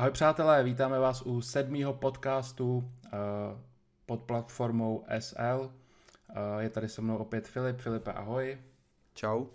[0.00, 2.82] Ahoj přátelé, vítáme vás u sedmého podcastu uh,
[4.06, 5.72] pod platformou SL.
[6.28, 7.78] Uh, je tady se mnou opět Filip.
[7.78, 8.58] Filipe, ahoj.
[9.14, 9.46] Čau.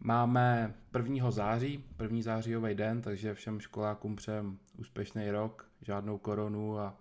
[0.00, 1.30] Máme 1.
[1.30, 6.98] září, první zářijový den, takže všem školákům přejem úspěšný rok, žádnou koronu a,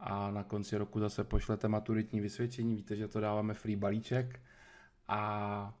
[0.00, 2.74] a na konci roku zase pošlete maturitní vysvědčení.
[2.74, 4.40] Víte, že to dáváme free balíček.
[5.08, 5.74] A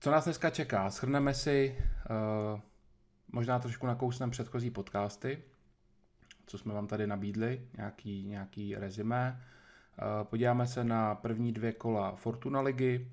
[0.00, 0.90] co nás dneska čeká?
[0.90, 1.78] Shrneme si
[2.54, 2.60] uh,
[3.32, 5.42] možná trošku nakousneme předchozí podcasty,
[6.46, 9.40] co jsme vám tady nabídli, nějaký, nějaký rezime.
[9.98, 13.10] Eh, podíváme se na první dvě kola Fortuna ligy,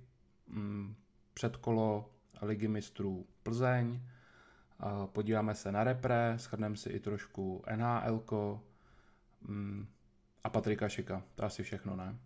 [0.47, 0.95] mm,
[1.33, 2.09] předkolo
[2.41, 8.59] ligy mistrů Plzeň, eh, podíváme se na repre, shrneme si i trošku NHL
[9.41, 9.87] mm,
[10.43, 11.23] a Patrika Šika.
[11.35, 12.17] To asi všechno, ne?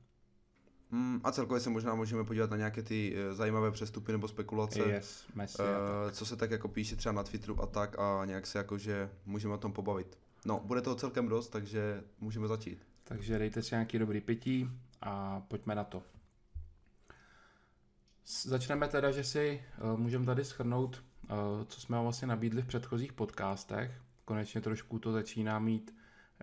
[0.91, 4.80] Mm, a celkově se možná můžeme podívat na nějaké ty uh, zajímavé přestupy nebo spekulace.
[4.80, 8.48] Yes, Messi uh, co se tak jako píše třeba na Twitteru a tak a nějak
[8.48, 10.17] se jakože můžeme o tom pobavit.
[10.45, 12.88] No, bude toho celkem dost, takže můžeme začít.
[13.03, 14.70] Takže dejte si nějaký dobrý pití
[15.02, 16.03] a pojďme na to.
[18.26, 22.67] Začneme teda, že si uh, můžeme tady schrnout, uh, co jsme vám vlastně nabídli v
[22.67, 24.02] předchozích podcastech.
[24.26, 25.95] Konečně trošku to začíná mít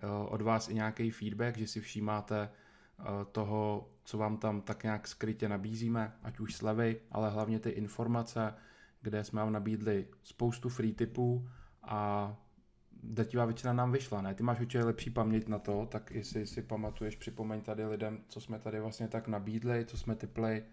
[0.03, 2.49] uh, od vás i nějaký feedback, že si všímáte
[2.99, 7.69] Eh, toho, co vám tam tak nějak skrytě nabízíme, ať už slevy, ale hlavně ty
[7.69, 8.53] informace,
[9.01, 11.49] kde jsme vám nabídli spoustu free typů
[11.83, 12.35] a
[13.03, 14.35] drtivá většina nám vyšla, ne?
[14.35, 18.41] Ty máš určitě lepší paměť na to, tak jestli si pamatuješ, připomeň tady lidem, co
[18.41, 20.63] jsme tady vlastně tak nabídli, co jsme typli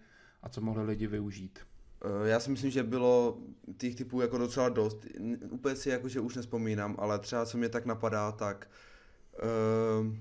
[0.41, 1.59] a co mohli lidi využít.
[2.01, 3.37] Eh, já si myslím, že bylo
[3.77, 5.05] těch typů jako docela dost.
[5.49, 8.69] Úplně si jakože už nespomínám, ale třeba co mě tak napadá, tak
[9.43, 10.15] uh,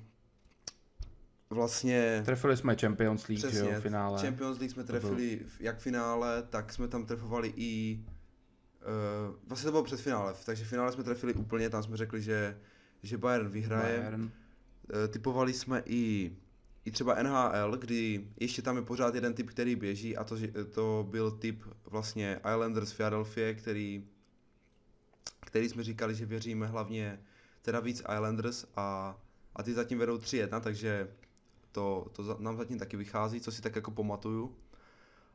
[1.57, 2.23] vlastně...
[2.25, 4.21] Trefili jsme Champions League, přesně, jo, v finále.
[4.21, 5.47] Champions League jsme trefili byl...
[5.61, 8.01] jak v finále, tak jsme tam trefovali i...
[9.29, 12.23] Uh, vlastně to bylo před finále, takže v finále jsme trefili úplně, tam jsme řekli,
[12.23, 12.59] že,
[13.03, 13.99] že Bayern vyhraje.
[13.99, 14.23] Bayern.
[14.23, 14.31] Uh,
[15.11, 16.37] typovali jsme i,
[16.85, 20.37] i třeba NHL, kdy ještě tam je pořád jeden typ, který běží a to,
[20.75, 24.05] to byl typ vlastně Islanders Philadelphia, který,
[25.41, 27.21] který jsme říkali, že věříme hlavně
[27.63, 29.17] teda víc Islanders a,
[29.57, 31.09] a ty zatím vedou 3-1, takže
[31.77, 34.57] to, to nám zatím taky vychází, co si tak jako pamatuju.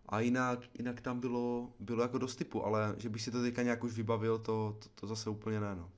[0.09, 3.61] A jinak, jinak tam bylo, bylo jako dost typu, ale že bych si to teďka
[3.61, 5.89] nějak už vybavil, to, to, to zase úplně ne, no.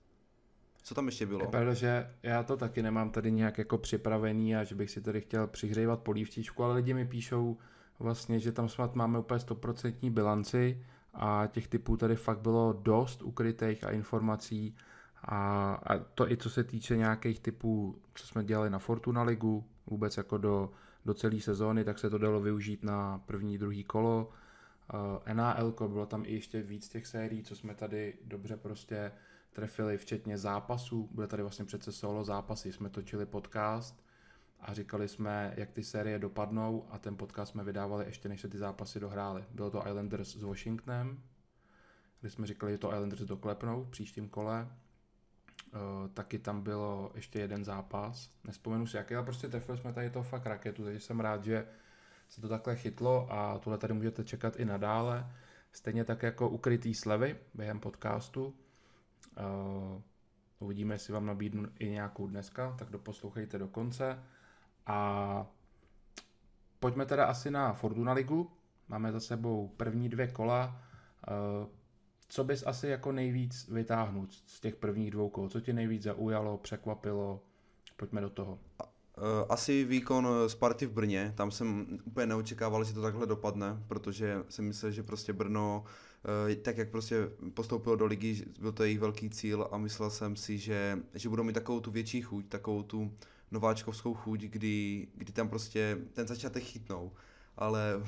[0.84, 1.42] Co tam ještě bylo?
[1.42, 5.02] Je pravda, že já to taky nemám tady nějak jako připravený a že bych si
[5.02, 7.58] tady chtěl přihřívat polívčičku, ale lidi mi píšou
[8.00, 10.84] vlastně, že tam snad máme úplně 100% bilanci
[11.14, 14.76] a těch typů tady fakt bylo dost ukrytých a informací
[15.24, 19.66] a, a to i co se týče nějakých typů, co jsme dělali na Fortuna Ligu,
[19.88, 20.72] vůbec jako do,
[21.06, 24.30] do celé sezóny, tak se to dalo využít na první, druhý kolo.
[25.28, 29.12] Uh, NAL, bylo tam i ještě víc těch sérií, co jsme tady dobře prostě
[29.54, 31.10] trefili, včetně zápasů.
[31.12, 34.04] Byly tady vlastně přece solo zápasy, jsme točili podcast
[34.60, 38.48] a říkali jsme, jak ty série dopadnou a ten podcast jsme vydávali ještě než se
[38.48, 39.46] ty zápasy dohrály.
[39.52, 41.24] Bylo to Islanders s Washingtonem,
[42.22, 44.68] kdy jsme říkali, že to Islanders doklepnou v příštím kole
[46.14, 50.24] taky tam bylo ještě jeden zápas, nespomenu si jaký, ale prostě trefili jsme tady to
[50.24, 51.68] fakt raketu, takže jsem rád, že
[52.30, 55.32] se to takhle chytlo a tohle tady můžete čekat i nadále.
[55.72, 58.46] Stejně tak jako ukrytý slevy během podcastu.
[58.46, 60.02] Uh,
[60.60, 64.24] uvidíme, jestli vám nabídnu i nějakou dneska, tak doposlouchejte do konce.
[64.86, 65.48] A
[66.80, 68.52] pojďme teda asi na Fortuna Ligu.
[68.88, 70.82] Máme za sebou první dvě kola.
[71.62, 71.68] Uh,
[72.28, 75.50] co bys asi jako nejvíc vytáhnut z těch prvních dvou kol?
[75.50, 77.44] Co tě nejvíc zaujalo, překvapilo?
[77.98, 78.60] Pojďme do toho.
[78.82, 84.44] E, asi výkon Sparty v Brně, tam jsem úplně neočekával, že to takhle dopadne, protože
[84.50, 85.84] jsem myslel, že prostě Brno,
[86.52, 90.36] e, tak jak prostě postoupilo do ligy, byl to jejich velký cíl a myslel jsem
[90.36, 93.12] si, že, že budou mít takovou tu větší chuť, takovou tu
[93.52, 97.12] nováčkovskou chuť, kdy, kdy tam prostě ten začátek chytnou,
[97.58, 98.04] ale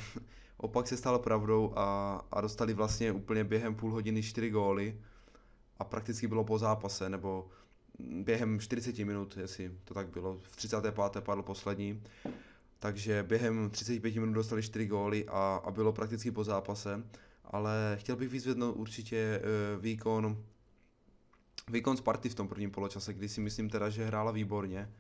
[0.58, 5.02] Opak se stalo pravdou a, a dostali vlastně úplně během půl hodiny čtyři góly
[5.80, 7.48] a prakticky bylo po zápase, nebo
[8.00, 10.96] během 40 minut, jestli to tak bylo, v 35.
[11.20, 12.04] padl poslední,
[12.80, 17.04] takže během 35 minut dostali 4 góly a, a bylo prakticky po zápase,
[17.46, 19.42] ale chtěl bych vyzvednout určitě
[19.76, 20.44] uh, výkon
[21.68, 24.92] výkon Sparty v tom prvním poločase, kdy si myslím teda, že hrála výborně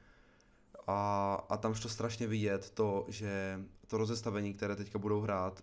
[0.88, 5.62] a, a tam to strašně vidět, to, že to rozestavení, které teďka budou hrát,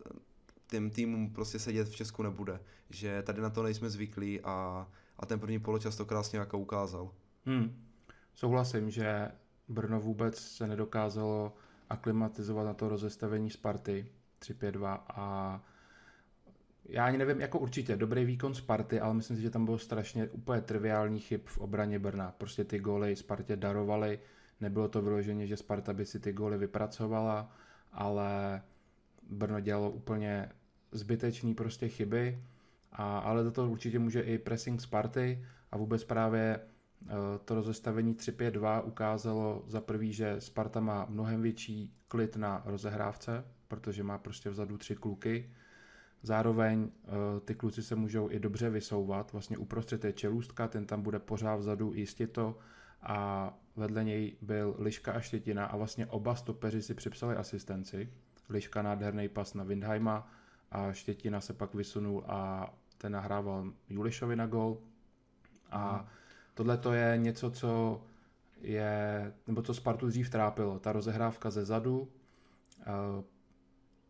[0.66, 2.60] těm týmům prostě sedět v Česku nebude.
[2.90, 4.86] Že tady na to nejsme zvyklí a,
[5.19, 7.10] a ten první poločas to krásně jako ukázal.
[7.46, 7.84] Hmm.
[8.34, 9.30] Souhlasím, že
[9.69, 11.54] Brno vůbec se nedokázalo
[11.90, 14.06] aklimatizovat na to rozestavení Sparty
[14.40, 15.60] 3-5-2 a
[16.84, 20.28] já ani nevím, jako určitě dobrý výkon Sparty, ale myslím si, že tam bylo strašně
[20.28, 22.34] úplně triviální chyb v obraně Brna.
[22.38, 24.19] Prostě ty góly Spartě darovali,
[24.60, 27.52] nebylo to vyloženě, že Sparta by si ty góly vypracovala,
[27.93, 28.62] ale
[29.31, 30.49] Brno dělalo úplně
[30.93, 32.43] zbytečný prostě chyby,
[32.93, 37.12] a, ale do toho určitě může i pressing Sparty a vůbec právě eh,
[37.44, 44.03] to rozestavení 3-5-2 ukázalo za prvý, že Sparta má mnohem větší klid na rozehrávce, protože
[44.03, 45.50] má prostě vzadu tři kluky.
[46.23, 47.11] Zároveň eh,
[47.41, 51.56] ty kluci se můžou i dobře vysouvat, vlastně uprostřed je čelůstka, ten tam bude pořád
[51.56, 51.94] vzadu
[52.33, 52.59] to
[53.03, 58.12] a vedle něj byl Liška a Štětina a vlastně oba stopeři si připsali asistenci.
[58.48, 60.28] Liška nádherný pas na Windheima
[60.70, 64.78] a Štětina se pak vysunul a ten nahrával Julišovi na gol.
[65.70, 66.06] A hmm.
[66.54, 68.02] tohle to je něco, co
[68.60, 72.08] je, nebo co Spartu dřív trápilo, ta rozehrávka ze zadu
[72.80, 73.24] eh,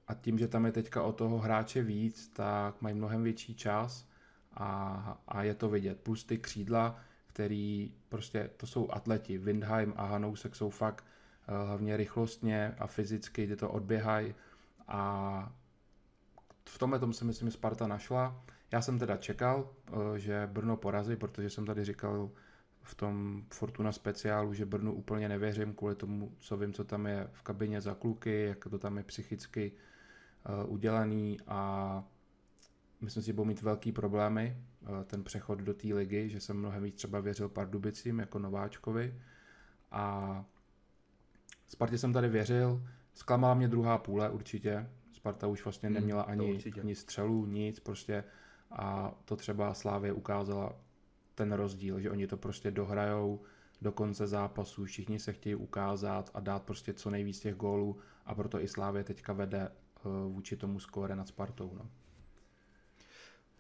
[0.09, 4.09] a tím, že tam je teďka o toho hráče víc, tak mají mnohem větší čas
[4.55, 6.01] a, a je to vidět.
[6.01, 7.01] Plus ty křídla,
[7.33, 11.05] který prostě, to jsou atleti, Windheim a Hanousek jsou fakt
[11.49, 14.35] uh, hlavně rychlostně a fyzicky, kdy to odběhají.
[14.89, 15.53] A
[16.69, 18.43] v tomhle tom si myslím, že Sparta našla.
[18.73, 22.31] Já jsem teda čekal, uh, že Brno porazí, protože jsem tady říkal
[22.83, 27.29] v tom Fortuna speciálu, že Brnu úplně nevěřím kvůli tomu, co vím, co tam je
[27.33, 32.05] v kabině za kluky, jak to tam je psychicky uh, udělaný a
[33.01, 34.57] myslím si, že budou mít velký problémy
[35.05, 39.15] ten přechod do té ligy, že jsem mnohem víc třeba věřil Pardubicím jako nováčkovi.
[39.91, 40.45] A
[41.69, 42.83] Spartě jsem tady věřil,
[43.15, 48.25] zklamala mě druhá půle určitě, Sparta už vlastně hmm, neměla ani, ani střelu, nic prostě.
[48.71, 50.77] A to třeba Slávě ukázala
[51.35, 53.41] ten rozdíl, že oni to prostě dohrajou
[53.83, 57.99] do konce zápasu, všichni se chtějí ukázat a dát prostě co nejvíc těch gólů.
[58.27, 59.69] A proto i Slávě teďka vede
[60.05, 61.75] uh, vůči tomu skóre nad Spartou.
[61.75, 61.91] No.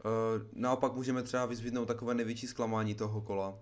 [0.04, 3.58] Uh, naopak můžeme třeba vyzvidnout takové největší zklamání toho kola.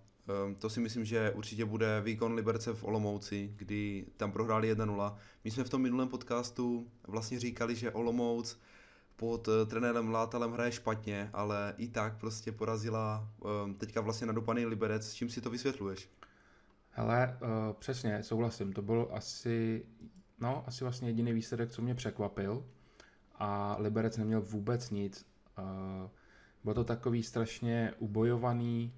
[0.46, 5.16] Um, to si myslím, že určitě bude výkon Liberce v Olomouci, kdy tam prohráli 1-0.
[5.44, 8.58] My jsme v tom minulém podcastu vlastně říkali, že Olomouc
[9.16, 13.28] pod uh, trenérem Látalem hraje špatně, ale i tak prostě porazila
[13.78, 15.10] teďka vlastně nadupaný Liberec.
[15.10, 16.08] S čím si to vysvětluješ?
[16.90, 17.38] Hele,
[17.78, 18.72] přesně, souhlasím.
[18.72, 19.86] To byl asi,
[20.38, 22.64] no, asi vlastně jediný výsledek, co mě překvapil.
[23.34, 25.26] A Liberec neměl vůbec nic.
[26.64, 28.92] Bylo to takový strašně ubojovaný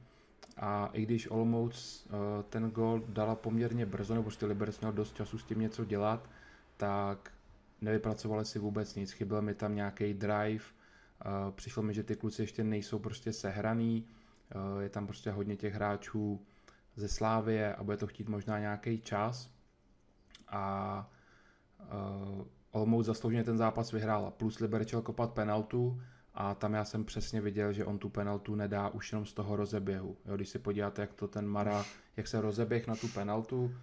[0.56, 2.12] a i když Olomouc uh,
[2.42, 6.30] ten gol dala poměrně brzo, nebo prostě Liberec měl dost času s tím něco dělat,
[6.76, 7.32] tak
[7.80, 9.12] nevypracovali si vůbec nic.
[9.12, 14.06] Chyběl mi tam nějaký drive, uh, přišlo mi, že ty kluci ještě nejsou prostě sehraný,
[14.54, 16.40] uh, je tam prostě hodně těch hráčů
[16.96, 19.50] ze Slávie a bude to chtít možná nějaký čas.
[20.48, 21.10] A
[22.70, 26.02] Olomouc zaslouženě ten zápas vyhrála, plus Liberec kopat penaltu
[26.34, 29.56] a tam já jsem přesně viděl, že on tu penaltu nedá už jenom z toho
[29.56, 30.16] rozeběhu.
[30.24, 31.84] Jo, když si podíváte, jak to ten Mara,
[32.16, 33.74] jak se rozeběh na tu penaltu,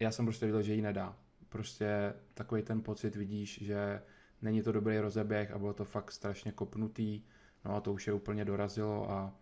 [0.00, 1.16] já jsem prostě viděl, že ji nedá.
[1.48, 4.02] Prostě takový ten pocit vidíš, že
[4.42, 7.22] není to dobrý rozeběh a bylo to fakt strašně kopnutý,
[7.64, 9.34] no a to už je úplně dorazilo a,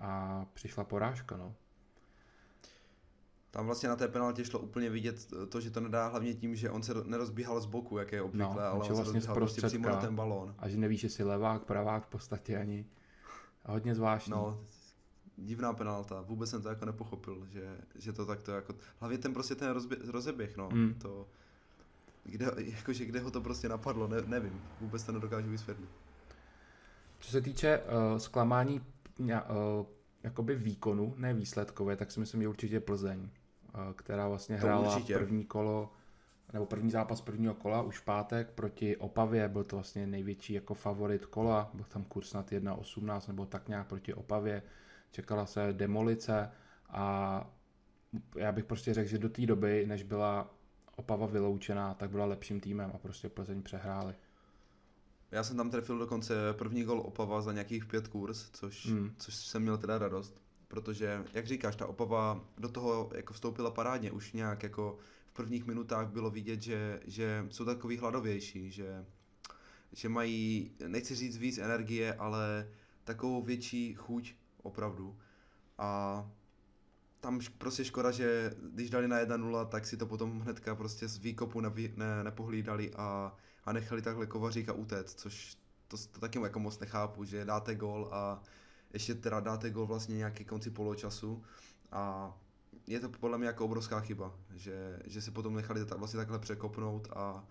[0.00, 1.54] a přišla porážka, no.
[3.50, 6.70] Tam vlastně na té penaltě šlo úplně vidět to, že to nedá hlavně tím, že
[6.70, 9.88] on se nerozbíhal z boku, jak je obvykle, no, ale on vlastně se prostě přímo
[9.88, 10.54] na ten balón.
[10.58, 12.86] A že nevíš, jestli levák, pravák v podstatě ani.
[13.64, 14.30] A hodně zvláštní.
[14.30, 14.60] No,
[15.36, 19.54] divná penalta, vůbec jsem to jako nepochopil, že, že to takto jako, hlavně ten prostě
[19.54, 20.94] ten rozbě, rozeběh, no, mm.
[20.94, 21.26] to,
[22.24, 25.88] kde, jakože kde ho to prostě napadlo, ne, nevím, vůbec to nedokážu vysvětlit.
[27.20, 28.80] Co se týče uh, zklamání
[29.20, 29.28] uh,
[30.22, 33.47] jakoby výkonu, ne výsledkové, tak si myslím, že určitě Plzeň, eh,
[33.96, 35.14] která vlastně to hrála určitě.
[35.14, 35.92] první kolo,
[36.52, 40.74] nebo první zápas prvního kola už v pátek proti Opavě, byl to vlastně největší jako
[40.74, 44.62] favorit kola, byl tam kurz snad 1.18 nebo tak nějak proti Opavě,
[45.10, 46.50] čekala se demolice
[46.88, 47.46] a
[48.36, 50.54] já bych prostě řekl, že do té doby, než byla
[50.96, 54.14] Opava vyloučená, tak byla lepším týmem a prostě Plzeň přehráli.
[55.30, 59.14] Já jsem tam trefil dokonce první gol Opava za nějakých pět kurz, což, hmm.
[59.18, 64.12] což jsem měl teda radost, protože, jak říkáš, ta Opava do toho jako vstoupila parádně,
[64.12, 64.98] už nějak jako
[65.30, 69.04] v prvních minutách bylo vidět, že, že jsou takový hladovější, že,
[69.92, 72.68] že mají, nechci říct víc energie, ale
[73.04, 75.18] takovou větší chuť opravdu.
[75.78, 76.30] A
[77.20, 81.18] tam prostě škoda, že když dali na 1-0, tak si to potom hnedka prostě z
[81.18, 83.36] výkopu ne, ne, nepohlídali a
[83.68, 85.56] a nechali takhle Kovaříka utéct, což
[85.88, 88.42] to, to taky jako moc nechápu, že dáte gol a
[88.92, 91.42] ještě teda dáte gol vlastně nějaký konci poločasu
[91.92, 92.32] a
[92.86, 96.38] je to podle mě jako obrovská chyba, že, že se potom nechali tak, vlastně takhle
[96.38, 97.44] překopnout a,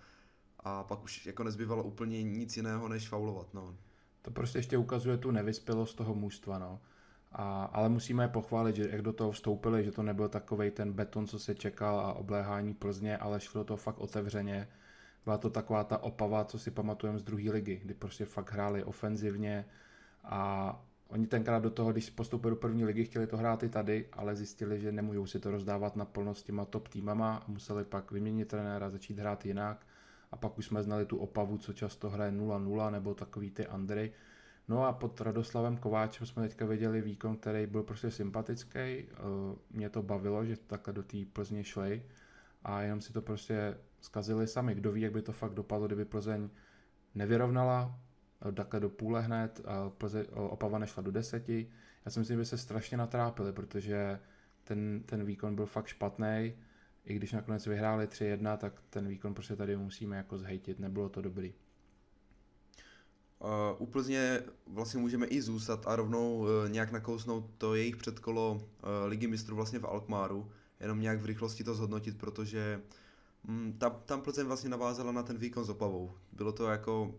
[0.60, 3.54] a pak už jako nezbývalo úplně nic jiného, než faulovat.
[3.54, 3.78] No.
[4.22, 6.80] to prostě ještě ukazuje tu nevyspělost toho mužstva, no.
[7.32, 10.94] A, ale musíme je pochválit, že jak do toho vstoupili, že to nebyl takový ten
[10.94, 14.68] beton, co se čekal a obléhání Plzně, ale šlo to fakt otevřeně.
[15.24, 18.84] Byla to taková ta opava, co si pamatujeme z druhé ligy, kdy prostě fakt hráli
[18.84, 19.66] ofenzivně
[20.24, 24.06] a oni tenkrát do toho, když postoupili do první ligy, chtěli to hrát i tady,
[24.14, 28.12] ale zjistili, že nemůžou si to rozdávat na plnost těma top týmama a museli pak
[28.12, 29.86] vyměnit trenéra, začít hrát jinak
[30.32, 34.12] a pak už jsme znali tu opavu, co často hraje 0-0 nebo takový ty Andry.
[34.68, 38.80] No a pod Radoslavem Kováčem jsme teďka viděli výkon, který byl prostě sympatický.
[38.80, 39.06] Eh,
[39.72, 42.04] mě to bavilo, že takhle do té Plzně šli
[42.64, 44.76] a jenom si to prostě zkazili sami.
[44.76, 46.50] Kdo ví, jak by to fakt dopadlo, kdyby Plzeň
[47.16, 48.00] nevyrovnala,
[48.54, 49.62] takhle do půle hned,
[49.98, 51.70] Plze, eh, Opava nešla do deseti.
[52.06, 54.20] Já si myslím, že by se strašně natrápili, protože
[54.64, 56.54] ten, ten výkon byl fakt špatný.
[57.06, 61.22] I když nakonec vyhráli 3-1, tak ten výkon prostě tady musíme jako zhejtit, nebylo to
[61.22, 61.54] dobrý.
[63.40, 68.90] Uh, úplně vlastně můžeme i zůstat a rovnou uh, nějak nakousnout to jejich předkolo uh,
[69.06, 72.82] ligy mistrů vlastně v Alkmaru, jenom nějak v rychlosti to zhodnotit, protože
[73.48, 76.12] um, tam, tam Plzeň vlastně navázala na ten výkon s Opavou.
[76.32, 77.16] Bylo to jako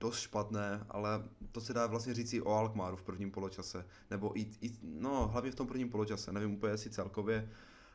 [0.00, 4.38] dost špatné, ale to se dá vlastně říct i o Alkmaru v prvním poločase, nebo
[4.38, 7.50] i, i no hlavně v tom prvním poločase, nevím úplně jestli celkově,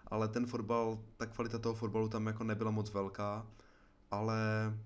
[0.08, 3.48] ale ten fotbal, ta kvalita toho fotbalu tam jako nebyla moc velká,
[4.12, 4.38] ale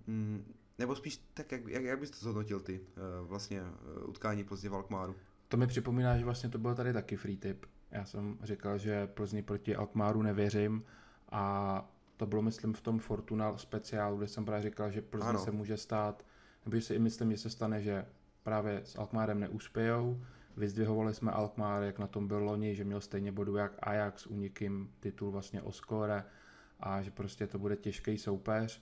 [0.07, 4.43] mm, nebo spíš tak, jak, jak, jak bys to zhodnotil ty, eh, vlastně eh, utkání
[4.43, 5.15] Plzně v Alkmaru?
[5.47, 7.65] To mi připomíná, že vlastně to byl tady taky free tip.
[7.91, 10.83] Já jsem říkal, že Plzni proti Alkmaru nevěřím
[11.31, 11.85] a
[12.17, 15.39] to bylo, myslím, v tom Fortuna speciálu, kde jsem právě říkal, že Plzni ano.
[15.39, 16.25] se může stát,
[16.65, 18.05] nebo si i myslím, že se stane, že
[18.43, 20.21] právě s Alkmárem neuspějou.
[20.57, 24.93] Vyzdvihovali jsme Alkmár, jak na tom byl loni, že měl stejně bodu jak Ajax, unikým
[24.99, 26.23] titul vlastně o skóre
[26.79, 28.81] a že prostě to bude těžký soupeř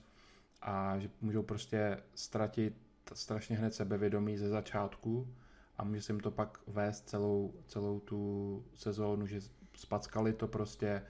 [0.62, 2.74] a že můžou prostě ztratit
[3.14, 5.34] strašně hned sebevědomí ze začátku
[5.76, 9.40] a může se jim to pak vést celou, celou tu sezónu, že
[9.76, 11.02] spackali to prostě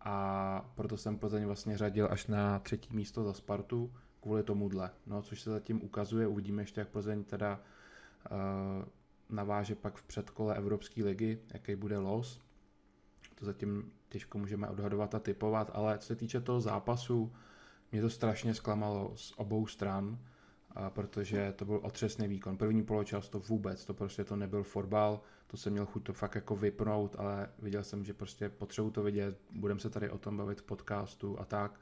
[0.00, 4.90] a proto jsem Plzeň vlastně řadil až na třetí místo za Spartu kvůli tomuhle.
[5.06, 7.60] No, což se zatím ukazuje, uvidíme ještě, jak Plzeň teda
[8.30, 8.36] uh,
[9.28, 12.40] naváže pak v předkole Evropské ligy, jaký bude los.
[13.34, 17.32] To zatím těžko můžeme odhadovat a typovat, ale co se týče toho zápasu,
[17.92, 20.18] mě to strašně zklamalo z obou stran,
[20.74, 22.56] a protože to byl otřesný výkon.
[22.56, 26.34] První poločas to vůbec, to prostě to nebyl fotbal, to jsem měl chuť to fakt
[26.34, 30.36] jako vypnout, ale viděl jsem, že prostě potřebuji to vidět, budeme se tady o tom
[30.36, 31.80] bavit v podcastu a tak.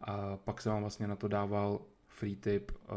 [0.00, 2.88] A pak jsem vám vlastně na to dával free tip eh,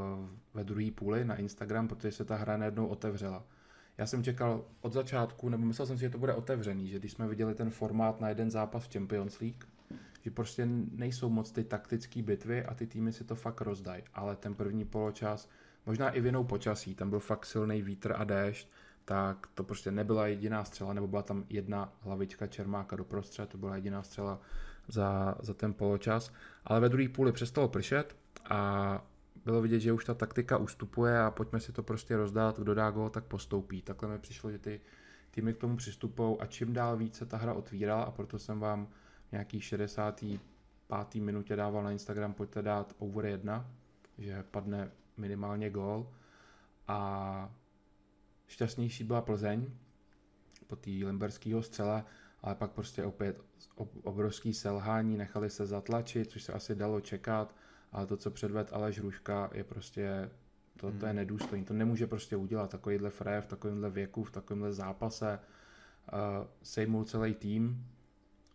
[0.53, 3.43] ve druhé půli na Instagram, protože se ta hra najednou otevřela.
[3.97, 7.11] Já jsem čekal od začátku, nebo myslel jsem si, že to bude otevřený, že když
[7.11, 9.65] jsme viděli ten formát na jeden zápas v Champions League,
[10.21, 14.03] že prostě nejsou moc ty taktické bitvy a ty týmy si to fakt rozdají.
[14.13, 15.49] Ale ten první poločas,
[15.85, 18.69] možná i vinou počasí, tam byl fakt silný vítr a déšť,
[19.05, 23.75] tak to prostě nebyla jediná střela, nebo byla tam jedna hlavička Čermáka doprostřed, to byla
[23.75, 24.41] jediná střela
[24.91, 26.33] za, za ten poločas.
[26.65, 28.15] Ale ve druhé půli přestalo pršet
[28.49, 29.03] a
[29.45, 32.91] bylo vidět, že už ta taktika ustupuje a pojďme si to prostě rozdát, kdo dá
[32.91, 33.81] gol, tak postoupí.
[33.81, 34.81] Takhle mi přišlo, že ty
[35.31, 38.87] týmy k tomu přistupují a čím dál více ta hra otvírala a proto jsem vám
[39.31, 41.15] nějaký 65.
[41.15, 43.65] minutě dával na Instagram, pojďte dát over 1,
[44.17, 46.07] že padne minimálně gól
[46.87, 47.53] a
[48.47, 49.69] šťastnější byla Plzeň
[50.67, 52.03] po té limberského střele,
[52.43, 53.41] ale pak prostě opět
[54.03, 57.55] obrovský selhání, nechali se zatlačit, což se asi dalo čekat,
[57.91, 60.29] ale to, co předved Aleš Ruška, je prostě,
[60.77, 60.99] to, hmm.
[60.99, 61.17] to je hmm.
[61.17, 65.39] nedůstojný, to nemůže prostě udělat takovýhle frér v takovémhle věku, v takovémhle zápase,
[66.13, 66.19] uh,
[66.63, 67.87] sejmul celý tým,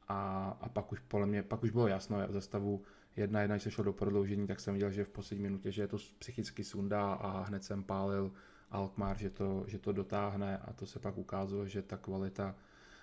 [0.08, 2.82] a, a pak už podle mě, pak už bylo jasno za stavu
[3.16, 5.82] jedna jedna, když se šlo do prodloužení, tak jsem viděl, že v poslední minutě, že
[5.82, 8.32] je to psychicky sundá a hned jsem pálil
[8.70, 12.54] Alkmaar, že to, že to dotáhne a to se pak ukázalo, že ta kvalita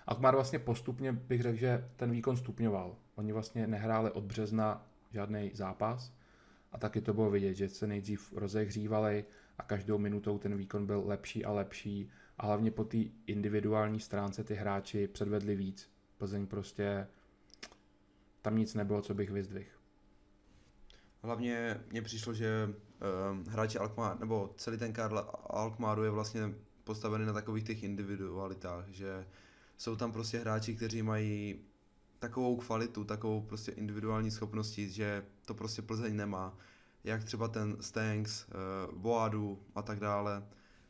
[0.06, 2.96] Alkmaar vlastně postupně bych řekl, že ten výkon stupňoval.
[3.14, 6.12] Oni vlastně nehráli od března žádný zápas
[6.72, 9.24] a taky to bylo vidět, že se nejdřív rozehřívali
[9.58, 14.44] a každou minutou ten výkon byl lepší a lepší a hlavně po té individuální stránce
[14.44, 15.90] ty hráči předvedli víc.
[16.18, 17.06] Plzeň prostě
[18.42, 19.70] tam nic nebylo, co bych vyzdvihl.
[21.22, 27.26] Hlavně mně přišlo, že uh, hráči Alkmaar, nebo celý ten kádr Alkmaaru je vlastně postavený
[27.26, 29.26] na takových těch individualitách, že
[29.76, 31.60] jsou tam prostě hráči, kteří mají
[32.18, 36.58] takovou kvalitu, takovou prostě individuální schopnosti, že to prostě Plzeň nemá.
[37.04, 40.44] Jak třeba ten Stanks, uh, Boadu a tak dále.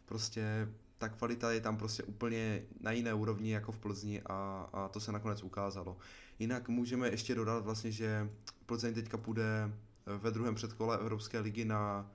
[0.07, 4.89] Prostě ta kvalita je tam prostě úplně na jiné úrovni jako v Plzni a, a
[4.89, 5.97] to se nakonec ukázalo.
[6.39, 8.31] Jinak můžeme ještě dodat vlastně, že
[8.67, 9.73] Plzeň teďka půjde
[10.07, 12.11] ve druhém předkole Evropské ligy na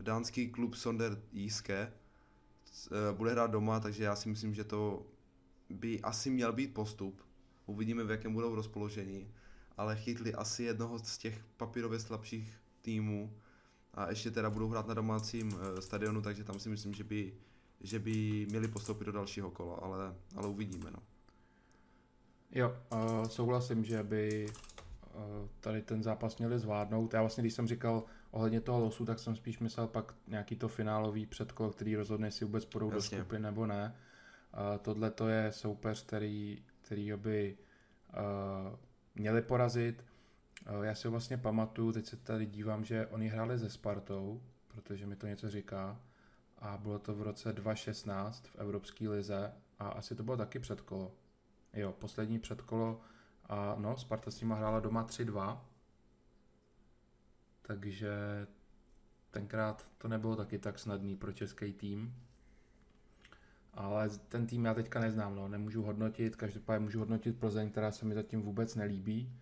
[0.00, 5.06] dánský klub Sonder Jiske, eh, bude hrát doma, takže já si myslím, že to
[5.70, 7.22] by asi měl být postup.
[7.66, 9.34] Uvidíme, v jakém budou rozpoložení,
[9.76, 13.32] ale chytli asi jednoho z těch papírově slabších týmů
[13.94, 17.34] a ještě teda budou hrát na domácím eh, stadionu, takže tam si myslím, že by,
[17.80, 20.90] že by měli postoupit do dalšího kola, ale, ale uvidíme.
[20.90, 20.98] No.
[22.52, 24.46] Jo, uh, souhlasím, že by
[25.14, 27.14] uh, tady ten zápas měli zvládnout.
[27.14, 30.68] Já vlastně, když jsem říkal ohledně toho losu, tak jsem spíš myslel pak nějaký to
[30.68, 33.96] finálový předkolo, který rozhodne, jestli vůbec půjdou do skupiny nebo ne.
[34.82, 37.58] Tohle to je soupeř, který, který by
[38.08, 38.78] uh,
[39.14, 40.04] měli porazit.
[40.78, 44.42] Uh, já si ho vlastně pamatuju, teď se tady dívám, že oni hráli se Spartou,
[44.68, 46.00] protože mi to něco říká.
[46.58, 51.12] A bylo to v roce 2016 v Evropské lize a asi to bylo taky předkolo.
[51.74, 53.00] Jo, poslední předkolo
[53.44, 55.60] a no, Sparta s nima hrála doma 3-2,
[57.62, 58.12] takže
[59.30, 62.14] tenkrát to nebylo taky tak snadný pro český tým.
[63.74, 68.04] Ale ten tým já teďka neznám, no, nemůžu hodnotit, každopádně můžu hodnotit Plzeň, která se
[68.04, 69.32] mi zatím vůbec nelíbí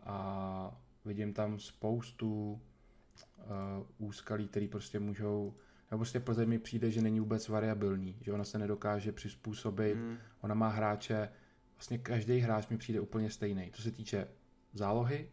[0.00, 5.54] a vidím tam spoustu uh, úskalí, který prostě můžou
[5.90, 10.16] nebo prostě Plzeň mi přijde, že není vůbec variabilní, že ona se nedokáže přizpůsobit, mm.
[10.40, 11.28] ona má hráče,
[11.76, 13.70] vlastně každý hráč mi přijde úplně stejný.
[13.74, 14.28] Co se týče
[14.72, 15.28] zálohy,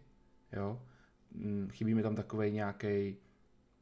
[0.54, 0.82] jo,
[1.32, 3.18] mm, chybí mi tam takový nějaký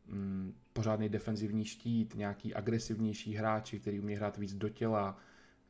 [0.05, 5.17] mm, pořádný defenzivní štít, nějaký agresivnější hráči, který umí hrát víc do těla,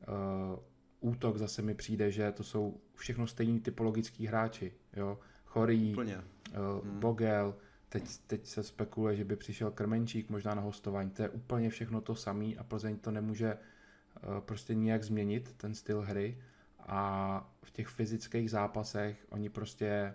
[0.08, 6.04] uh, útok zase mi přijde, že to jsou všechno stejní typologický hráči, jo, Chorý, uh,
[6.04, 7.00] hmm.
[7.00, 7.56] Bogel,
[7.90, 12.02] teď, teď se spekuluje, že by přišel Krmenčík možná na hostování, to je úplně všechno
[12.02, 16.38] to samý a Plzeň to nemůže uh, prostě nijak změnit, ten styl hry.
[16.80, 20.14] A v těch fyzických zápasech oni prostě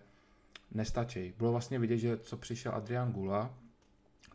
[0.70, 1.34] nestačí.
[1.38, 3.54] Bylo vlastně vidět, že co přišel Adrian Gula,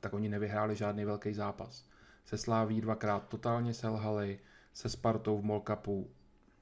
[0.03, 1.85] tak oni nevyhráli žádný velký zápas.
[2.25, 4.39] Se Sláví dvakrát totálně selhali,
[4.73, 6.11] se Spartou v Molkapu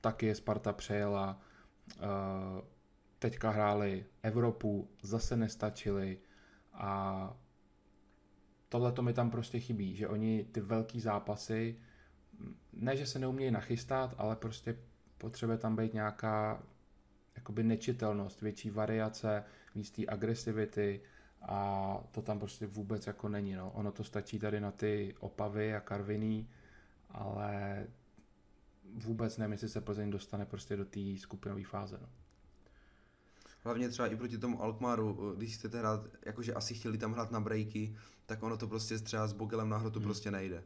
[0.02, 1.42] taky je Sparta přejela,
[1.92, 2.02] eh,
[3.20, 6.20] teďka hráli Evropu, zase nestačili
[6.74, 7.34] a
[8.70, 11.80] tohle to mi tam prostě chybí, že oni ty velký zápasy,
[12.74, 14.77] ne, že se neumějí nachystat, ale prostě
[15.18, 16.64] potřebuje tam být nějaká
[17.36, 19.44] jakoby nečitelnost, větší variace,
[19.75, 21.01] víc té agresivity
[21.42, 23.54] a to tam prostě vůbec jako není.
[23.54, 23.72] No.
[23.72, 26.50] Ono to stačí tady na ty opavy a karviný,
[27.10, 27.88] ale
[28.94, 31.98] vůbec nevím, jestli se Plzeň dostane prostě do té skupinové fáze.
[32.01, 32.10] No.
[33.64, 37.40] Hlavně třeba i proti tomu Alkmaru, když chcete hrát, jakože asi chtěli tam hrát na
[37.40, 40.06] breaky, tak ono to prostě třeba s Bogelem na hrotu hmm.
[40.06, 40.64] prostě nejde.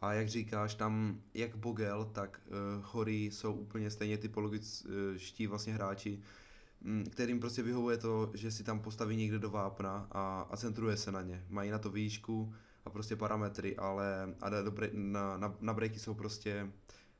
[0.00, 6.22] A jak říkáš, tam jak Bogel, tak uh, Chory jsou úplně stejně typologičtí vlastně hráči,
[7.10, 11.12] kterým prostě vyhovuje to, že si tam postaví někde do vápna a, a centruje se
[11.12, 11.44] na ně.
[11.48, 16.14] Mají na to výšku a prostě parametry, ale a do, na, na, na breaky jsou
[16.14, 16.72] prostě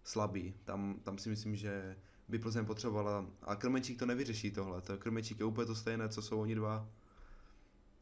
[0.04, 0.54] slabí.
[0.64, 1.96] Tam, tam si myslím, že
[2.28, 6.22] by Plzeň potřebovala, a Krmečík to nevyřeší tohle, to Krmečík je úplně to stejné, co
[6.22, 6.88] jsou oni dva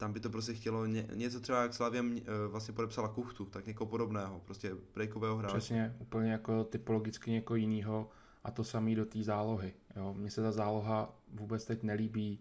[0.03, 2.11] tam by to prostě chtělo ně, něco třeba jak Slavia uh,
[2.47, 5.57] vlastně podepsala Kuchtu, tak někoho podobného, prostě breakového hráče.
[5.57, 8.09] Přesně, úplně jako typologicky někoho jiného
[8.43, 9.73] a to samý do té zálohy.
[9.95, 10.13] Jo.
[10.13, 12.39] Mně se ta záloha vůbec teď nelíbí,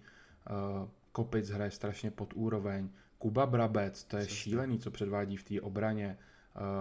[0.50, 4.37] uh, Kopic hraje strašně pod úroveň, Kuba Brabec, to je Přesně.
[4.37, 6.18] šílený, co předvádí v té obraně,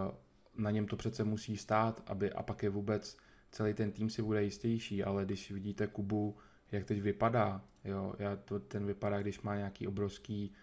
[0.07, 0.15] uh,
[0.63, 3.17] na něm to přece musí stát, aby a pak je vůbec
[3.51, 6.37] celý ten tým si bude jistější, ale když vidíte Kubu,
[6.71, 10.53] jak teď vypadá, jo, já to, ten vypadá, když má nějaký obrovský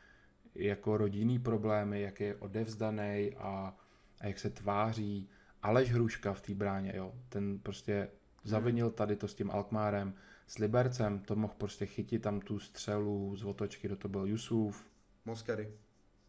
[0.54, 3.76] jako rodinný problémy, jak je odevzdaný a,
[4.20, 5.28] a jak se tváří.
[5.62, 8.08] Aleš Hruška v té bráně, jo, ten prostě
[8.44, 10.14] zavinil tady to s tím Alkmárem,
[10.48, 14.86] s Libercem, to mohl prostě chytit tam tu střelu z otočky, do to byl Jusuf.
[15.24, 15.72] Moskary.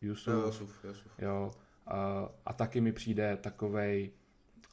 [0.01, 0.34] Jusuf.
[0.34, 1.12] No, Jusuf, Jusuf.
[1.19, 1.51] Jo,
[1.86, 4.12] a, a taky mi přijde takovej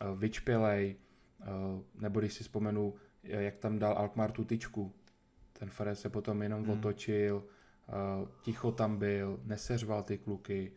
[0.02, 0.96] uh, vyčpělej,
[1.40, 4.94] uh, nebo když si vzpomenu, jak tam dal Alkmaar tu tyčku,
[5.52, 6.70] ten Fares se potom jenom hmm.
[6.70, 10.72] otočil, uh, ticho tam byl, neseřval ty kluky,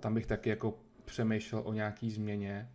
[0.00, 2.70] tam bych taky jako přemýšlel o nějaký změně,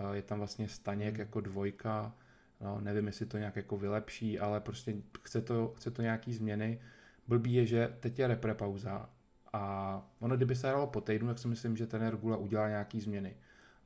[0.00, 1.20] uh, je tam vlastně Staněk hmm.
[1.20, 2.14] jako dvojka,
[2.60, 6.80] no, nevím, jestli to nějak jako vylepší, ale prostě chce to, chce to nějaký změny.
[7.28, 9.10] Blbý je, že teď je repre pauza
[9.52, 13.00] a ono, kdyby se hralo po týdnu, tak si myslím, že ten Regula udělá nějaký
[13.00, 13.36] změny.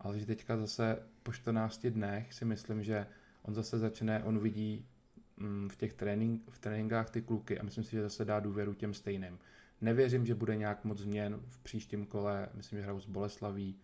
[0.00, 3.06] Ale že teďka zase po 14 dnech si myslím, že
[3.42, 4.86] on zase začne, on vidí
[5.36, 8.74] Mm, v těch trénink, v tréninkách ty kluky a myslím si, že zase dá důvěru
[8.74, 9.38] těm stejným.
[9.80, 13.76] Nevěřím, že bude nějak moc změn v příštím kole, myslím, že hrajou z Boleslaví,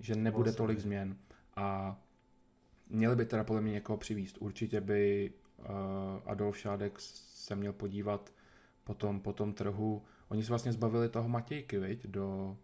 [0.00, 0.56] že nebude Boleslaví.
[0.56, 1.16] tolik změn
[1.56, 2.00] a
[2.92, 4.38] měli by teda podle mě někoho přivíst.
[4.40, 5.66] Určitě by uh,
[6.26, 8.32] Adolf Šádek se měl podívat
[8.84, 10.02] po tom, po tom trhu.
[10.28, 12.56] Oni se vlastně zbavili toho Matějky, viď, do...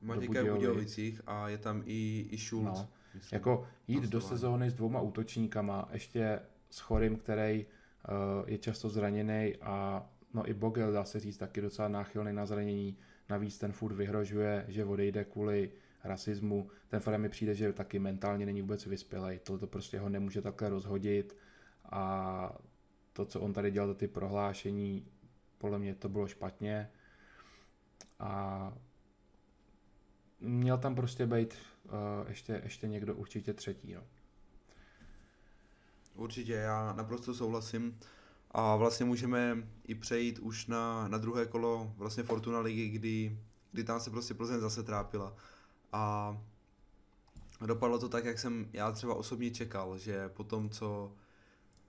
[0.00, 2.78] Matějka je v Budějovicích a je tam i, i Schulz.
[2.78, 2.88] No.
[3.32, 9.54] Jako jít do sezóny s dvouma útočníkama, ještě s Chorym, který uh, je často zraněný
[9.60, 12.96] a no i Bogel, dá se říct, taky docela náchylný na zranění.
[13.30, 15.70] Navíc ten furt vyhrožuje, že odejde kvůli
[16.04, 16.70] rasismu.
[16.88, 19.38] Ten Fara mi přijde, že taky mentálně není vůbec vyspělej.
[19.38, 21.36] Tohle to prostě ho nemůže takhle rozhodit
[21.84, 22.58] a
[23.12, 25.06] to, co on tady dělal, ty prohlášení,
[25.58, 26.90] podle mě to bylo špatně
[28.18, 28.72] a
[30.40, 31.92] měl tam prostě být uh,
[32.28, 33.94] ještě, ještě někdo určitě třetí.
[33.94, 34.02] No.
[36.14, 37.98] Určitě, já naprosto souhlasím.
[38.50, 43.38] A vlastně můžeme i přejít už na, na druhé kolo vlastně Fortuna ligy, kdy,
[43.72, 45.36] kdy tam se prostě Plzeň zase trápila.
[45.92, 46.36] A
[47.66, 51.12] dopadlo to tak, jak jsem já třeba osobně čekal, že po tom, co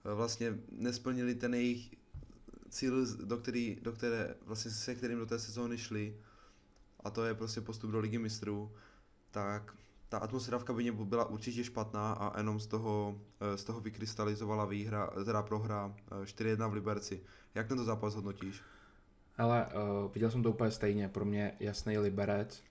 [0.04, 1.94] eh, vlastně nesplnili ten jejich
[2.68, 6.16] cíl, do, který, do které, vlastně se kterým do té sezóny šli,
[7.04, 8.72] a to je prostě postup do ligy mistrů,
[9.30, 9.74] tak
[10.08, 14.64] ta atmosféra v kabině byla určitě špatná a jenom z toho, eh, z toho vykrystalizovala
[14.64, 17.20] výhra, teda prohra 4-1 eh, v Liberci.
[17.54, 18.62] Jak tento zápas hodnotíš?
[19.38, 21.08] Ale uh, viděl jsem to úplně stejně.
[21.08, 22.62] Pro mě jasný Liberec.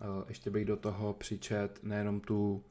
[0.00, 2.64] Uh, ještě bych do toho přičet nejenom tu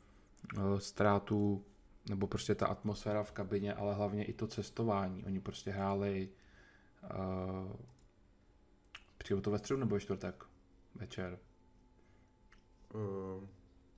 [0.58, 1.66] uh, ztrátu
[2.10, 5.26] nebo prostě ta atmosféra v kabině, ale hlavně i to cestování.
[5.26, 6.30] Oni prostě hráli
[7.04, 7.72] uh,
[9.18, 10.44] přijde to ve středu nebo ve čtvrtek?
[10.96, 11.40] Večer.
[12.94, 13.48] Uh,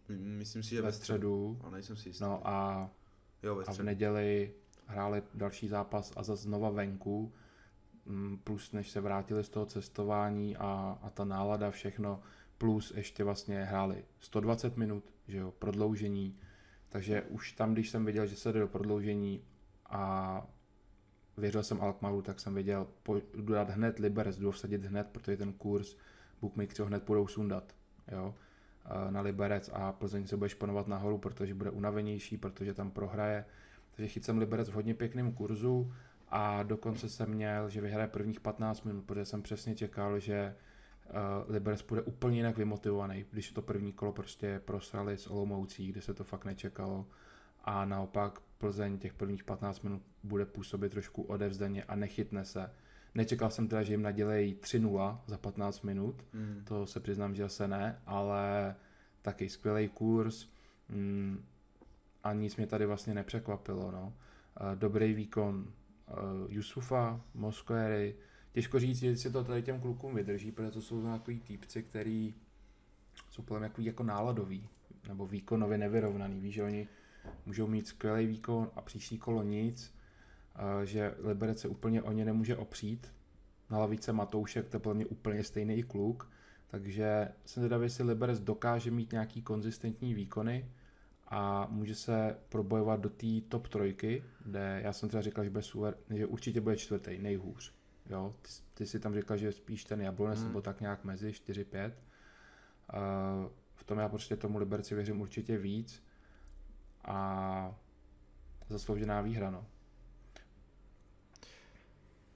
[0.10, 1.60] myslím si, že ve středu.
[1.64, 2.24] A nejsem si jistý.
[2.24, 2.90] No a,
[3.44, 4.54] jo, ve a v neděli
[4.86, 7.34] hráli další zápas a zase znova venku.
[8.06, 12.22] Mm, plus než se vrátili z toho cestování a, a ta nálada, všechno.
[12.58, 16.40] Plus ještě vlastně hráli 120 minut, že jo, prodloužení.
[16.90, 19.42] Takže už tam, když jsem viděl, že se jde do prodloužení
[19.86, 20.48] a
[21.38, 22.88] věřil jsem Alkmaru, tak jsem věděl,
[23.36, 25.96] jdu dát hned Liberec, jdu vsadit hned, protože ten kurz
[26.42, 27.76] bookmakers ho hned budou sundat.
[28.12, 28.36] Jo?
[29.10, 33.46] na Liberec a Plzeň se bude šponovat nahoru, protože bude unavenější, protože tam prohraje.
[33.92, 35.94] Takže chyt jsem Liberec v hodně pěkném kurzu
[36.30, 40.56] a dokonce jsem měl, že vyhraje prvních 15 minut, protože jsem přesně čekal, že
[41.10, 46.02] uh, Liberec bude úplně jinak vymotivovaný, když to první kolo prostě prosrali s Olomoucí, kde
[46.02, 47.06] se to fakt nečekalo
[47.64, 52.72] a naopak Plzeň těch prvních 15 minut bude působit trošku odevzdaně a nechytne se.
[53.16, 56.62] Nečekal jsem teda, že jim nadělejí 3-0 za 15 minut, mm.
[56.68, 58.76] to se přiznám, že asi ne, ale
[59.22, 60.48] taky skvělý kurz
[60.90, 61.46] mm,
[62.24, 63.92] a nic mě tady vlastně nepřekvapilo.
[63.92, 64.14] No.
[64.76, 65.68] Dobrý výkon
[66.50, 68.16] Jusufa, Moskvery,
[68.56, 72.34] těžko říct, jestli to tady těm klukům vydrží, protože to jsou takový týpci, který
[73.32, 74.68] jsou podle mě jako náladový,
[75.08, 76.40] nebo výkonově nevyrovnaný.
[76.40, 76.88] Víš, že oni
[77.46, 79.94] můžou mít skvělý výkon a příští kolo nic,
[80.84, 83.12] že Liberec se úplně o ně nemůže opřít.
[83.70, 86.32] Na lavice Matoušek, to podle mě úplně stejný kluk,
[86.68, 90.72] takže jsem zvědavý, jestli Liberec dokáže mít nějaký konzistentní výkony
[91.28, 95.64] a může se probojovat do té top trojky, kde já jsem třeba říkal, že, bude
[95.64, 97.74] super, že určitě bude čtvrtý, nejhůř.
[98.10, 98.36] Jo?
[98.42, 100.48] Ty, ty si tam říkal, že spíš ten Jablonec hmm.
[100.48, 101.92] nebo tak nějak mezi 4-5.
[102.94, 106.04] Uh, v tom já prostě tomu Liberci věřím určitě víc
[107.06, 107.76] a
[108.70, 109.66] zasloužená výhra, no.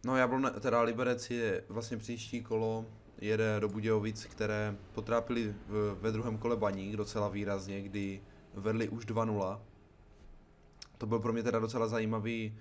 [0.05, 2.85] No Jablone, teda Liberec je vlastně příští kolo
[3.21, 8.21] jede do Budějovic, které potrápili v, ve druhém kole baník docela výrazně, kdy
[8.53, 9.59] vedli už 2-0.
[10.97, 12.57] To byl pro mě teda docela zajímavý,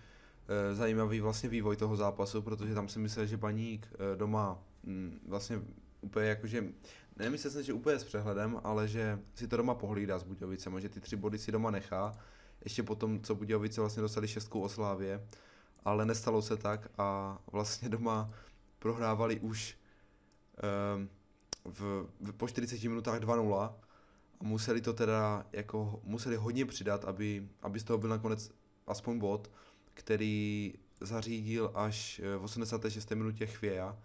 [0.73, 5.61] zajímavý vlastně vývoj toho zápasu, protože tam si myslel, že baník eh, doma hm, vlastně
[6.01, 6.65] úplně jakože,
[7.17, 10.89] nemyslel jsem, že úplně s přehledem, ale že si to doma pohlídá s Budějovicem, že
[10.89, 12.19] ty tři body si doma nechá,
[12.65, 15.29] ještě potom, co Budějovice vlastně dostali šestkou o Slávě,
[15.85, 18.31] ale nestalo se tak a vlastně doma
[18.79, 19.79] prohrávali už
[20.95, 21.09] um,
[21.65, 23.73] v, v, po 40 minutách 2-0
[24.41, 28.51] a museli to teda jako museli hodně přidat, aby, aby z toho byl nakonec
[28.87, 29.51] aspoň bod,
[29.99, 33.11] který zařídil až v 86.
[33.11, 33.99] minutě Chvěja,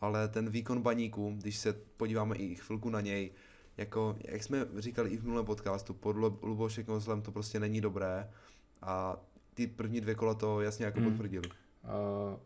[0.00, 3.30] ale ten výkon baníku, když se podíváme i chvilku na něj,
[3.76, 8.30] jako, jak jsme říkali i v minulém podcastu, pod Lubošek Ozlem to prostě není dobré
[8.82, 9.16] a
[9.54, 11.10] ty první dvě kola to jasně jako hmm.
[11.10, 11.48] potvrdili.
[11.48, 12.40] Uh,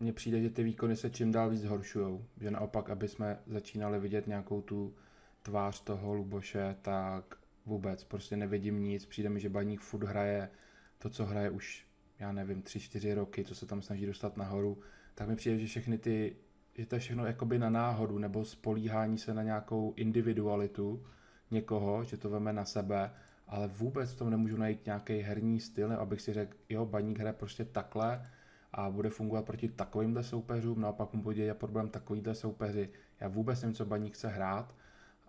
[0.00, 2.24] mně přijde, že ty výkony se čím dál víc zhoršují.
[2.40, 4.94] Že naopak, aby jsme začínali vidět nějakou tu
[5.42, 9.06] tvář toho Luboše, tak vůbec prostě nevidím nic.
[9.06, 10.50] Přijde mi, že Baník furt hraje
[10.98, 11.86] to, co hraje už,
[12.20, 14.78] já nevím, tři, čtyři roky, co se tam snaží dostat nahoru,
[15.14, 16.36] tak mi přijde, že všechny ty,
[16.74, 21.06] že to je všechno jakoby na náhodu, nebo spolíhání se na nějakou individualitu
[21.50, 23.10] někoho, že to veme na sebe
[23.50, 27.32] ale vůbec v tom nemůžu najít nějaký herní styl, abych si řekl, jo, baník hraje
[27.32, 28.26] prostě takhle
[28.72, 32.90] a bude fungovat proti takovýmhle soupeřům, naopak mu bude dělat problém takovýhle soupeři.
[33.20, 34.74] Já vůbec nevím, co baník chce hrát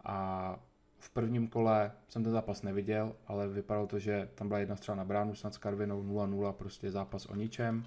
[0.03, 0.59] A
[1.01, 4.95] v prvním kole jsem ten zápas neviděl, ale vypadalo to, že tam byla jedna střela
[4.95, 7.83] na bránu snad s Karvinou 0-0, prostě zápas o ničem.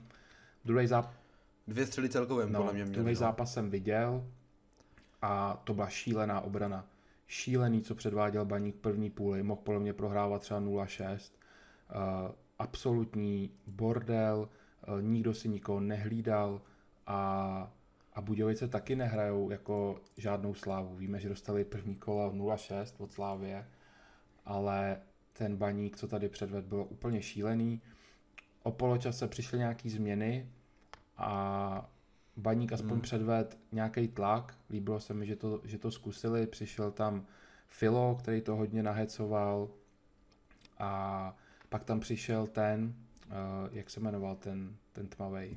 [0.64, 1.14] Druhý zápas...
[1.66, 3.14] Dvě střely celkově no, mě Druhý no.
[3.14, 4.24] zápas jsem viděl
[5.22, 6.86] a to byla šílená obrana.
[7.26, 11.14] Šílený, co předváděl Baník první půli, mohl podle mě prohrávat třeba 0-6.
[11.14, 11.18] Uh,
[11.90, 14.48] eh, absolutní bordel,
[14.88, 16.60] uh, nikdo si nikoho nehlídal
[17.06, 17.72] a
[18.14, 20.96] a Budějovice taky nehrajou jako žádnou slávu.
[20.96, 23.66] Víme, že dostali první kolo 0-6 od Slávě,
[24.44, 25.00] ale
[25.32, 27.80] ten baník, co tady předved, bylo úplně šílený.
[28.62, 30.48] O poločase přišly nějaký změny
[31.16, 31.90] a
[32.36, 33.00] baník aspoň hmm.
[33.00, 34.58] předved nějaký tlak.
[34.70, 36.46] Líbilo se mi, že to, že to zkusili.
[36.46, 37.26] Přišel tam
[37.66, 39.70] Filo, který to hodně nahecoval
[40.78, 41.36] a
[41.68, 42.94] pak tam přišel ten,
[43.26, 43.32] uh,
[43.72, 45.56] jak se jmenoval ten, ten tmavej,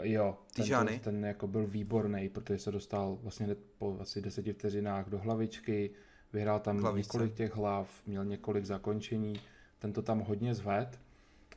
[0.00, 5.08] Jo, ten, ten, ten jako byl výborný, protože se dostal vlastně po asi deseti vteřinách
[5.08, 5.90] do hlavičky,
[6.32, 6.98] vyhrál tam Hlavice.
[6.98, 9.40] několik těch hlav, měl několik zakončení,
[9.78, 11.00] ten to tam hodně zved,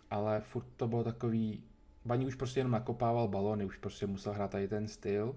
[0.09, 1.63] ale furt to bylo takový,
[2.05, 5.35] Baní už prostě jenom nakopával balony, už prostě musel hrát tady ten styl,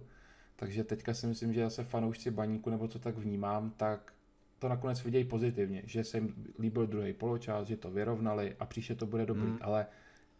[0.57, 4.13] takže teďka si myslím, že zase fanoušci baníku, nebo co tak vnímám, tak
[4.59, 8.95] to nakonec vidějí pozitivně, že se jim líbil druhý poločas, že to vyrovnali a příště
[8.95, 9.59] to bude dobrý, mm.
[9.61, 9.87] ale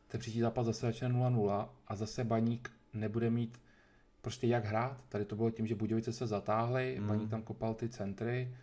[0.09, 3.61] ten příští zápas zase začne 0-0 a zase Baník nebude mít
[4.21, 5.05] prostě jak hrát.
[5.09, 7.09] Tady to bylo tím, že Budějovice se zatáhly, mm.
[7.09, 8.55] Baník tam kopal ty centry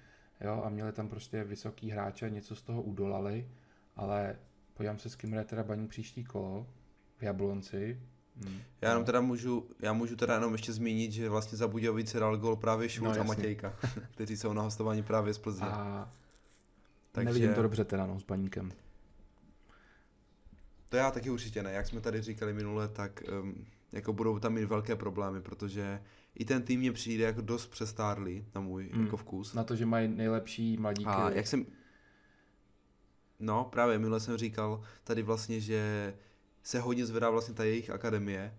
[0.41, 3.49] jo, a měli tam prostě vysoký hráče a něco z toho udolali,
[3.95, 4.35] ale
[4.73, 6.67] podívám se, s kým hraje teda Baník příští kolo
[7.17, 8.01] v Jablonci.
[8.37, 8.59] Hmm.
[8.81, 12.37] Já jenom teda můžu, já můžu teda jenom ještě zmínit, že vlastně za Budějovice dal
[12.37, 13.73] gol právě Šulc no, a Matějka,
[14.11, 15.67] kteří jsou na hostování právě z Plzně.
[15.67, 16.11] A
[17.11, 17.25] Takže...
[17.25, 18.71] nevidím to dobře teda no, s Baníkem.
[20.89, 21.71] To já taky určitě ne.
[21.71, 26.01] Jak jsme tady říkali minule, tak um, jako budou tam mít velké problémy, protože
[26.35, 29.03] i ten tým mě přijde jako dost přestárlý na můj mm.
[29.03, 29.53] jako vkus.
[29.53, 31.09] Na to, že mají nejlepší mladíky.
[31.09, 31.65] A jak jsem...
[33.39, 36.13] No, právě minule jsem říkal tady vlastně, že
[36.63, 38.57] se hodně zvedá vlastně ta jejich akademie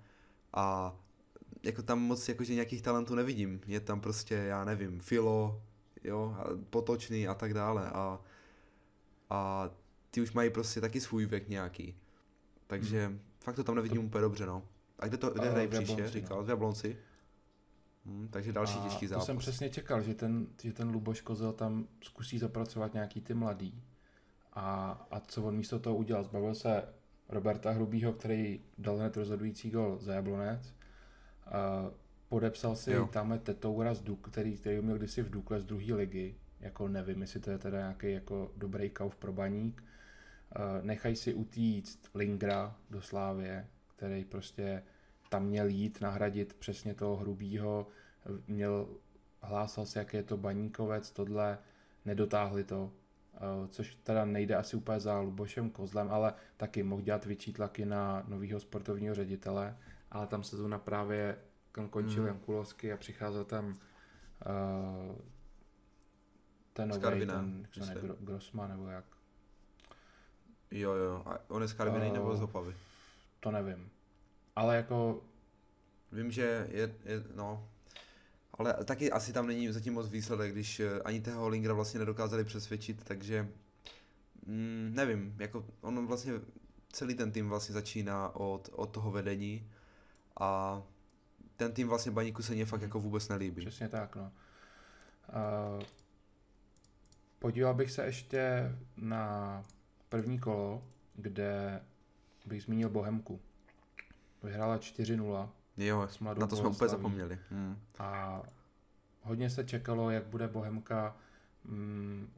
[0.52, 0.96] a
[1.62, 3.60] jako tam moc jakože nějakých talentů nevidím.
[3.66, 5.62] Je tam prostě, já nevím, Filo,
[6.04, 6.36] jo,
[6.70, 8.20] Potočný a tak dále a,
[9.30, 9.70] a
[10.10, 11.94] ty už mají prostě taky svůj věk nějaký.
[12.66, 13.20] Takže hmm.
[13.44, 14.06] fakt to tam nevidím to...
[14.06, 14.62] úplně dobře, no.
[14.98, 16.96] A kde to kde hrají příště, říkal, v Jablonci?
[18.06, 19.22] Hmm, takže další a těžký zápas.
[19.22, 23.34] To jsem přesně čekal, že ten, že ten Luboš Kozel tam zkusí zapracovat nějaký ty
[23.34, 23.82] mladý.
[24.52, 26.24] A, a co on místo toho udělal?
[26.24, 26.82] Zbavil se
[27.28, 30.74] Roberta Hrubýho, který dal hned rozhodující gol za Jablonec.
[31.46, 31.90] A
[32.28, 33.08] podepsal si jo.
[33.12, 36.34] tamhle Tetoura z Duk, který, který měl kdysi v Dukle z druhé ligy.
[36.60, 39.84] Jako nevím, jestli to je teda nějaký jako dobrý kauf pro baník.
[40.56, 44.82] Eh, nechají si utíct Lingra do Slávě, který prostě
[45.28, 47.86] tam měl jít nahradit přesně toho hrubýho,
[48.46, 48.88] měl,
[49.42, 51.58] hlásal se, jak je to baníkovec, tohle,
[52.04, 52.92] nedotáhli to,
[53.34, 57.84] eh, což teda nejde asi úplně za Lubošem Kozlem, ale taky mohl dělat větší tlaky
[57.84, 59.76] na nového sportovního ředitele,
[60.10, 61.38] ale tam sezóna právě
[61.90, 62.28] končil mm.
[62.28, 63.76] Jankulovsky a přicházel tam uh,
[66.72, 67.68] ten nový, ten,
[68.20, 69.15] Grossman nebo jak,
[70.70, 71.22] Jo, jo.
[71.26, 72.74] A on je z Karvinej uh, nebo z Opavy?
[73.40, 73.90] To nevím.
[74.56, 75.22] Ale jako...
[76.12, 77.68] Vím, že je, je, no...
[78.58, 82.44] Ale taky asi tam není zatím moc výsledek, když eh, ani toho Lingra vlastně nedokázali
[82.44, 83.48] přesvědčit, takže...
[84.46, 86.32] Mm, nevím, jako on vlastně
[86.92, 89.70] celý ten tým vlastně začíná od, od toho vedení
[90.40, 90.82] a
[91.56, 93.60] ten tým vlastně Baníku se mě fakt jako vůbec nelíbí.
[93.60, 94.32] Přesně tak, no.
[95.28, 95.82] Uh,
[97.38, 99.62] podíval bych se ještě na
[100.08, 101.80] první kolo, kde
[102.46, 103.40] bych zmínil Bohemku.
[104.42, 105.48] Vyhrála 4-0.
[105.76, 107.38] Jo, na to jsme úplně zapomněli.
[107.50, 107.78] Hmm.
[107.98, 108.42] A
[109.22, 111.16] hodně se čekalo, jak bude Bohemka
[111.64, 112.28] mm,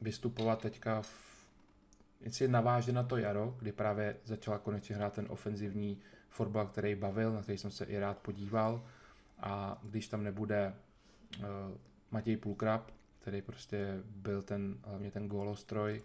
[0.00, 1.32] vystupovat teďka v
[2.30, 7.32] si naváže na to jaro, kdy právě začala konečně hrát ten ofenzivní fotbal, který bavil,
[7.32, 8.84] na který jsem se i rád podíval.
[9.38, 10.74] A když tam nebude
[11.38, 11.44] uh,
[12.10, 16.02] Matěj Půlkrab, který prostě byl ten, hlavně ten gólostroj,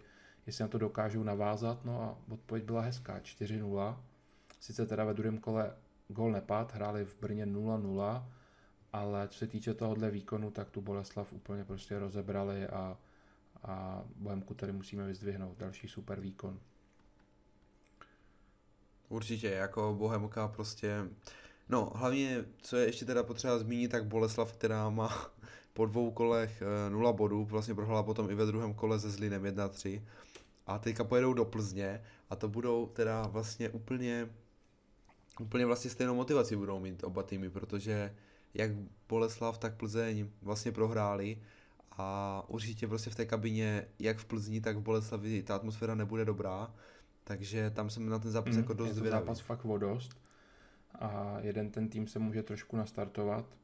[0.48, 3.96] jestli na to dokážou navázat, no a odpověď byla hezká, 4-0.
[4.60, 5.72] Sice teda ve druhém kole
[6.08, 8.24] gol nepad, hráli v Brně 0-0,
[8.92, 12.98] ale co se týče tohohle výkonu, tak tu Boleslav úplně prostě rozebrali a,
[13.62, 15.58] a Bohemku tady musíme vyzdvihnout.
[15.58, 16.60] Další super výkon.
[19.08, 21.08] Určitě, jako Bohemka prostě...
[21.68, 25.30] No, hlavně, co je ještě teda potřeba zmínit, tak Boleslav, která má
[25.72, 29.42] po dvou kolech 0 eh, bodů, vlastně prohrála potom i ve druhém kole se Zlínem
[29.42, 30.02] 1-3
[30.68, 34.28] a teďka pojedou do Plzně a to budou teda vlastně úplně
[35.40, 38.14] úplně vlastně stejnou motivaci budou mít oba týmy, protože
[38.54, 38.70] jak
[39.08, 41.42] Boleslav, tak Plzeň vlastně prohráli
[41.90, 46.24] a určitě prostě v té kabině, jak v Plzni, tak v Boleslavi, ta atmosféra nebude
[46.24, 46.74] dobrá,
[47.24, 49.22] takže tam jsem na ten zápas mm, jako dost je to zvědavý.
[49.22, 50.20] zápas fakt o dost
[50.94, 53.56] a jeden ten tým se může trošku nastartovat.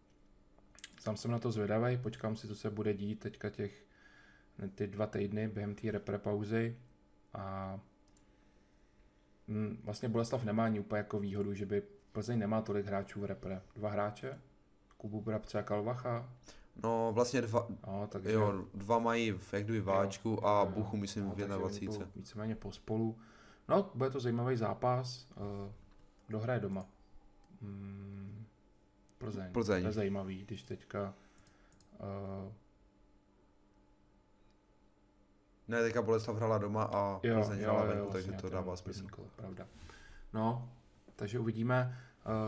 [1.00, 3.84] Sám jsem na to zvědavý, počkám si, co se bude dít teďka těch
[4.74, 6.76] ty dva týdny během té repre pauzy
[7.34, 7.80] a
[9.48, 13.24] mm, vlastně Boleslav nemá ani úplně jako výhodu, že by Plzeň nemá tolik hráčů v
[13.24, 13.62] repre.
[13.76, 14.40] Dva hráče,
[14.96, 16.28] Kubu Brabce a Kalvacha.
[16.82, 21.24] No vlastně dva, no, takže, jo, dva mají v jak váčku jo, a Buchu myslím
[21.24, 22.06] no, v 21.
[22.16, 23.18] Víceméně pospolu.
[23.68, 25.26] No, bude to zajímavý zápas.
[25.36, 25.72] Uh,
[26.26, 26.86] kdo hraje doma?
[27.62, 28.44] Hmm,
[29.18, 29.52] Plzeň.
[29.52, 29.82] Plzeň.
[29.82, 31.14] To je zajímavý, když teďka
[31.98, 32.52] uh,
[35.68, 39.06] ne, teďka Boleslav hrála doma a jo, Plzeň hrála venku, takže to dává smysl.
[39.10, 39.66] Kolo, pravda.
[40.32, 40.72] No,
[41.16, 41.98] takže uvidíme.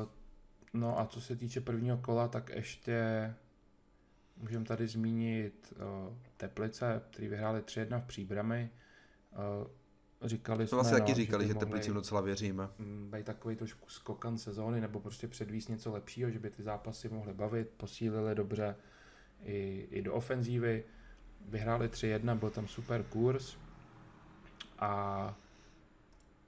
[0.03, 0.09] Uh,
[0.73, 3.35] no a co se týče prvního kola, tak ještě
[4.37, 8.71] můžeme tady zmínit uh, Teplice, který vyhráli 3-1 v příbrami.
[9.33, 9.67] Uh,
[10.23, 12.69] říkali jsme, vlastně taky no, říkali, že, že Teplicím docela věříme.
[12.79, 17.09] Mm, Být takový trošku skokan sezóny, nebo prostě předvíst něco lepšího, že by ty zápasy
[17.09, 18.77] mohly bavit, posílili dobře
[19.45, 20.85] i, i do ofenzívy.
[21.49, 23.57] Vyhráli 3-1, byl tam super kurz.
[24.79, 25.35] A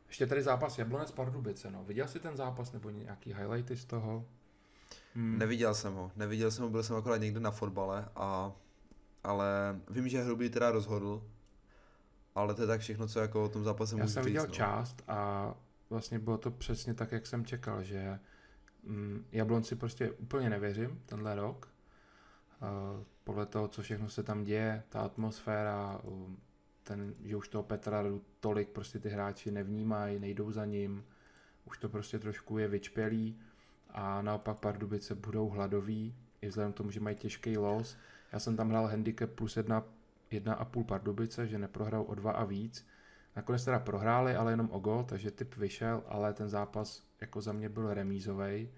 [0.08, 1.84] ještě tady zápas Jablonec Pardubice, no.
[1.84, 4.24] Viděl jsi ten zápas nebo nějaký highlighty z toho?
[5.14, 5.38] Hmm.
[5.38, 8.52] Neviděl jsem ho, neviděl jsem ho, byl jsem akorát někde na fotbale a
[9.24, 11.22] ale vím, že Hrubý teda rozhodl,
[12.34, 14.54] ale to je tak všechno, co jako o tom zápase Já můžu jsem viděl no.
[14.54, 15.54] část a
[15.90, 18.18] vlastně bylo to přesně tak, jak jsem čekal, že
[18.82, 21.68] mm, Jablonci prostě úplně nevěřím tenhle rok.
[22.62, 26.00] Uh, podle toho, co všechno se tam děje, ta atmosféra,
[26.82, 28.04] ten, že už toho Petra
[28.40, 31.04] tolik prostě ty hráči nevnímají, nejdou za ním,
[31.64, 33.38] už to prostě trošku je vyčpělý
[33.90, 37.96] a naopak Pardubice budou hladoví, i vzhledem k tomu, že mají těžký los.
[38.32, 39.84] Já jsem tam hrál handicap plus jedna,
[40.30, 42.86] jedna a půl Pardubice, že neprohrál o dva a víc.
[43.36, 47.52] Nakonec teda prohráli, ale jenom o gol, takže typ vyšel, ale ten zápas jako za
[47.52, 48.70] mě byl remízový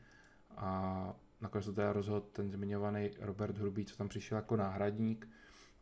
[0.56, 5.28] a nakonec to teda rozhodl ten zmiňovaný Robert Hrubý, co tam přišel jako náhradník,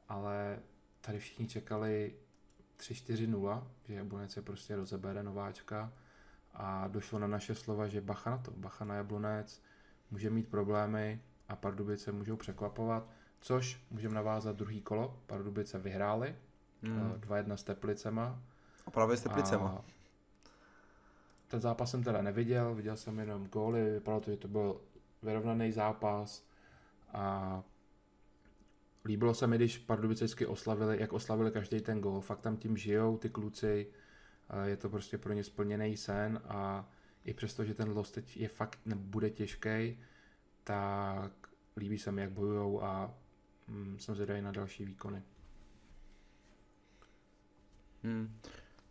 [0.09, 0.59] ale
[1.01, 2.15] tady všichni čekali
[2.79, 5.93] 3-4-0, že Jablonec je prostě rozebere nováčka
[6.55, 9.63] a došlo na naše slova, že bacha na to, bacha na Jablonec
[10.11, 13.09] může mít problémy a Pardubice můžou překvapovat,
[13.41, 16.37] což můžeme navázat druhý kolo, Pardubice vyhráli,
[16.83, 17.13] hmm.
[17.13, 18.43] 2-1 s Teplicema.
[18.87, 19.69] A právě s Teplicema.
[19.69, 19.85] A
[21.49, 24.81] ten zápas jsem teda neviděl, viděl jsem jenom góly, vypadalo to, že to byl
[25.23, 26.45] vyrovnaný zápas
[27.13, 27.63] a
[29.05, 33.19] líbilo se mi, když Pardubice oslavili, jak oslavili každý ten gól, fakt tam tím žijou
[33.19, 33.87] ty kluci,
[34.65, 36.89] je to prostě pro ně splněný sen a
[37.25, 39.99] i přesto, že ten los teď je fakt, nebude těžký,
[40.65, 41.33] tak
[41.77, 43.15] líbí se mi, jak bojujou a
[43.69, 45.23] mm, jsem zvědavý na další výkony.
[48.03, 48.39] Hmm.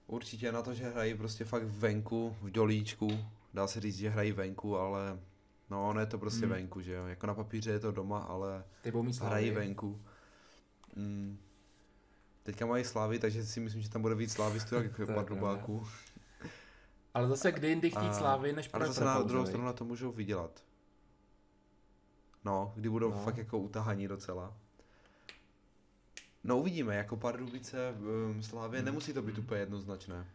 [0.08, 4.32] Určitě na to, že hrají prostě fakt venku, v dolíčku, dá se říct, že hrají
[4.32, 5.20] venku, ale
[5.70, 6.56] no ono je to prostě hmm.
[6.56, 8.64] venku, že jo, jako na papíře je to doma, ale
[9.22, 10.02] hrají venku.
[10.96, 11.38] Hmm.
[12.44, 15.88] Teďka mají slávy, takže si myslím, že tam bude víc slávistů jak Pardubáků.
[17.14, 20.12] Ale zase kdy jindy chtít slávy, než Ale zase na druhou stranu na to můžou
[20.12, 20.64] vydělat.
[22.46, 23.24] No, kdy budou no.
[23.24, 24.54] fakt jako utahaní docela.
[26.44, 27.96] No uvidíme, jako Pardubice,
[28.30, 28.86] um, Slávě, hmm.
[28.86, 30.26] nemusí to být úplně jednoznačné.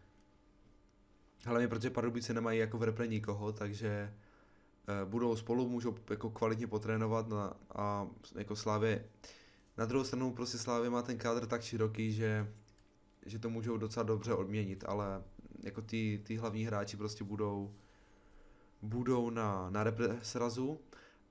[1.44, 4.14] Hlavně protože Pardubice nemají jako v repre nikoho, takže
[5.04, 9.04] budou spolu, můžou jako kvalitně potrénovat na, a jako Slávě
[9.78, 12.52] na druhou stranu prostě Slávě má ten kádr tak široký, že,
[13.26, 15.22] že to můžou docela dobře odměnit, ale
[15.62, 17.74] jako ty, ty hlavní hráči prostě budou
[18.82, 19.84] budou na, na
[20.22, 20.80] srazu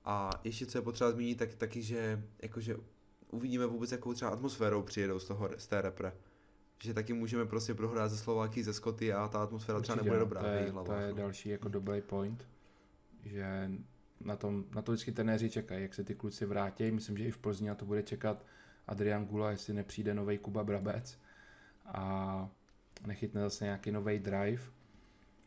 [0.04, 2.76] a ještě co je potřeba zmínit, tak taky, že jakože
[3.30, 6.12] uvidíme vůbec, jakou třeba atmosférou přijedou z, toho, z té repre.
[6.82, 10.20] Že taky můžeme prostě prohrát ze Slováky, ze Skoty a ta atmosféra Určitě, třeba nebude
[10.20, 11.16] dobrá to je, hlavách, To je no.
[11.16, 12.48] další jako dobrý point,
[13.24, 13.70] že
[14.20, 16.90] na, tom, na to vždycky trenéři čekají, jak se ty kluci vrátí.
[16.90, 18.46] Myslím, že i v Plzni na to bude čekat
[18.86, 21.18] Adrian Gula, jestli nepřijde nový Kuba Brabec
[21.86, 22.48] a
[23.06, 24.62] nechytne zase nějaký nový drive.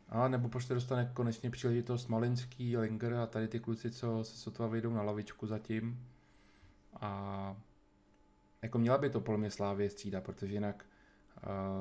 [0.09, 4.67] A nebo prostě dostane konečně příležitost Malinský, Linger a tady ty kluci, co se sotva
[4.67, 6.07] vyjdou na lavičku zatím.
[7.01, 7.55] A
[8.61, 10.85] jako měla by to podle mě Slávě střídat, protože jinak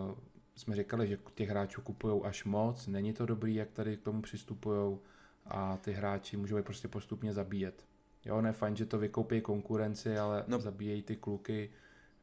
[0.09, 0.19] uh,
[0.57, 4.23] jsme říkali, že těch hráčů kupují až moc, není to dobrý, jak tady k tomu
[4.23, 4.99] přistupují
[5.47, 7.87] a ty hráči můžou je prostě postupně zabíjet.
[8.25, 10.59] Jo, ne fajn, že to vykoupí konkurenci, ale no.
[10.59, 11.71] zabíjejí ty kluky,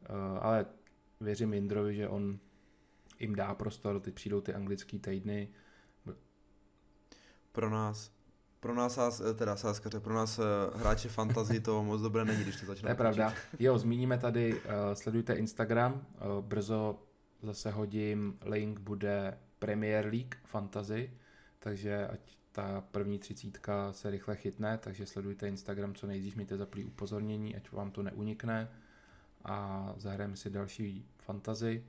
[0.09, 0.65] uh, ale
[1.21, 2.39] věřím Jindrovi, že on
[3.19, 5.49] jim dá prostor, teď přijdou ty anglické týdny.
[7.51, 8.11] Pro nás,
[8.61, 10.43] Pro nás, eh, teda sáskaře, pro nás eh,
[10.77, 12.87] hráče fantasy to moc dobré není, když to začne.
[12.87, 13.33] To je pravda.
[13.59, 16.99] Jo, zmíníme tady, uh, sledujte Instagram, uh, brzo
[17.41, 21.11] zase hodím, link bude Premier League Fantasy,
[21.59, 26.85] takže ať ta první třicítka se rychle chytne, takže sledujte Instagram co nejdřív, mějte zaplý
[26.85, 28.69] upozornění, ať vám to neunikne
[29.43, 31.85] a zahrajeme si další fantazy.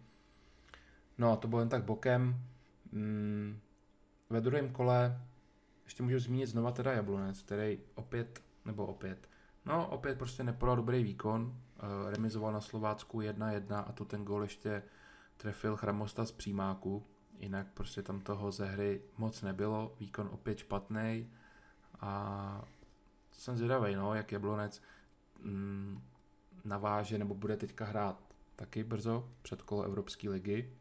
[1.18, 2.36] No a to bylo jen tak bokem.
[2.92, 3.60] Mm,
[4.30, 5.20] ve druhém kole
[5.84, 9.28] ještě můžu zmínit znova teda Jablonec, který opět, nebo opět,
[9.64, 14.42] no opět prostě nepodal dobrý výkon, eh, remizoval na Slovácku 1-1 a tu ten gol
[14.42, 14.82] ještě
[15.36, 17.06] trefil Chramosta z přímáku,
[17.42, 21.30] jinak prostě tam toho ze hry moc nebylo, výkon opět špatný
[22.00, 22.64] a
[23.32, 24.82] jsem zvědavý, no, jak Jablonec
[25.40, 26.02] mm,
[26.64, 28.22] naváže nebo bude teďka hrát
[28.56, 30.72] taky brzo před kolo Evropské ligy.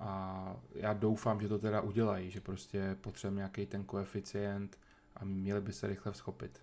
[0.00, 4.78] A já doufám, že to teda udělají, že prostě potřebujeme nějaký ten koeficient
[5.16, 6.62] a měli by se rychle vzchopit.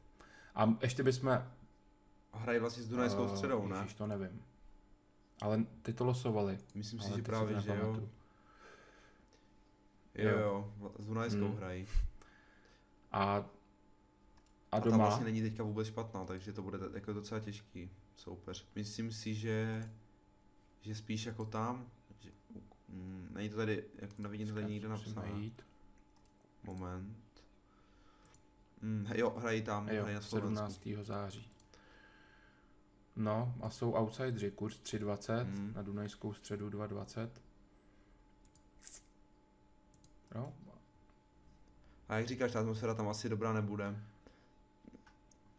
[0.55, 1.43] A ještě bychom...
[2.33, 3.77] Hrají vlastně s Dunajskou uh, středou, ne?
[3.77, 4.43] Ježiš, to nevím.
[5.41, 6.57] Ale ty to losovali.
[6.75, 8.09] Myslím si, že právě, že jo.
[10.15, 11.55] Jo, jo, s Dunajskou hmm.
[11.57, 11.87] hrají.
[13.11, 13.45] A
[14.71, 14.95] a, doma?
[14.95, 18.67] A ta vlastně není teďka vůbec špatná, takže to bude jako docela těžký soupeř.
[18.75, 19.89] Myslím si, že,
[20.81, 22.31] že spíš jako tam, že,
[22.89, 25.51] mm, není to tady, jako nevidím to tady nikde napsané.
[26.63, 27.17] Moment.
[28.81, 30.83] Mm, jo, hrají tam, jo, hrají na Slovensku.
[30.83, 31.05] 17.
[31.05, 31.51] září.
[33.17, 35.73] No a jsou outsideri, kurz 3.20, mm.
[35.75, 37.29] na Dunajskou středu 2.20.
[40.35, 40.53] No.
[42.09, 43.95] A jak říkáš, ta atmosféra tam asi dobrá nebude.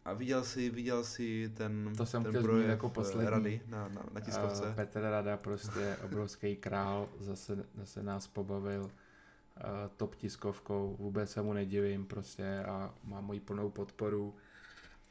[0.05, 3.31] A viděl jsi, viděl jsi ten, to jsem ten projev jako poslední.
[3.31, 4.69] Rady na, na, na tiskovce?
[4.69, 8.91] Uh, Petr Rada prostě obrovský král, zase, zase nás pobavil uh,
[9.97, 14.35] top tiskovkou, vůbec se mu nedivím prostě a má moji plnou podporu.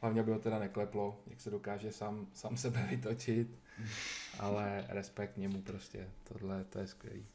[0.02, 3.60] Hlavně by ho teda nekleplo, jak se dokáže sám, sám sebe vytočit,
[4.40, 7.26] ale respekt němu prostě, tohle to je skvělý.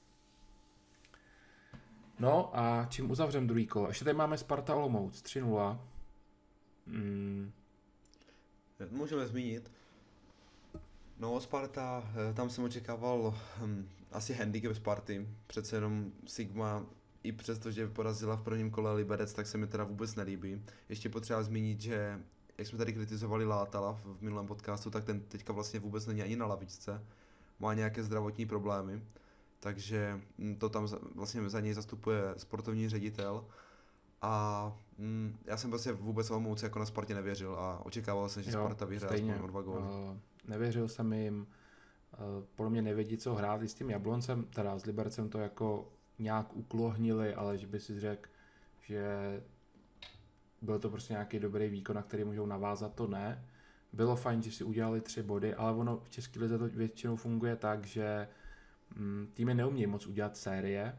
[2.19, 3.89] No a čím uzavřem druhý kolo?
[3.89, 5.81] Ještě tady máme Sparta Olomouc 3-0.
[6.87, 7.53] Mm.
[8.91, 9.71] Můžeme zmínit.
[11.19, 15.29] No, Sparta, eh, tam jsem očekával hm, asi handicap Sparty.
[15.47, 16.87] Přece jenom Sigma,
[17.23, 20.63] i přesto, že porazila v prvním kole Liberec, tak se mi teda vůbec nelíbí.
[20.89, 22.21] Ještě potřeba zmínit, že
[22.63, 26.37] jak jsme tady kritizovali Látala v minulém podcastu, tak ten teďka vlastně vůbec není ani
[26.37, 27.05] na lavičce.
[27.59, 29.03] Má nějaké zdravotní problémy,
[29.61, 33.45] takže hm, to tam vlastně za něj zastupuje sportovní ředitel
[34.23, 38.51] a mm, já jsem prostě vůbec Olomouci jako na Spartě nevěřil a očekával jsem, že
[38.51, 39.83] jo, Sparta vyhraje aspoň o dva góly.
[39.83, 40.17] Uh,
[40.49, 41.47] nevěřil jsem jim,
[42.13, 45.89] uh, podle mě nevědí, co hrát i s tím Jabloncem, teda s Libercem to jako
[46.19, 48.31] nějak uklohnili, ale že by si řekl,
[48.81, 49.43] že
[50.63, 53.45] byl to prostě nějaký dobrý výkon, na který můžou navázat, to ne.
[53.93, 57.57] Bylo fajn, že si udělali tři body, ale ono v České lize to většinou funguje
[57.57, 58.29] tak, že
[58.97, 60.99] mm, týmy neumějí moc udělat série,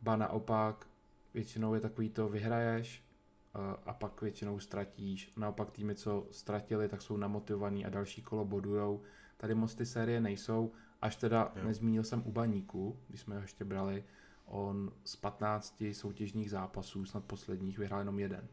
[0.00, 0.86] ba naopak
[1.34, 3.04] většinou je takový to vyhraješ
[3.86, 5.32] a pak většinou ztratíš.
[5.36, 9.02] Naopak týmy, co ztratili, tak jsou namotivovaní a další kolo bodujou.
[9.36, 10.72] Tady moc ty série nejsou,
[11.02, 11.64] až teda jo.
[11.64, 14.04] nezmínil jsem u Baníku, když jsme ho ještě brali,
[14.46, 18.48] on z 15 soutěžních zápasů, snad posledních, vyhrál jenom jeden.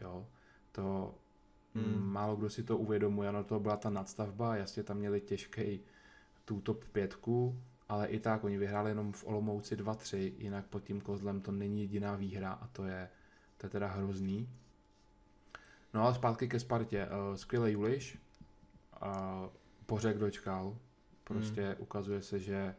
[0.00, 0.26] Jo,
[0.72, 1.14] to
[1.74, 2.12] hmm.
[2.12, 5.80] málo kdo si to uvědomuje, ano, to byla ta nadstavba, jasně tam měli těžký
[6.44, 11.00] tu top pětku, ale i tak oni vyhráli jenom v Olomouci 2-3, jinak pod tím
[11.00, 13.08] kozlem to není jediná výhra a to je,
[13.56, 14.48] to je teda hrozný.
[15.94, 17.06] No ale zpátky ke Spartě.
[17.06, 18.18] Uh, skvělý Juliš,
[19.02, 19.08] uh,
[19.86, 20.76] pořek dočkal,
[21.24, 21.74] prostě hmm.
[21.78, 22.74] ukazuje se, že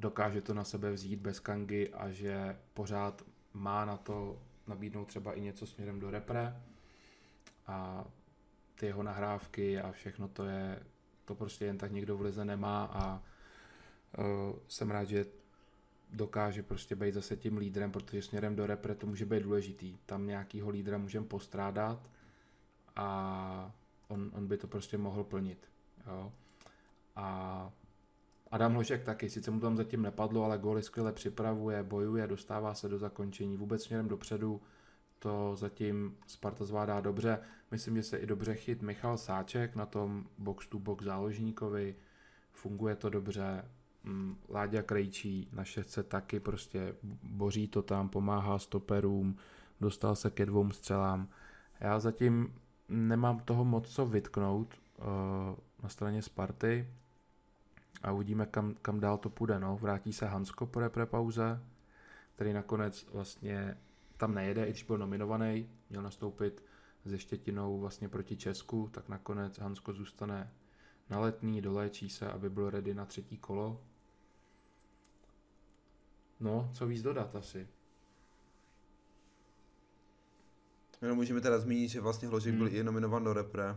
[0.00, 3.22] dokáže to na sebe vzít bez kangy a že pořád
[3.54, 6.56] má na to nabídnout třeba i něco směrem do repre
[7.66, 8.04] a
[8.74, 10.82] ty jeho nahrávky a všechno to je,
[11.24, 13.22] to prostě jen tak někdo v lize nemá a
[14.18, 15.26] uh, jsem rád, že
[16.10, 19.98] dokáže prostě být zase tím lídrem, protože směrem do repre to může být důležitý.
[20.06, 22.10] Tam nějakýho lídra můžeme postrádat
[22.96, 23.72] a
[24.08, 25.70] on, on by to prostě mohl plnit.
[26.06, 26.32] Jo.
[27.16, 27.70] A
[28.50, 32.88] Adam Hložek taky, sice mu tam zatím nepadlo, ale góly skvěle připravuje, bojuje, dostává se
[32.88, 34.60] do zakončení, vůbec směrem dopředu
[35.18, 37.38] to zatím Sparta zvládá dobře.
[37.70, 41.96] Myslím, že se i dobře chyt Michal Sáček na tom box to box záložníkovi,
[42.52, 43.64] funguje to dobře,
[44.04, 49.36] Mm, Láďa Krejčí na šestce taky prostě boří to tam, pomáhá stoperům,
[49.80, 51.28] dostal se ke dvou střelám.
[51.80, 52.54] Já zatím
[52.88, 55.04] nemám toho moc co vytknout uh,
[55.82, 56.88] na straně Sparty
[58.02, 59.58] a uvidíme, kam, kam dál to půjde.
[59.58, 59.76] No.
[59.76, 61.62] Vrátí se Hansko po repre pauze,
[62.34, 63.78] který nakonec vlastně
[64.16, 66.64] tam nejede, i když byl nominovaný, měl nastoupit
[67.06, 70.52] se Štětinou vlastně proti Česku, tak nakonec Hansko zůstane
[71.10, 73.80] na letní, doléčí se, aby byl ready na třetí kolo.
[76.40, 77.68] No, co víc dodat asi.
[81.02, 82.58] No, můžeme teda zmínit, že vlastně Hložek hmm.
[82.58, 83.76] byl i nominovan do repre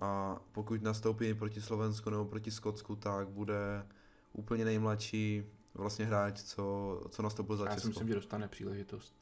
[0.00, 3.86] a pokud nastoupí proti Slovensku nebo proti Skotsku, tak bude
[4.32, 5.44] úplně nejmladší
[5.74, 7.78] vlastně hráč, co, co nastoupil za Já Česko.
[7.78, 9.14] Já si myslím, že dostane příležitost.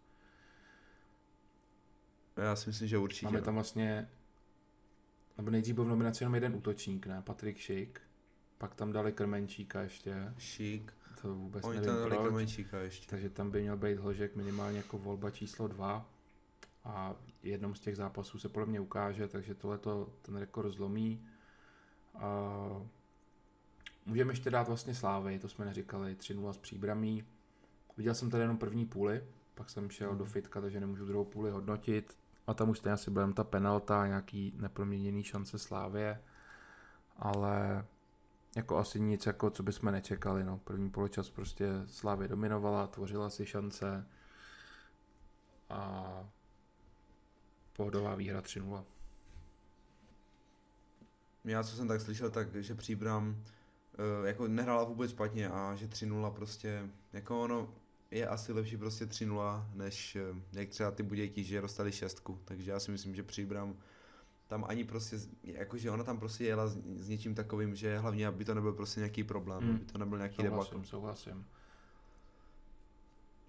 [2.37, 3.27] Já si myslím, že určitě.
[3.27, 4.09] Máme tam vlastně,
[5.37, 7.23] nebo nejdřív byl v nominaci jenom jeden útočník, ne?
[7.23, 8.01] Patrik Šik.
[8.59, 10.35] Pak tam dali Krmenčíka ještě.
[10.39, 10.93] Šik.
[11.23, 12.27] To vůbec Oni nevím tam dali proč.
[12.29, 13.07] Krmenčíka ještě.
[13.07, 16.11] Takže tam by měl být Hložek minimálně jako volba číslo dva.
[16.89, 19.79] A jednom z těch zápasů se podle mě ukáže, takže tohle
[20.23, 21.27] ten rekord zlomí.
[22.15, 22.59] A
[24.07, 27.25] můžeme ještě dát vlastně Slávy, to jsme neříkali, 3-0 z příbramí.
[27.97, 29.25] Viděl jsem tady jenom první půli,
[29.55, 32.19] pak jsem šel do fitka, takže nemůžu druhou půli hodnotit.
[32.47, 36.23] A tam už stejně asi byla ta penalta, nějaký neproměněný šance Slávě.
[37.17, 37.87] Ale
[38.57, 40.45] jako asi nic, jako co bychom nečekali.
[40.45, 40.59] No.
[40.59, 44.07] První poločas prostě Slávě dominovala, tvořila si šance
[45.71, 46.25] a
[47.79, 48.85] pohodová výhra 3-0.
[51.45, 55.87] Já co jsem tak slyšel, tak že Příbram uh, jako nehrála vůbec špatně a že
[55.87, 57.75] 3-0 prostě, jako ono
[58.11, 62.71] je asi lepší prostě 3-0, než uh, jak třeba ty Budějky, že dostali šestku, takže
[62.71, 63.77] já si myslím, že Příbram
[64.47, 68.45] tam ani prostě, jakože ona tam prostě jela s, s něčím takovým, že hlavně, aby
[68.45, 69.75] to nebyl prostě nějaký problém, mm.
[69.75, 70.89] aby to nebyl nějaký souhlasím, debakl.
[70.89, 71.47] Souhlasím,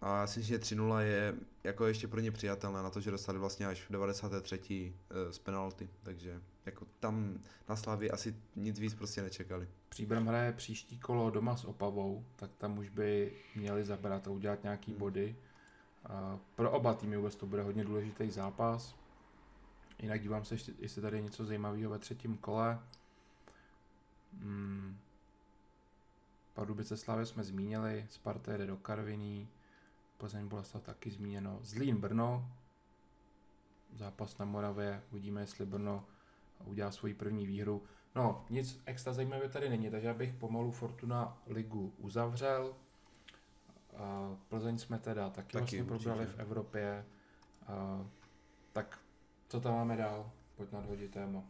[0.02, 3.12] A já si myslím, že 3-0 je jako ještě pro ně přijatelné na to, že
[3.12, 4.94] dostali vlastně až v 93.
[5.12, 7.40] Uh, z penalty, takže jako tam
[7.70, 9.68] na Slavě asi nic víc prostě nečekali.
[9.90, 14.64] Příbram hraje příští kolo doma s Opavou, tak tam už by měli zabrat a udělat
[14.64, 15.00] nějaký hmm.
[15.00, 15.36] body.
[16.56, 18.96] Pro oba týmy vůbec to bude hodně důležitý zápas.
[20.00, 22.80] Jinak dívám se, jestli tady je něco zajímavého ve třetím kole.
[24.42, 24.98] Hmm.
[26.54, 29.48] Pardubice Slavě jsme zmínili, Sparta jede do Karviní,
[30.20, 31.60] Plzeň Boleslav taky zmíněno.
[31.62, 32.52] Zlín Brno,
[33.94, 36.06] zápas na Moravě, uvidíme, jestli Brno
[36.66, 37.84] udělá svoji první výhru.
[38.16, 42.76] No, nic extra zajímavého tady není, takže já bych pomalu Fortuna ligu uzavřel.
[44.48, 47.06] Plzeň jsme teda taky, taky vlastně probrali v Evropě.
[48.74, 49.00] Tak
[49.50, 50.32] co tam máme dál?
[50.56, 51.44] Pojď nadhodit téma.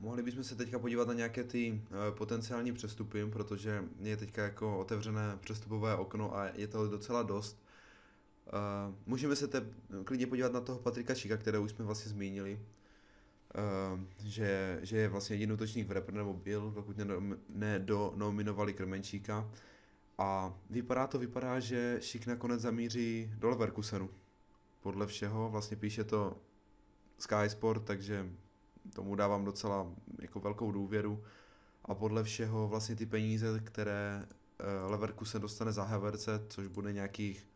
[0.00, 4.78] Mohli bychom se teďka podívat na nějaké ty uh, potenciální přestupy, protože je teďka jako
[4.78, 7.62] otevřené přestupové okno a je to docela dost.
[8.46, 9.66] Uh, můžeme se te
[10.04, 12.60] klidně podívat na toho Patrika Šika, kterého už jsme vlastně zmínili,
[13.94, 16.96] uh, že, že je vlastně jediný útočník v repre, nebo byl, pokud
[17.48, 19.50] nedonominovali ne Krmenčíka.
[20.18, 24.10] A vypadá to, vypadá, že Šik nakonec zamíří do Leverkusenu.
[24.80, 26.36] Podle všeho, vlastně píše to
[27.18, 28.30] Sky Sport, takže
[28.94, 29.86] tomu dávám docela
[30.22, 31.22] jako velkou důvěru.
[31.84, 34.26] A podle všeho vlastně ty peníze, které
[34.86, 37.46] Leverkusen dostane za Haverce, což bude nějakých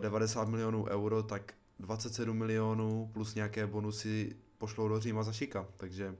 [0.00, 6.16] 90 milionů euro, tak 27 milionů plus nějaké bonusy pošlou do Říma za Šika, takže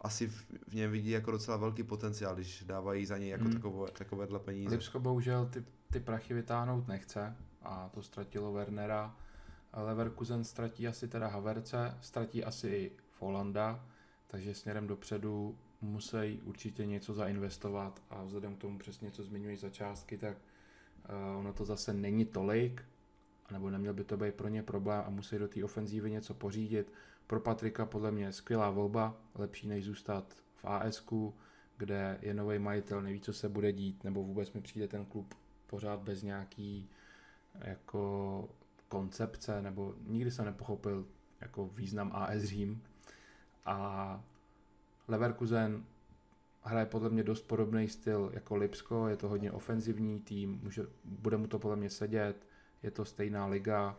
[0.00, 3.52] asi v, v něm vidí jako docela velký potenciál, když dávají za něj jako hmm.
[3.52, 4.70] takové, takovéhle peníze.
[4.70, 9.16] Lipsko bohužel ty, ty prachy vytáhnout nechce a to ztratilo Wernera.
[9.72, 13.86] Leverkusen ztratí asi teda Haverce, ztratí asi i Folanda,
[14.26, 19.70] takže směrem dopředu musí určitě něco zainvestovat a vzhledem k tomu přesně, co zmiňují za
[19.70, 22.84] částky, tak uh, ono to zase není tolik,
[23.50, 26.92] nebo neměl by to být pro ně problém a musí do té ofenzívy něco pořídit.
[27.26, 31.12] Pro Patrika podle mě skvělá volba, lepší než zůstat v ASK,
[31.76, 35.34] kde je nový majitel, neví, co se bude dít, nebo vůbec mi přijde ten klub
[35.66, 36.90] pořád bez nějaký
[37.54, 38.48] jako
[38.88, 41.06] koncepce, nebo nikdy jsem nepochopil
[41.40, 42.82] jako význam AS Řím.
[43.66, 44.20] A
[45.08, 45.84] Leverkusen
[46.62, 51.36] hraje podle mě dost podobný styl jako Lipsko, je to hodně ofenzivní tým, může, bude
[51.36, 52.46] mu to podle mě sedět,
[52.82, 53.96] je to stejná liga.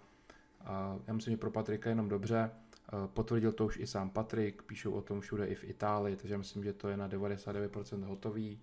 [1.08, 2.52] Já myslím, že pro Patrika jenom dobře.
[3.08, 6.64] Potvrdil to už i sám Patrik, píšou o tom všude i v Itálii, takže myslím,
[6.64, 8.60] že to je na 99% hotový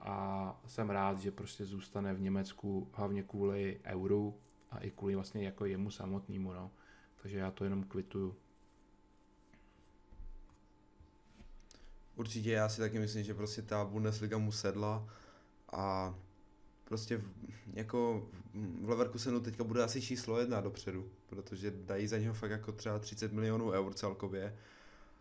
[0.00, 4.34] a jsem rád, že prostě zůstane v Německu hlavně kvůli euru
[4.70, 6.70] a i kvůli vlastně jako jemu samotnému, no.
[7.22, 8.36] Takže já to jenom kvituju.
[12.16, 15.08] Určitě já si taky myslím, že prostě ta Bundesliga mu sedla
[15.72, 16.14] a
[16.84, 17.30] prostě v,
[17.72, 18.28] jako
[18.82, 22.98] v Leverkusenu teďka bude asi číslo jedna dopředu, protože dají za něho fakt jako třeba
[22.98, 24.56] 30 milionů eur celkově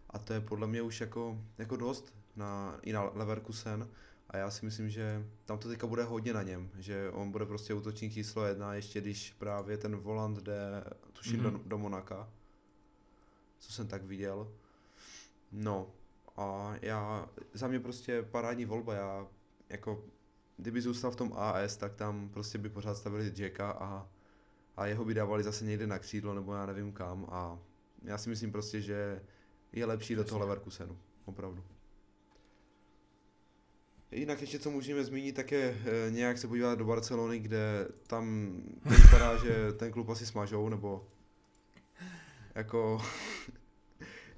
[0.09, 3.89] a to je podle mě už jako, jako dost na, i na Leverkusen
[4.29, 7.45] A já si myslím, že tam to teďka bude hodně na něm, že on bude
[7.45, 10.83] prostě útočník číslo jedna, ještě když právě ten volant jde,
[11.13, 11.51] tuším, mm-hmm.
[11.51, 12.29] do, do Monaka,
[13.59, 14.51] co jsem tak viděl.
[15.51, 15.91] No
[16.35, 19.27] a já, za mě prostě parádní volba, já
[19.69, 20.03] jako,
[20.57, 24.09] kdyby zůstal v tom AS, tak tam prostě by pořád stavili Jacka a,
[24.77, 27.59] a jeho by dávali zase někde na křídlo, nebo já nevím kam a
[28.03, 29.21] já si myslím prostě, že
[29.71, 31.63] je lepší do toho Leverkusenu, opravdu.
[34.11, 38.55] Jinak ještě co můžeme zmínit, tak je eh, nějak se podívat do Barcelony, kde tam
[38.85, 41.07] vypadá, že ten klub asi smažou, nebo
[42.55, 43.01] jako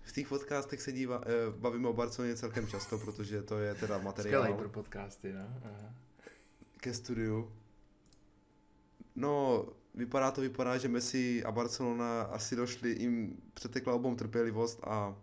[0.05, 3.97] v těch podcastech se dívá, eh, bavíme o Barceloně celkem často, protože to je teda
[3.97, 4.43] materiál.
[4.43, 5.61] Skvělý pro podcasty, no.
[5.63, 5.93] Aha.
[6.77, 7.51] Ke studiu.
[9.15, 15.15] No, vypadá to, vypadá, že Messi a Barcelona asi došli, jim přetekla obou trpělivost a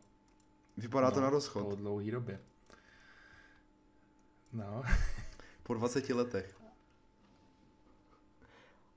[0.77, 1.69] vypadá no, to na rozchod.
[1.69, 2.41] Po dlouhý době.
[4.53, 4.83] No.
[5.63, 6.57] po 20 letech.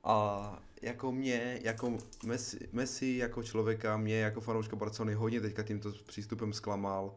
[0.03, 5.91] A jako mě, jako Messi, Messi jako člověka, mě jako fanouška Barcelony hodně teďka tímto
[6.07, 7.15] přístupem zklamal.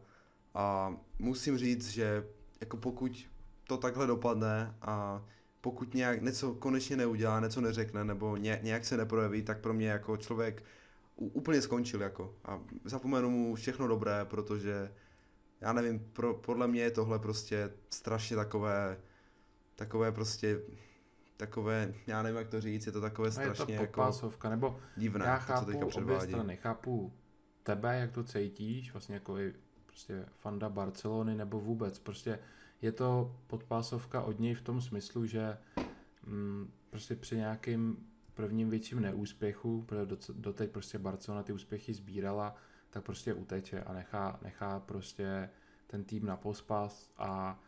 [0.53, 2.27] A musím říct, že
[2.61, 3.27] jako pokud
[3.67, 5.25] to takhle dopadne a
[5.61, 9.87] pokud nějak něco konečně neudělá, něco neřekne nebo ně, nějak se neprojeví, tak pro mě
[9.87, 10.63] jako člověk
[11.15, 12.35] úplně skončil jako.
[12.45, 14.91] A zapomenu mu všechno dobré, protože
[15.61, 18.97] já nevím, pro, podle mě je tohle prostě strašně takové,
[19.75, 20.61] takové prostě,
[21.39, 25.25] takové, já nevím, jak to říct, je to takové strašně je to jako nebo divné,
[25.25, 27.13] já chápu to, co teďka obě strany, chápu
[27.63, 29.53] tebe, jak to cítíš, vlastně jako i
[29.85, 32.39] prostě fanda Barcelony, nebo vůbec, prostě
[32.81, 35.57] je to podpásovka od něj v tom smyslu, že
[36.25, 42.55] mm, prostě při nějakým prvním větším neúspěchu, protože doteď prostě Barcelona ty úspěchy sbírala,
[42.89, 45.49] tak prostě uteče a nechá, nechá prostě
[45.87, 47.59] ten tým na pospas a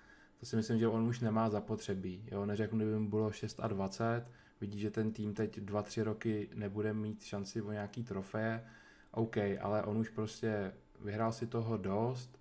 [0.42, 2.24] to si myslím, že on už nemá zapotřebí.
[2.32, 2.46] Jo?
[2.46, 4.26] Neřeknu, kdyby mu bylo 6 a 20,
[4.62, 8.64] vidí, že ten tým teď 2-3 roky nebude mít šanci o nějaký trofeje,
[9.12, 12.40] OK, ale on už prostě vyhrál si toho dost,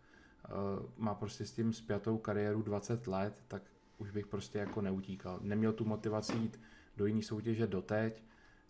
[0.49, 3.63] uh, má prostě s tím zpětou kariéru 20 let, tak
[3.99, 5.39] už bych prostě jako neutíkal.
[5.43, 6.61] Neměl tu motivaci jít
[6.97, 8.23] do jiné soutěže doteď,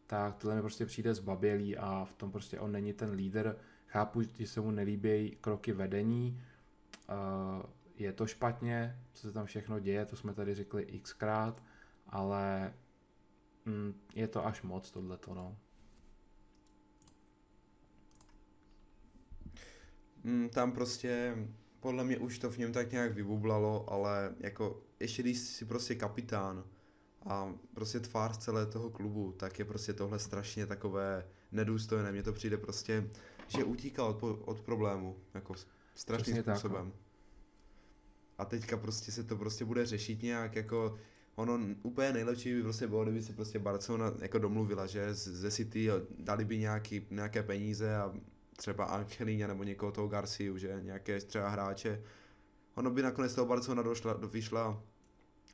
[0.06, 3.56] tak tohle mi prostě přijde zbabělý a v tom prostě on není ten líder,
[3.86, 6.40] Chápu, že se mu nelíbí kroky vedení,
[8.00, 11.62] je to špatně, co se tam všechno děje, to jsme tady řekli xkrát,
[12.06, 12.74] ale
[13.64, 15.56] mm, je to až moc tohleto, no.
[20.24, 21.36] Mm, tam prostě
[21.80, 25.94] podle mě už to v něm tak nějak vybublalo, ale jako ještě když jsi prostě
[25.94, 26.64] kapitán
[27.26, 32.12] a prostě tvář celé toho klubu, tak je prostě tohle strašně takové nedůstojné.
[32.12, 33.10] Mně to přijde prostě
[33.56, 35.54] že utíkal od, od problému, jako
[35.94, 36.90] strašným Přesně způsobem.
[36.90, 37.09] Tak, no.
[38.40, 40.98] A teďka prostě se to prostě bude řešit nějak, jako
[41.34, 45.88] ono úplně nejlepší by prostě bylo, kdyby se prostě Barcelona jako domluvila, že ze City
[46.18, 48.14] dali by nějaký, nějaké peníze a
[48.56, 52.02] třeba Angelina nebo někoho toho Garciu, že nějaké třeba hráče.
[52.74, 54.82] Ono by nakonec toho Barcelona došla, vyšla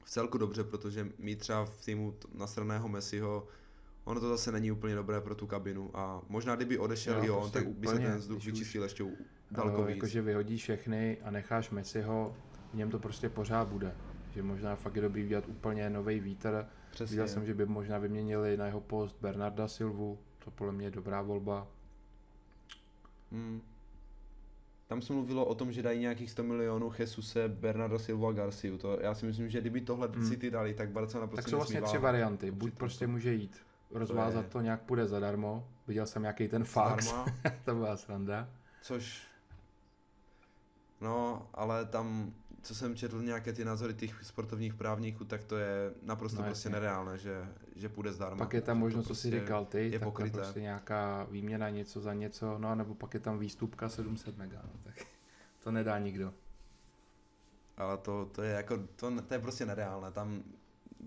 [0.04, 3.48] v celku dobře, protože mít třeba v týmu nasraného Messiho
[4.06, 7.50] ono to zase není úplně dobré pro tu kabinu a možná kdyby odešel jo, on,
[7.50, 9.04] tak by se ten vzduch vyčistil ještě
[9.50, 9.96] daleko víc.
[9.96, 12.36] Jakože vyhodíš všechny a necháš Messiho,
[12.76, 13.94] v něm to prostě pořád bude.
[14.34, 16.66] Že možná fakt je dobrý udělat úplně nový vítr.
[16.90, 17.10] Přesně.
[17.10, 20.90] Viděl jsem, že by možná vyměnili na jeho post Bernarda Silvu, to podle mě je
[20.90, 21.66] dobrá volba.
[23.32, 23.62] Hmm.
[24.86, 28.78] Tam se mluvilo o tom, že dají nějakých 100 milionů Jesuse, Bernardo Silva a Garciu.
[28.78, 30.28] To, já si myslím, že kdyby tohle hmm.
[30.28, 32.50] City dali, tak Barcelona prostě Tak jsou vlastně tři varianty.
[32.50, 33.60] Buď prostě může jít
[33.90, 34.52] rozvázat to, je...
[34.52, 35.68] to nějak půjde zadarmo.
[35.86, 37.14] Viděl jsem nějaký ten fax,
[37.64, 38.48] to byla sranda.
[38.82, 39.26] Což,
[41.00, 42.34] no, ale tam,
[42.66, 46.68] co jsem četl nějaké ty názory těch sportovních právníků, tak to je naprosto no, prostě
[46.68, 48.36] nereálné, že, že půjde zdarma.
[48.36, 50.38] Pak je tam možnost, co prostě si říkal ty, je tak pokryté.
[50.38, 54.80] prostě nějaká výměna něco za něco, no nebo pak je tam výstupka 700 mega, no,
[54.82, 54.94] tak
[55.64, 56.34] to nedá nikdo.
[57.76, 60.42] Ale to, to je jako, to, to je prostě nereálné, tam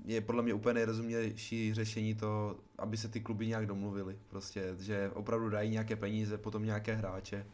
[0.06, 4.20] je podle mě úplně nejrozumější řešení to, aby se ty kluby nějak domluvili.
[4.30, 7.46] Prostě, že opravdu dají nějaké peníze, potom nějaké hráče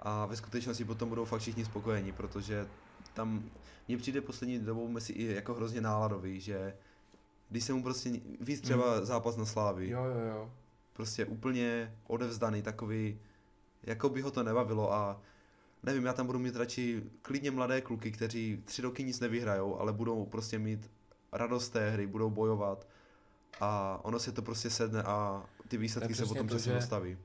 [0.00, 2.66] a ve skutečnosti potom budou fakt všichni spokojení, protože
[3.14, 3.50] tam
[3.88, 6.74] mně přijde poslední dobou Messi i jako hrozně náladový, že
[7.48, 9.04] když se mu prostě víc třeba mm.
[9.04, 9.88] zápas na slávy.
[9.88, 10.50] Jo, jo, jo.
[10.92, 13.18] Prostě úplně odevzdaný, takový,
[13.82, 15.20] jako by ho to nebavilo a
[15.82, 19.92] nevím, já tam budu mít radši klidně mladé kluky, kteří tři roky nic nevyhrajou, ale
[19.92, 20.90] budou prostě mít
[21.32, 22.86] radost té hry, budou bojovat
[23.60, 27.12] a ono se to prostě sedne a ty výsledky se potom přesně dostaví.
[27.12, 27.18] Uh,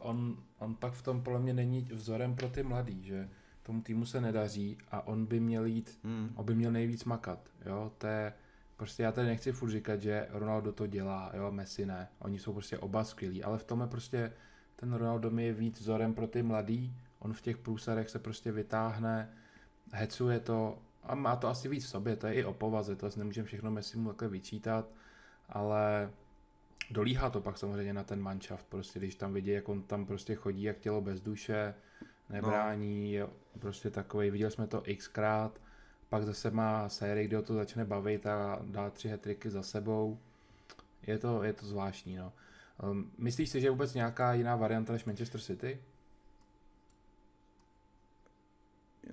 [0.00, 3.28] on, on pak v tom podle mě není vzorem pro ty mladý, že
[3.66, 6.32] tomu týmu se nedaří a on by měl jít, hmm.
[6.36, 8.32] on by měl nejvíc makat, jo, to je,
[8.76, 12.52] prostě já tady nechci furt říkat, že Ronaldo to dělá, jo, Messi ne, oni jsou
[12.52, 14.32] prostě oba skvělí, ale v tom je prostě,
[14.76, 18.52] ten Ronaldo mi je víc vzorem pro ty mladý, on v těch průsadech se prostě
[18.52, 19.30] vytáhne,
[19.92, 23.06] hecuje to a má to asi víc v sobě, to je i o povaze, to
[23.06, 24.88] asi nemůžeme všechno Messi mu takhle vyčítat,
[25.48, 26.10] ale
[26.90, 30.34] dolíhá to pak samozřejmě na ten manšaft, prostě když tam vidí, jak on tam prostě
[30.34, 31.74] chodí, jak tělo bez duše,
[32.30, 33.30] nebrání, no.
[33.56, 35.60] Prostě takový, viděli jsme to xkrát,
[36.08, 40.18] pak zase má sérii, kde ho to začne bavit a dá tři hetriky za sebou.
[41.06, 42.32] Je to, je to zvláštní, no.
[42.90, 45.80] Um, myslíš si, že je vůbec nějaká jiná varianta než Manchester City?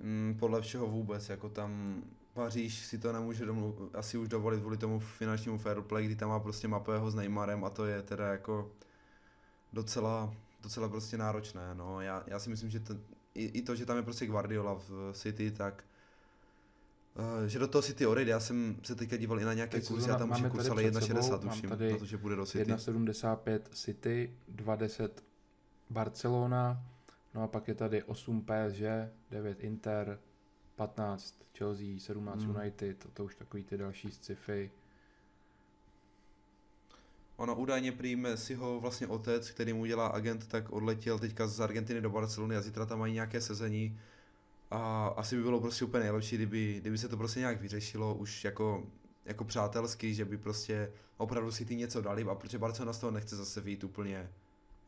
[0.00, 2.02] Mm, podle všeho vůbec, jako tam
[2.34, 6.28] Paříž si to nemůže domlu, asi už dovolit kvůli tomu finančnímu fair play, kdy tam
[6.28, 8.70] má prostě Mapého s Neymarem a to je teda jako
[9.72, 11.74] docela, docela prostě náročné.
[11.74, 12.00] No.
[12.00, 12.94] Já, já si myslím, že to,
[13.34, 15.84] i, i to, že tam je prostě Guardiola v City, tak
[17.40, 20.10] Uh, že do toho City odejde, já jsem se teďka díval i na nějaké kurzy,
[20.10, 22.72] já tam už je kurz ale 1,60 tuším, na to, že bude do City.
[22.72, 25.08] 1,75 City, 2,10
[25.90, 26.82] Barcelona,
[27.34, 28.82] no a pak je tady 8 PSG,
[29.30, 30.18] 9 Inter,
[30.76, 32.56] 15 Chelsea, 17 hmm.
[32.56, 34.70] United, to, to už takový ty další sci-fi.
[37.36, 41.60] Ono údajně prý si ho vlastně otec, který mu dělá agent, tak odletěl teďka z
[41.60, 44.00] Argentiny do Barcelony a zítra tam mají nějaké sezení.
[44.70, 48.44] A asi by bylo prostě úplně nejlepší, kdyby, kdyby se to prostě nějak vyřešilo už
[48.44, 48.86] jako,
[49.24, 53.10] jako přátelský, že by prostě opravdu si ty něco dali, a protože Barcelona z toho
[53.10, 54.30] nechce zase vyjít úplně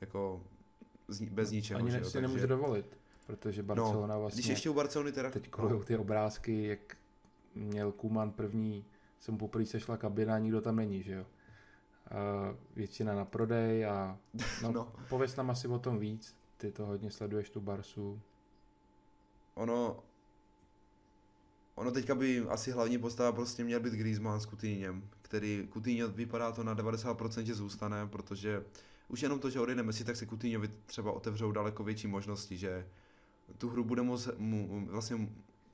[0.01, 0.43] jako
[1.31, 1.81] bez ničeho.
[1.81, 2.21] Ani si takže...
[2.21, 2.99] nemůže dovolit.
[3.27, 4.41] Protože no, Barcelona no, vlastně...
[4.41, 5.31] Když ještě u Barcelony teda...
[5.31, 6.97] Teď kolujou ty obrázky, jak
[7.55, 8.85] měl Kuman první,
[9.21, 11.27] se mu poprvé sešla kabina nikdo tam není, že jo.
[12.77, 14.19] Většina na prodej a
[14.63, 14.93] no, no.
[15.09, 18.21] pověs nám asi o tom víc, ty to hodně sleduješ tu Barsu.
[19.55, 20.03] Ono,
[21.75, 26.53] ono teďka by asi hlavní postava prostě měl být Griezmann s Coutinhem, který Coutinho vypadá
[26.53, 28.65] to na 90% že zůstane, protože
[29.09, 32.87] už jenom to, že odejde Messi, tak se Coutinhovi třeba otevřou daleko větší možnosti, že
[33.59, 35.29] tu hru bude moc, mu, vlastně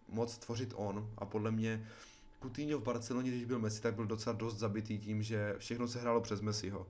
[0.09, 1.87] moc tvořit on a podle mě
[2.43, 6.01] Coutinho v Barceloně, když byl Messi, tak byl docela dost zabitý tím, že všechno se
[6.01, 6.86] hrálo přes Messiho.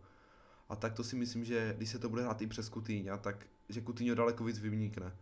[0.68, 3.46] A tak to si myslím, že když se to bude hrát i přes Coutinho, tak
[3.68, 5.16] že Coutinho daleko víc vymíkne.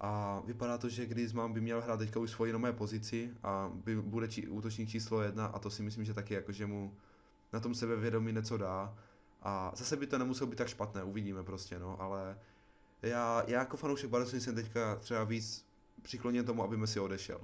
[0.00, 3.96] A vypadá to, že Griezmann by měl hrát teďka už svoji nové pozici a by,
[3.96, 6.96] bude či, útočník číslo jedna a to si myslím, že taky jako, že mu
[7.52, 8.98] na tom sebevědomí něco dá.
[9.42, 12.38] A zase by to nemuselo být tak špatné, uvidíme prostě, no, ale
[13.02, 15.66] já, já jako fanoušek Barcelony jsem teďka třeba víc
[16.02, 17.40] přikloněn tomu, aby Messi odešel.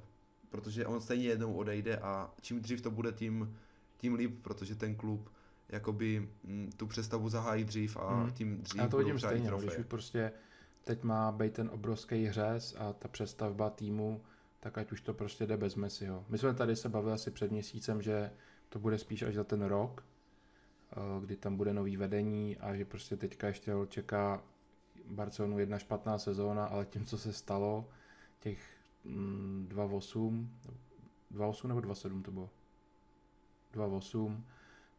[0.54, 3.56] Protože on stejně jednou odejde a čím dřív to bude, tím,
[3.96, 5.30] tím líp, protože ten klub
[5.68, 8.32] jakoby m, mm, tu přestavu zahájí dřív a hmm.
[8.32, 10.32] tím dřív Já to vidím stejně, no, když už prostě
[10.84, 14.22] teď má být ten obrovský hřez a ta přestavba týmu,
[14.60, 16.24] tak ať už to prostě jde bez Messiho.
[16.28, 18.30] My jsme tady se bavili asi před měsícem, že
[18.68, 20.04] to bude spíš až za ten rok,
[20.92, 24.42] eh, kdy tam bude nový vedení a že prostě teďka ještě čeká
[25.06, 27.88] Barcelonu jedna špatná sezóna, ale tím, co se stalo,
[28.40, 28.74] těch
[29.04, 30.48] 2-8,
[31.34, 32.50] 2-8 nebo 2-7 to bylo?
[33.74, 34.40] 2-8,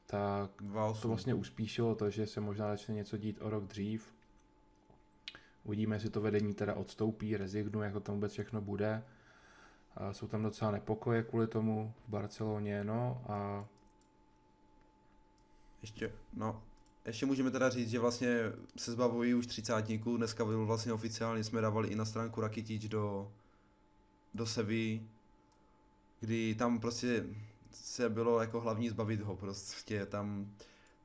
[0.05, 1.01] tak 2-8.
[1.01, 4.15] to vlastně uspíšilo to, že se možná začne něco dít o rok dřív.
[5.63, 9.03] Uvidíme, jestli to vedení teda odstoupí, rezignuje, jako tam vůbec všechno bude.
[9.95, 13.65] A jsou tam docela nepokoje kvůli tomu v Barceloně, no a...
[15.81, 16.63] Ještě, no,
[17.05, 18.39] ještě můžeme teda říct, že vlastně
[18.77, 23.31] se zbavují už třicátníků, dneska byl vlastně oficiálně, jsme dávali i na stránku Rakitič do,
[24.35, 25.01] do Sevy,
[26.19, 27.25] kdy tam prostě
[27.71, 30.05] se bylo jako hlavní zbavit ho, prostě.
[30.05, 30.51] Tam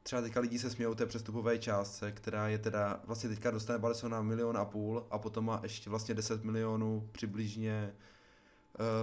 [0.03, 4.22] třeba teďka lidi se smějou té přestupové částce, která je teda, vlastně teďka dostane Barcelona
[4.22, 7.95] milion a půl a potom má ještě vlastně 10 milionů přibližně,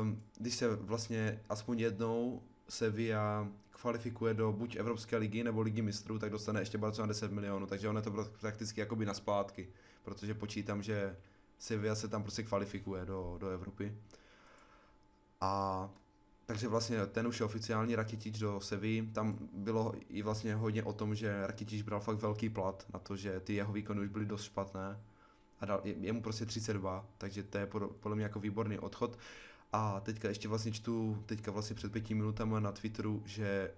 [0.01, 6.19] um, když se vlastně aspoň jednou Sevilla kvalifikuje do buď Evropské ligy nebo ligy mistrů,
[6.19, 9.67] tak dostane ještě Barcelona 10 milionů, takže ono je to prakticky jakoby na zpátky,
[10.03, 11.15] protože počítám, že
[11.59, 13.97] Sevilla se tam prostě kvalifikuje do, do Evropy.
[15.41, 15.89] A
[16.45, 19.09] takže vlastně ten už je oficiální Rakitič do Sevy.
[19.13, 23.15] Tam bylo i vlastně hodně o tom, že Rakitič bral fakt velký plat na to,
[23.15, 24.99] že ty jeho výkony už byly dost špatné.
[25.59, 27.65] A dal, je, je mu prostě 32, takže to je
[27.99, 29.19] podle mě jako výborný odchod.
[29.73, 33.71] A teďka ještě vlastně čtu, teďka vlastně před pěti minutami na Twitteru, že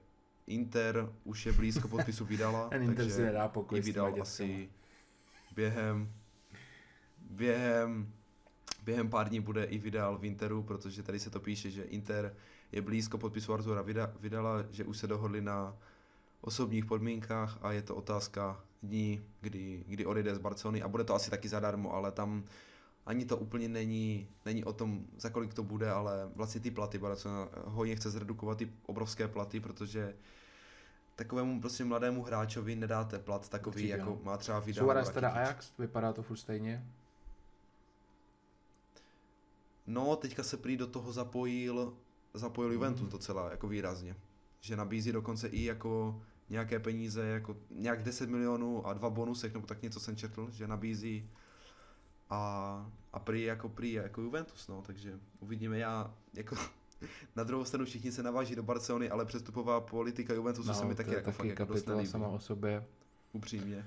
[0.48, 4.70] Inter už je blízko podpisu vydala, takže Inter si nedá pokoj vydal asi
[5.56, 6.14] během,
[7.30, 8.14] během,
[8.84, 12.36] během pár dní bude i vydal v Interu, protože tady se to píše, že Inter
[12.72, 13.86] je blízko podpisu Artura
[14.20, 15.78] vydala, že už se dohodli na
[16.42, 21.16] osobních podmínkách a je to otázka dní, kdy, kdy odejde z Barcelony a bude to
[21.16, 22.44] asi taky zadarmo, ale tam
[23.06, 26.98] ani to úplně není, není o tom, za kolik to bude, ale vlastně ty platy
[26.98, 30.14] Barcelona hodně chce zredukovat ty obrovské platy, protože
[31.16, 34.20] takovému prostě mladému hráčovi nedáte plat takový, Určitě, jako no.
[34.24, 34.86] má třeba Vidal.
[34.86, 36.86] Suarez teda Ajax, vypadá to furt stejně?
[39.90, 41.94] No, teďka se prý do toho zapojil,
[42.34, 43.10] zapojil Juventus mm.
[43.10, 44.16] docela jako výrazně.
[44.60, 49.68] Že nabízí dokonce i jako nějaké peníze, jako nějak 10 milionů a dva bonusek, nebo
[49.68, 51.30] tak něco jsem četl, že nabízí
[52.30, 56.56] a, a prý jako prý jako Juventus, no, takže uvidíme, já jako
[57.36, 60.96] na druhou stranu všichni se naváží do Barcelony, ale přestupová politika Juventusu no, se mi
[60.96, 62.08] taky, jako, taky fakt jako dost nelíbí.
[62.08, 62.86] sama o sobě.
[63.34, 63.86] Upřímně.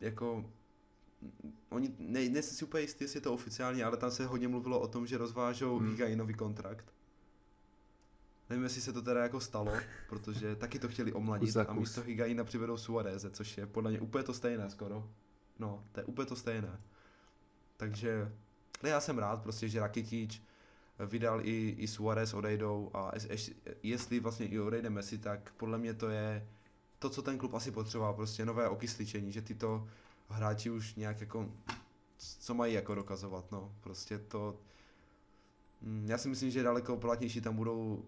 [0.00, 0.44] Jako,
[1.68, 4.80] oni, ne, nejsem si úplně jistý, jestli je to oficiální, ale tam se hodně mluvilo
[4.80, 6.16] o tom, že rozvážou hmm.
[6.16, 6.92] nový kontrakt.
[8.50, 9.72] Nevím, jestli se to teda jako stalo,
[10.08, 14.24] protože taky to chtěli omladit a místo Higaina přivedou Suareze, což je podle mě úplně
[14.24, 15.08] to stejné skoro.
[15.58, 16.80] No, to je úplně to stejné.
[17.76, 18.32] Takže
[18.82, 20.42] já jsem rád prostě, že Rakitic
[21.06, 23.12] vydal i, i Suarez odejdou a
[23.82, 26.48] jestli vlastně i odejde Messi, tak podle mě to je
[26.98, 29.88] to, co ten klub asi potřeboval, prostě nové okysličení, že tyto
[30.30, 31.48] hráči už nějak jako,
[32.18, 34.56] co mají jako dokazovat, no, prostě to,
[35.82, 38.04] mm, já si myslím, že daleko platnější tam budou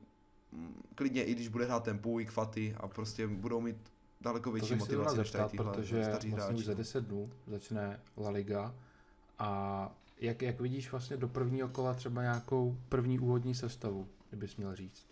[0.53, 3.77] mm, klidně i když bude hrát ten Puig, Faty a prostě budou mít
[4.21, 8.75] daleko větší motivaci než tady tyhle protože vlastně už za 10 dnů začne La Liga
[9.39, 14.77] a jak, jak vidíš vlastně do prvního kola třeba nějakou první úvodní sestavu, kdybys měl
[14.77, 15.07] říct?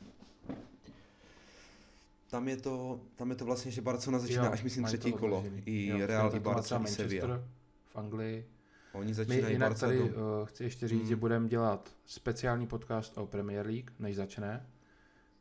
[2.30, 5.44] Tam je to, tam je to vlastně, že Barcelona začíná jo, až myslím třetí kolo.
[5.64, 7.42] I jo, Real, i Barca, i Sevilla.
[7.88, 8.48] v Anglii.
[8.92, 10.10] Oni začínají My jinak tady uh,
[10.44, 11.08] chci ještě říct, hmm.
[11.08, 14.66] že budeme dělat speciální podcast o Premier League, než začne.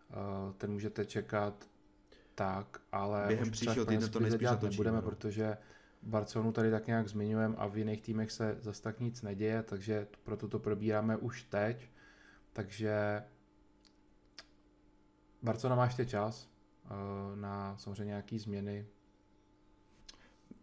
[0.09, 1.69] Uh, ten můžete čekat
[2.35, 5.01] tak, ale během příštího týdne to nejspíš nebudeme, no.
[5.01, 5.57] protože
[6.03, 10.07] Barcelonu tady tak nějak zmiňujeme a v jiných týmech se zase tak nic neděje, takže
[10.23, 11.89] proto to probíráme už teď.
[12.53, 13.23] Takže
[15.41, 16.49] Barcelona má ještě čas
[17.35, 18.85] na samozřejmě nějaký změny.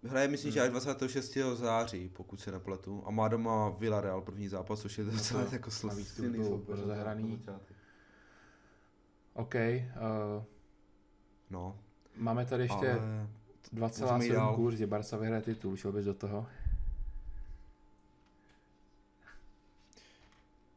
[0.03, 0.55] Hraje myslím, hmm.
[0.55, 1.37] že až 26.
[1.55, 3.03] září, pokud se nepletu.
[3.07, 6.05] A má doma Villarreal první zápas, což je no docela no jako silný
[6.68, 7.43] rozehraný.
[9.35, 9.55] OK.
[9.55, 10.45] Uh,
[11.51, 11.79] no.
[12.16, 13.29] Máme tady ještě ale
[13.74, 16.47] 2,7 kurz, že Barca vyhraje titul, šel bys do toho?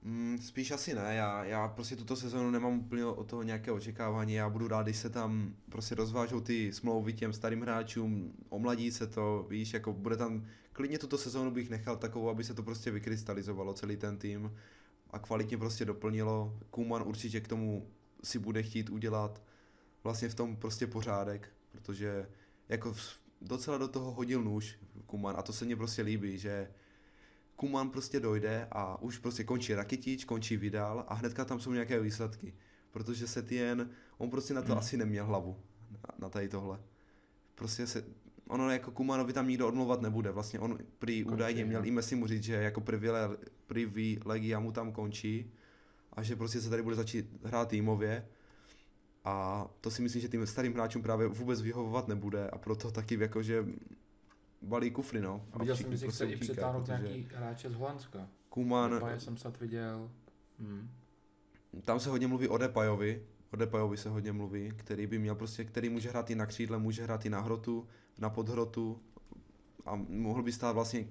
[0.03, 4.33] Mm, spíš asi ne, já, já prostě tuto sezonu nemám úplně o toho nějaké očekávání,
[4.33, 9.07] já budu rád, když se tam prostě rozvážou ty smlouvy těm starým hráčům, omladí se
[9.07, 12.91] to, víš, jako bude tam, klidně tuto sezonu bych nechal takovou, aby se to prostě
[12.91, 14.55] vykrystalizovalo celý ten tým
[15.09, 17.89] a kvalitně prostě doplnilo, Kuman určitě k tomu
[18.23, 19.41] si bude chtít udělat
[20.03, 22.29] vlastně v tom prostě pořádek, protože
[22.69, 22.95] jako
[23.41, 24.75] docela do toho hodil nůž
[25.05, 26.67] Kuman a to se mně prostě líbí, že
[27.59, 31.99] Kuman prostě dojde a už prostě končí Rakitič, končí Vidal a hnedka tam jsou nějaké
[31.99, 32.53] výsledky.
[32.91, 34.77] Protože se jen, on prostě na to hmm.
[34.77, 35.57] asi neměl hlavu,
[35.91, 36.79] na, na tady tohle.
[37.55, 38.05] Prostě se,
[38.47, 40.31] ono jako Kumanovi tam nikdo odmluvat nebude.
[40.31, 42.83] Vlastně on prý končí, údajně měl i Messi mu říct, že jako
[43.67, 45.51] privilegia mu tam končí
[46.13, 48.27] a že prostě se tady bude začít hrát týmově
[49.25, 53.17] a to si myslím, že tím starým hráčům právě vůbec vyhovovat nebude a proto taky
[53.19, 53.65] jakože
[54.61, 55.45] balí kufry, no.
[55.51, 57.03] A viděl jsem, že prostě chce i přitáhnout protože...
[57.03, 58.27] nějaký hráče z Holandska.
[58.49, 58.91] Kuman.
[58.91, 60.11] Depaje jsem snad viděl.
[60.59, 60.89] Hmm.
[61.81, 65.63] Tam se hodně mluví o Depajovi, o Depajovi se hodně mluví, který by měl prostě,
[65.63, 67.87] který může hrát i na křídle, může hrát i na hrotu,
[68.17, 69.01] na podhrotu
[69.85, 71.07] a mohl by stát vlastně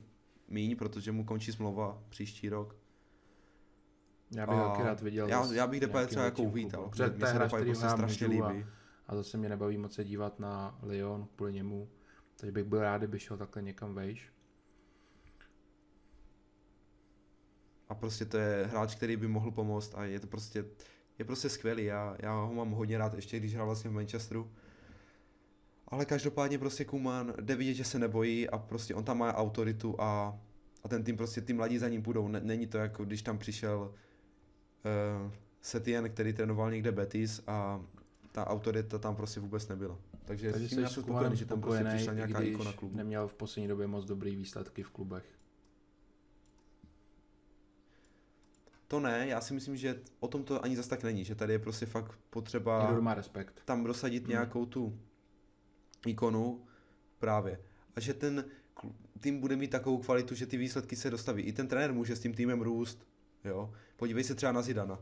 [0.48, 2.76] míň, protože mu končí smlouva příští rok.
[4.30, 5.28] Já bych taky rád viděl.
[5.28, 6.88] Já, já bych Depay třeba jako uvítal.
[6.88, 8.42] Protože to je hráč, který prostě strašně líbí.
[8.42, 8.66] A,
[9.06, 11.88] a zase mě nebaví moc se dívat na Lyon kvůli němu.
[12.40, 14.32] Takže bych byl rád, kdyby šel takhle někam vejš.
[17.88, 20.64] A prostě to je hráč, který by mohl pomoct a je to prostě,
[21.18, 21.84] je prostě skvělý.
[21.84, 24.52] Já, já ho mám hodně rád, ještě když hrál vlastně v Manchesteru.
[25.88, 30.00] Ale každopádně prostě Kuman jde vidět, že se nebojí a prostě on tam má autoritu
[30.00, 30.38] a,
[30.84, 32.28] a ten tým prostě, ty mladí za ním půjdou.
[32.28, 37.84] Není to jako když tam přišel uh, Setien, který trénoval někde Betis a
[38.32, 39.98] ta autorita tam prostě vůbec nebyla.
[40.28, 42.96] Takže, Takže s tím já jsem spokojený, že tam prostě přišla nějaká ikona klubu.
[42.96, 45.24] neměl v poslední době moc dobrý výsledky v klubech.
[48.88, 51.52] To ne, já si myslím, že o tom to ani zas tak není, že tady
[51.52, 53.62] je prostě fakt potřeba Někdo má respekt.
[53.64, 54.30] tam dosadit hmm.
[54.30, 54.98] nějakou tu
[56.06, 56.66] ikonu
[57.18, 57.60] právě.
[57.96, 58.44] A že ten
[59.20, 61.42] tým bude mít takovou kvalitu, že ty výsledky se dostaví.
[61.42, 63.06] I ten trenér může s tím týmem růst,
[63.44, 63.72] jo.
[63.96, 64.98] Podívej se třeba na Zidana.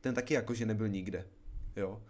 [0.00, 1.26] Ten taky jakože nebyl nikde,
[1.76, 2.02] jo.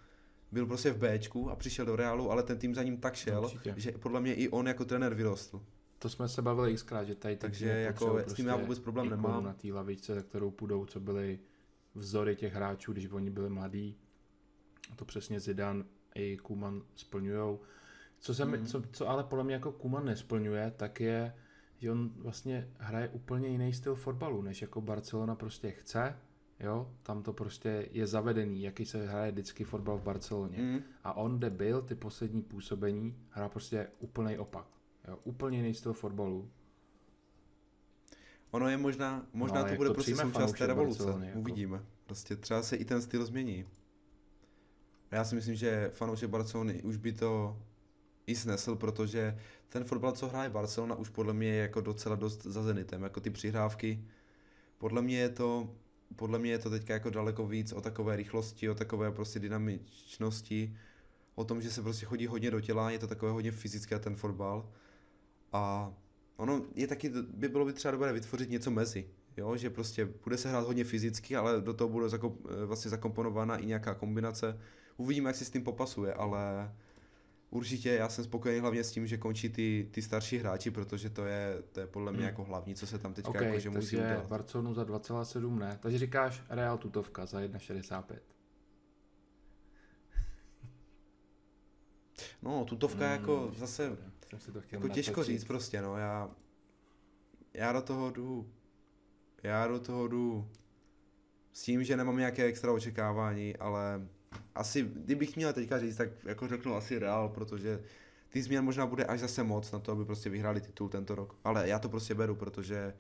[0.53, 3.45] Byl prostě v Bčku a přišel do Realu, ale ten tým za ním tak šel,
[3.45, 3.75] Určitě.
[3.77, 5.63] že podle mě i on jako trenér vyrostl.
[5.99, 9.45] to jsme se bavili xkrát, že tady Takže jako s tím já vůbec problém nemám.
[9.45, 11.39] na té lavičce, za kterou půjdou, co byly
[11.95, 13.97] vzory těch hráčů, když oni byli mladí.
[14.97, 15.85] To přesně Zidane
[16.15, 17.61] i Kuman splňujou.
[18.21, 18.67] Co, se mm.
[18.67, 21.35] co, co ale podle mě jako Kuman nesplňuje, tak je,
[21.79, 26.17] že on vlastně hraje úplně jiný styl fotbalu, než jako Barcelona prostě chce,
[26.61, 30.59] jo, tam to prostě je zavedený, jaký se hraje vždycky fotbal v Barceloně.
[30.59, 30.81] Mm.
[31.05, 34.67] A on, kde byl, ty poslední působení, hrá prostě úplný opak.
[35.09, 36.51] Jo, úplně jiný styl fotbalu.
[38.51, 41.19] Ono je možná, možná no, to bude to prostě součást té revoluce.
[41.23, 41.39] Jako...
[41.39, 41.85] Uvidíme.
[42.07, 43.65] Prostě třeba se i ten styl změní.
[45.11, 47.59] Já si myslím, že fanoušek Barcelony už by to
[48.27, 49.39] i snesl, protože
[49.69, 53.21] ten fotbal, co hraje Barcelona, už podle mě je jako docela dost za Zenitem, jako
[53.21, 54.05] ty přihrávky.
[54.79, 55.75] Podle mě je to,
[56.17, 60.77] podle mě je to teďka jako daleko víc o takové rychlosti, o takové prostě dynamičnosti,
[61.35, 64.17] o tom, že se prostě chodí hodně do těla, je to takové hodně fyzické ten
[64.17, 64.69] fotbal.
[65.53, 65.93] A
[66.37, 70.37] ono je taky, by bylo by třeba dobré vytvořit něco mezi, jo, že prostě bude
[70.37, 72.37] se hrát hodně fyzicky, ale do toho bude zako,
[72.67, 74.61] vlastně zakomponována i nějaká kombinace.
[74.97, 76.73] Uvidíme, jak si s tím popasuje, ale
[77.51, 81.25] určitě já jsem spokojený hlavně s tím, že končí ty, ty starší hráči, protože to
[81.25, 82.29] je, to je podle mě hmm.
[82.29, 84.27] jako hlavní, co se tam teďka okay, jako, že musí udělat.
[84.27, 88.19] Barcelonu za 2,7 ne, takže říkáš Real tutovka za 1,65.
[92.43, 93.97] No, tutovka hmm, jako zase,
[94.29, 96.31] jsem si to chtěl jako těžko říct prostě, no, já,
[97.55, 98.53] já do toho jdu,
[99.43, 100.51] já do toho jdu
[101.53, 104.09] s tím, že nemám nějaké extra očekávání, ale
[104.55, 107.83] asi, kdybych měl teďka říct, tak jako řeknu asi Real, protože
[108.29, 111.37] ty změn možná bude až zase moc na to, aby prostě vyhráli titul tento rok.
[111.45, 112.95] Ale já to prostě beru, protože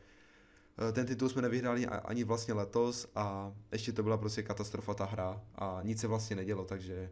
[0.88, 5.04] eh, ten titul jsme nevyhráli ani vlastně letos a ještě to byla prostě katastrofa ta
[5.04, 7.10] hra a nic se vlastně nedělo, takže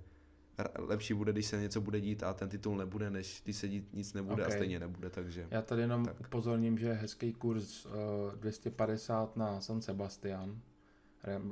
[0.79, 3.89] lepší bude, když se něco bude dít a ten titul nebude, než když se dít
[3.93, 4.55] nic nebude okay.
[4.55, 5.47] a stejně nebude, takže...
[5.51, 6.21] Já tady jenom tak.
[6.21, 7.93] upozorním, že hezký kurz uh,
[8.33, 10.61] eh, 250 na San Sebastian,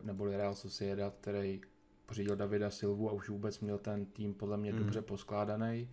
[0.02, 1.60] neboli Real Sociedad, který
[2.06, 4.78] pořídil Davida Silvu a už vůbec měl ten tým podle mě mm.
[4.78, 5.90] dobře poskládaný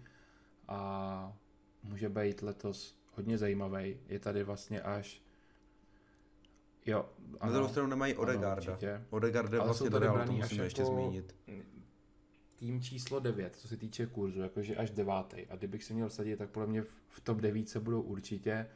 [0.68, 1.38] a
[1.84, 3.98] může být letos hodně zajímavý.
[4.08, 5.24] Je tady vlastně až
[6.86, 7.06] Jo,
[7.40, 8.78] ano, Na druhou stranu nemají Odegarda.
[9.10, 11.36] Odegarda vlastně do Realu, to musíme ještě jako zmínit.
[12.56, 15.48] Tým číslo 9, co se týče kurzu, jakože až devátý.
[15.50, 18.68] A kdybych si měl sadit, tak podle mě v top 9 se budou určitě.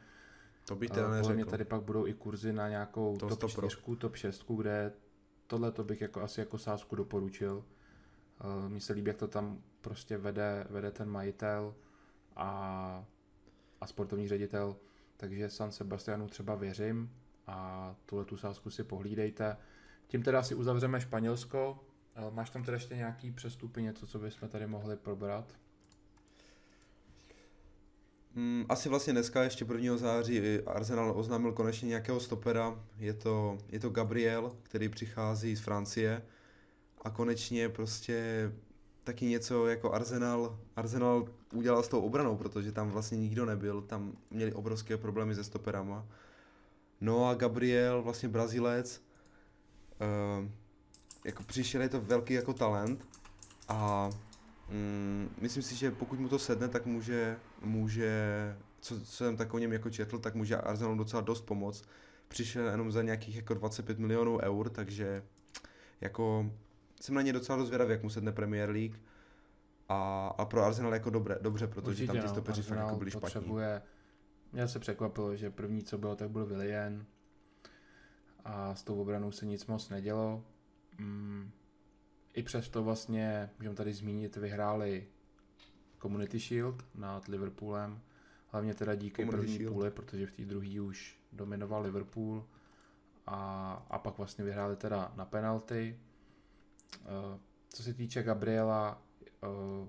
[0.64, 3.76] To by teda Podle mě tady pak budou i kurzy na nějakou to top 4,
[3.98, 4.92] top 6, kde
[5.48, 7.64] tohle to bych jako asi jako sázku doporučil.
[8.44, 11.74] Uh, Mně se líbí, jak to tam prostě vede, vede ten majitel
[12.36, 13.04] a,
[13.80, 14.76] a sportovní ředitel,
[15.16, 17.10] takže San Sebastianu třeba věřím
[17.46, 19.56] a tuhle tu sázku si pohlídejte.
[20.06, 21.84] Tím teda si uzavřeme Španělsko.
[22.18, 25.58] Uh, máš tam teda ještě nějaký přestupy, něco, co bychom tady mohli probrat?
[28.38, 29.96] Hmm, asi vlastně dneska, ještě 1.
[29.96, 32.84] září, Arsenal oznámil konečně nějakého stopera.
[32.98, 36.22] Je to, je to Gabriel, který přichází z Francie.
[37.02, 38.50] A konečně prostě
[39.04, 44.12] taky něco jako Arsenal, Arsenal udělal s tou obranou, protože tam vlastně nikdo nebyl, tam
[44.30, 46.06] měli obrovské problémy se stoperama.
[47.00, 49.02] No a Gabriel, vlastně Brazilec,
[50.40, 50.48] uh,
[51.24, 53.08] jako přišel, je to velký jako talent
[53.68, 54.10] a
[54.70, 59.54] Mm, myslím si, že pokud mu to sedne, tak může, může co, co jsem tak
[59.54, 61.84] o něm jako četl, tak může Arsenal docela dost pomoct.
[62.28, 65.22] Přišel jenom za nějakých jako 25 milionů eur, takže
[66.00, 66.50] jako
[67.00, 69.00] jsem na ně docela rozvědavý, jak mu sedne Premier League.
[69.88, 72.96] A, a pro Arsenal jako dobré, dobře, protože Určitě, tam ty no, stopeři fakt jako
[72.96, 74.52] byli potřebuje, špatní.
[74.52, 77.06] Mě se překvapilo, že první, co bylo, tak byl Willian
[78.44, 80.44] a s tou obranou se nic moc nedělo.
[80.98, 81.50] Mm,
[82.34, 85.06] i přesto vlastně, můžeme tady zmínit, vyhráli
[86.02, 88.00] Community Shield nad Liverpoolem,
[88.48, 89.74] hlavně teda díky Community první Shield.
[89.74, 92.44] půli, protože v té druhé už dominoval Liverpool.
[93.26, 96.00] A, a pak vlastně vyhráli teda na penalty.
[97.00, 99.02] Uh, co se týče Gabriela,
[99.42, 99.88] uh,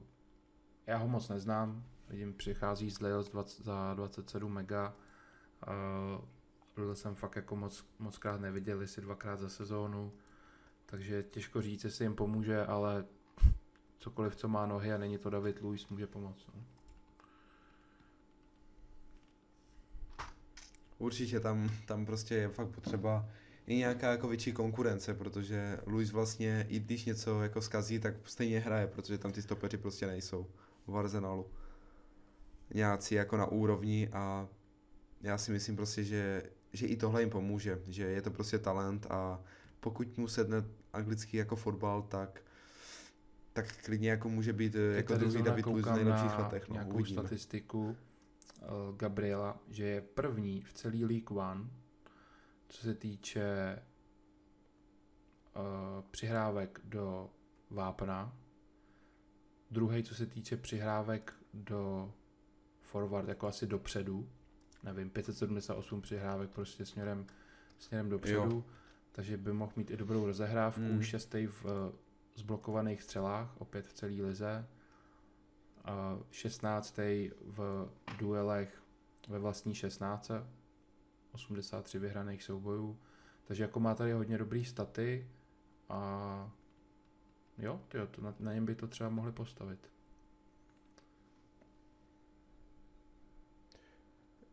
[0.87, 4.95] já ho moc neznám, vidím, přichází z Lille za 27 mega,
[5.67, 10.13] uh, jsem fakt jako moc, moc krát neviděl, jestli dvakrát za sezónu,
[10.85, 13.05] takže těžko říct, jestli jim pomůže, ale
[13.99, 16.47] cokoliv, co má nohy a není to David Luiz, může pomoct.
[16.55, 16.63] No.
[20.97, 23.29] Určitě tam, tam prostě je fakt potřeba
[23.67, 28.59] i nějaká jako větší konkurence, protože Luis vlastně, i když něco jako skazí, tak stejně
[28.59, 30.47] hraje, protože tam ty stopeři prostě nejsou
[30.87, 31.51] v Arsenalu.
[32.73, 34.47] Nějací jako na úrovni a
[35.21, 36.43] já si myslím prostě, že,
[36.73, 39.43] že i tohle jim pomůže, že je to prostě talent a
[39.79, 42.41] pokud mu sedne anglický jako fotbal, tak
[43.61, 46.69] tak klidně jako může být Teď jako druhý David Luiz v nejlepších letech.
[46.69, 47.21] No, nějakou uvidíme.
[47.21, 47.97] statistiku.
[48.97, 51.69] Gabriela, že je první v celý League One,
[52.69, 53.79] co se týče
[55.55, 57.29] uh, přihrávek do
[57.69, 58.37] vápna,
[59.71, 62.13] druhý, co se týče přihrávek do
[62.81, 64.29] forward, jako asi dopředu,
[64.83, 67.27] nevím, 578 přihrávek prostě směrem,
[67.77, 68.63] směrem dopředu, jo.
[69.11, 71.01] takže by mohl mít i dobrou rozehrávku, hmm.
[71.01, 71.65] šestý v
[72.39, 74.67] zblokovaných střelách, opět v celé lize,
[75.87, 76.97] uh, 16.
[77.41, 78.83] v duelech
[79.27, 80.31] ve vlastní 16,
[81.31, 82.99] 83 vyhraných soubojů,
[83.43, 85.27] takže jako má tady hodně dobrý staty
[85.89, 86.51] a
[87.57, 89.98] jo, tyjo, to na, na něm by to třeba mohli postavit.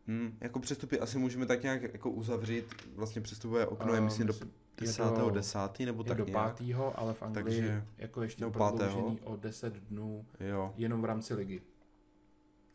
[0.07, 4.33] Hmm, jako přestupy asi můžeme tak nějak jako uzavřít, vlastně přestupové okno je myslím do
[4.77, 5.03] 10.
[5.17, 5.59] Do, 10.
[5.79, 6.57] nebo tak do nějak.
[6.57, 6.75] 5.
[6.95, 10.73] ale v Anglii Takže, jako ještě prodloužený o 10 dnů jo.
[10.77, 11.61] jenom v rámci ligy.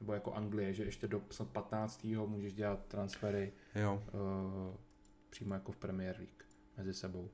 [0.01, 1.23] Nebo jako Anglie, že ještě do
[1.53, 2.05] 15.
[2.27, 4.03] můžeš dělat transfery jo.
[4.15, 4.77] Uh,
[5.31, 6.45] přímo jako v Premier League
[6.77, 7.31] mezi sebou.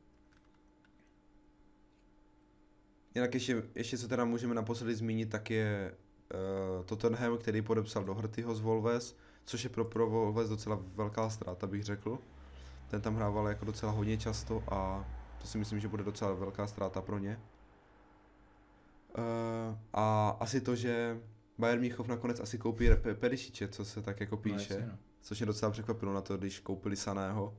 [3.14, 5.94] Jinak ještě, ještě co teda můžeme naposledy zmínit, tak je
[6.78, 9.16] uh, Tottenham, který podepsal do Hrtyho z Volves,
[9.48, 12.18] což je pro, pro Volves docela velká ztráta, bych řekl.
[12.88, 15.04] Ten tam hrával jako docela hodně často a
[15.40, 17.40] to si myslím, že bude docela velká ztráta pro ně.
[19.18, 21.20] Uh, a asi to, že
[21.58, 24.98] Bayern Míchov nakonec asi koupí Perišiče, co se tak jako no, píše, no, jasně, no.
[25.20, 27.56] což mě docela překvapilo na to, když koupili Saného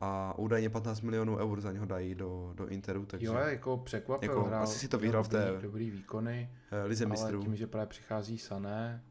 [0.00, 3.26] a údajně 15 milionů eur za něho dají do, do Interu, takže...
[3.26, 6.50] Jo, jako překvapil, jako, hrál, asi si to vyhrál v té dobrý výkony,
[6.84, 7.36] lize mistrů.
[7.36, 9.02] ale tím, že právě přichází Sané,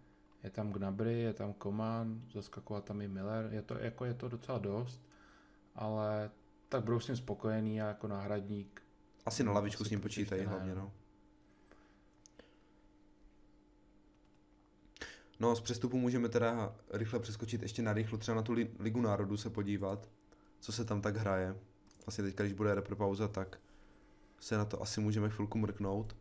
[0.46, 4.30] je tam Gnabry, je tam Koman, zaskakoval tam i Miller, je to, jako je to
[4.30, 5.02] docela dost,
[5.76, 6.32] ale
[6.70, 8.82] tak budou s ním spokojený a jako náhradník.
[9.26, 10.92] Asi na lavičku s ním počítají hlavně, no.
[15.40, 19.38] No, z přestupu můžeme teda rychle přeskočit ještě na rychlo, třeba na tu Ligu národů
[19.38, 20.10] se podívat
[20.66, 21.56] co se tam tak hraje.
[22.06, 23.60] Vlastně teď, když bude repropauza, tak
[24.40, 26.16] se na to asi můžeme chvilku mrknout.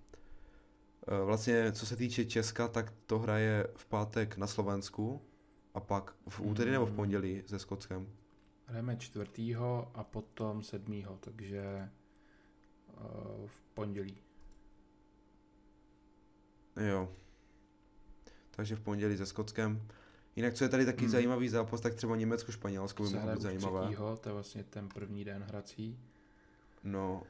[1.09, 5.23] E, vlastně, co se týče Česka, tak to hraje v pátek na Slovensku
[5.75, 6.97] a pak v úterý nebo v hmm.
[6.97, 8.09] pondělí se Skotskem.
[8.67, 11.91] Hrajeme čtvrtýho a potom sedmýho, takže e,
[13.47, 14.23] v pondělí.
[16.77, 17.13] Jo.
[18.51, 19.89] Takže v pondělí se Skotskem.
[20.37, 21.11] Jinak, co je tady taky hmm.
[21.11, 23.81] zajímavý zápas, tak třeba Německo-Španělsko by mohlo být zajímavé.
[23.81, 25.99] Třetího, to je vlastně ten první den hrací.
[26.85, 27.23] No,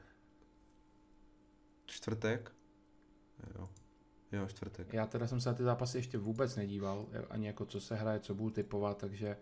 [1.85, 2.51] čtvrtek?
[3.55, 3.69] Jo.
[4.31, 4.93] Jo, čtvrtek.
[4.93, 8.19] Já teda jsem se na ty zápasy ještě vůbec nedíval, ani jako co se hraje,
[8.19, 9.37] co budu typovat, takže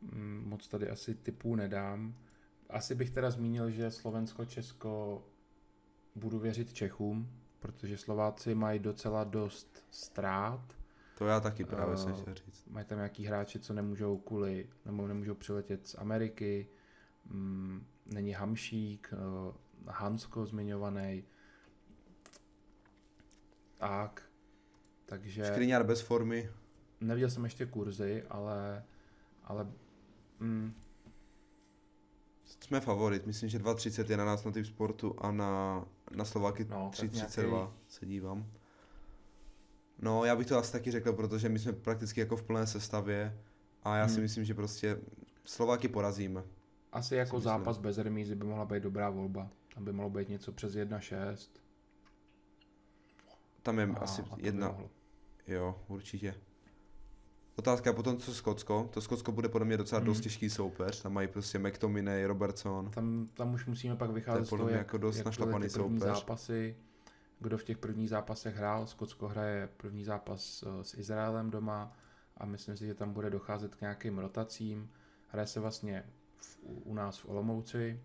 [0.00, 2.14] mm, moc tady asi typů nedám.
[2.70, 5.24] Asi bych teda zmínil, že Slovensko-Česko
[6.14, 10.80] budu věřit Čechům, protože Slováci mají docela dost ztrát
[11.20, 12.68] to já taky právě uh, se chtěl říct.
[12.68, 16.68] Mají tam nějaký hráči, co nemůžou kvůli, nebo nemůžou přiletět z Ameriky,
[17.24, 19.54] mm, není Hamšík, uh,
[19.86, 21.24] Hansko zmiňovaný,
[23.80, 24.22] tak,
[25.06, 25.44] takže...
[25.46, 26.50] Škriňár bez formy.
[27.00, 28.84] Neviděl jsem ještě kurzy, ale,
[29.44, 29.66] ale
[30.40, 30.74] mm,
[32.44, 36.66] jsme favorit, myslím, že 2.30 je na nás na typ sportu a na, na Slováky
[36.70, 37.72] no, 3.32 nějaký...
[37.88, 38.46] se dívám.
[39.98, 43.38] No, já bych to asi taky řekl, protože my jsme prakticky jako v plné sestavě
[43.82, 44.14] a já hmm.
[44.14, 44.98] si myslím, že prostě
[45.44, 46.42] Slováky porazíme.
[46.92, 49.50] Asi jako zápas bez remízy by mohla být dobrá volba.
[49.74, 51.36] Tam by mohlo být něco přes 1-6.
[53.62, 54.76] Tam je a, asi a jedna.
[55.46, 56.34] Jo, určitě.
[57.56, 58.90] Otázka je potom, co Skotsko.
[58.92, 60.06] To Skotsko bude podle mě docela hmm.
[60.06, 61.02] dost těžký soupeř.
[61.02, 62.90] Tam mají prostě McTominay, Robertson.
[62.90, 66.02] Tam, tam už musíme pak vycházet z toho, jak, jako dost jak našlapaný soupeř.
[66.02, 66.76] zápasy
[67.40, 68.86] kdo v těch prvních zápasech hrál.
[68.86, 71.96] Skotsko hraje první zápas eh, s Izraelem doma
[72.36, 74.90] a myslím si, že tam bude docházet k nějakým rotacím.
[75.28, 76.04] Hraje se vlastně
[76.36, 78.00] v, u nás v Olomouci,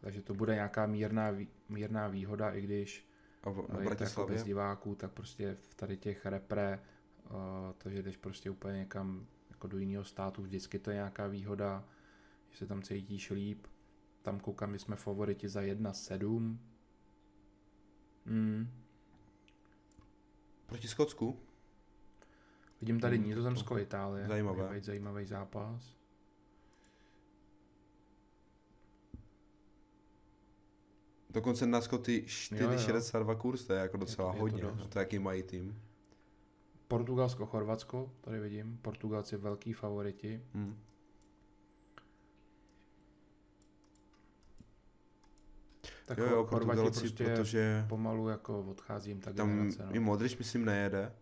[0.00, 1.30] takže to bude nějaká mírná,
[1.68, 3.05] mírná výhoda, i když
[3.46, 6.82] a v, eh, je to jako bez diváků, tak prostě v tady těch repre,
[7.30, 7.36] uh,
[7.78, 11.84] to, že jdeš prostě úplně někam jako do jiného státu, vždycky to je nějaká výhoda,
[12.50, 13.66] že se tam cítíš líp.
[14.22, 16.58] Tam koukám, že jsme favoriti za 1-7,
[18.26, 18.68] Mm.
[20.66, 21.40] Proti Skotsku?
[22.80, 24.26] Vidím tady hmm, Nizozemsko, Itálie.
[24.26, 24.80] Zajímavé.
[24.80, 25.96] Zajímavý zápas.
[31.36, 34.98] Dokonce na Skoty 4,62 kurz, to je jako docela je to, hodně, je to, to
[34.98, 35.82] jaký mají tým.
[36.88, 40.42] Portugalsko, Chorvatsko, tady vidím, Portugalci velký favoriti.
[40.54, 40.78] Hmm.
[46.06, 49.92] Tak jo, jo, Chorvati prostě protože pomalu jako odcházím tak tam generace, no.
[49.92, 51.12] i Modrič myslím nejede.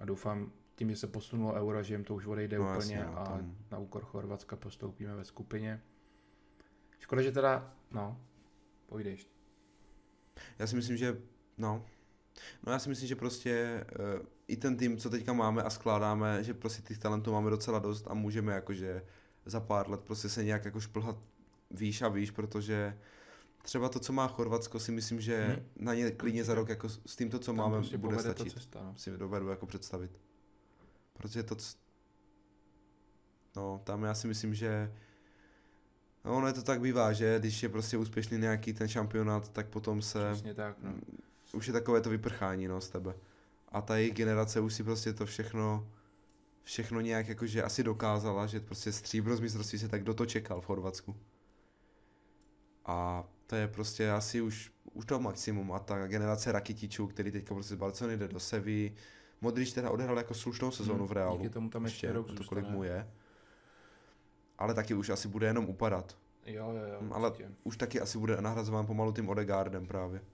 [0.00, 3.12] a doufám, tím, že se posunulo euro, že jim to už odejde No, úplně jasně,
[3.12, 5.82] no, a tam- na úkor Chorvatska postoupíme ve skupině.
[6.98, 8.20] Škoda, že teda, no,
[8.86, 9.26] pojdeš.
[10.58, 11.20] Já si myslím, že,
[11.58, 11.84] no,
[12.66, 13.84] no já si myslím, že prostě
[14.20, 17.78] uh, i ten tým, co teďka máme a skládáme, že prostě těch talentů máme docela
[17.78, 19.02] dost a můžeme jakože
[19.46, 21.18] za pár let prostě se nějak jako šplhat
[21.70, 22.98] výš a výš, protože
[23.62, 25.66] třeba to, co má Chorvatsko, si myslím, že Mhm.
[25.76, 28.52] na ně klidně za rok jako s s tímto, co Tam máme, prostě bude stačit.
[28.52, 28.94] cesta, no.
[28.96, 30.10] Si dovedu jako představit.
[31.12, 31.76] Protože to, c-
[33.56, 34.92] no, tam já si myslím, že
[36.24, 39.66] No, ono je to tak bývá, že když je prostě úspěšný nějaký ten šampionát, tak
[39.66, 40.90] potom se Přesně tak, no.
[40.90, 41.00] Mm,
[41.52, 43.14] už je takové to vyprchání, no, z tebe.
[43.68, 45.88] A ta jejich generace už si prostě to všechno,
[46.62, 50.60] všechno nějak jakože asi dokázala, že prostě stříbro z mistrovství se tak kdo to čekal
[50.60, 51.16] v Chorvatsku.
[52.84, 57.54] A to je prostě asi už, už to maximum a ta generace Rakitičů, který teďka
[57.54, 58.94] prostě z Barcelony jde do Sevy,
[59.40, 61.38] Modrič teda odehrál jako slušnou sezónu Hmm, v Reálu.
[61.38, 63.06] díky tomu tam ještě rok to kolik mu je.
[64.58, 66.18] Ale taky už asi bude jenom upadat.
[66.46, 67.50] Jo, jo, jo, Mm, ale určitě.
[67.64, 70.24] už taky asi bude nahrazován pomalu tím Odegaardem právě.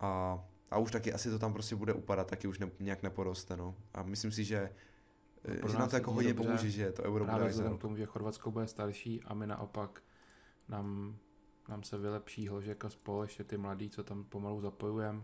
[0.00, 0.38] A,
[0.70, 3.74] a už taky asi to tam prostě bude upadat, taky už ne, nějak neporoste, no.
[3.94, 4.70] A myslím si, že,
[5.48, 6.46] No, pro že nás nám to jako hodně dobře.
[6.48, 7.78] pomůže, že to euro bude Právě rok.
[7.78, 10.02] k tomu, že Chorvatsko bude starší a my naopak
[10.68, 11.16] nám,
[11.68, 15.22] nám se vylepší Hložek a spol, ještě ty mladí, co tam pomalu zapojujeme.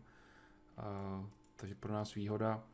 [1.57, 2.65] takže pro nás výhoda.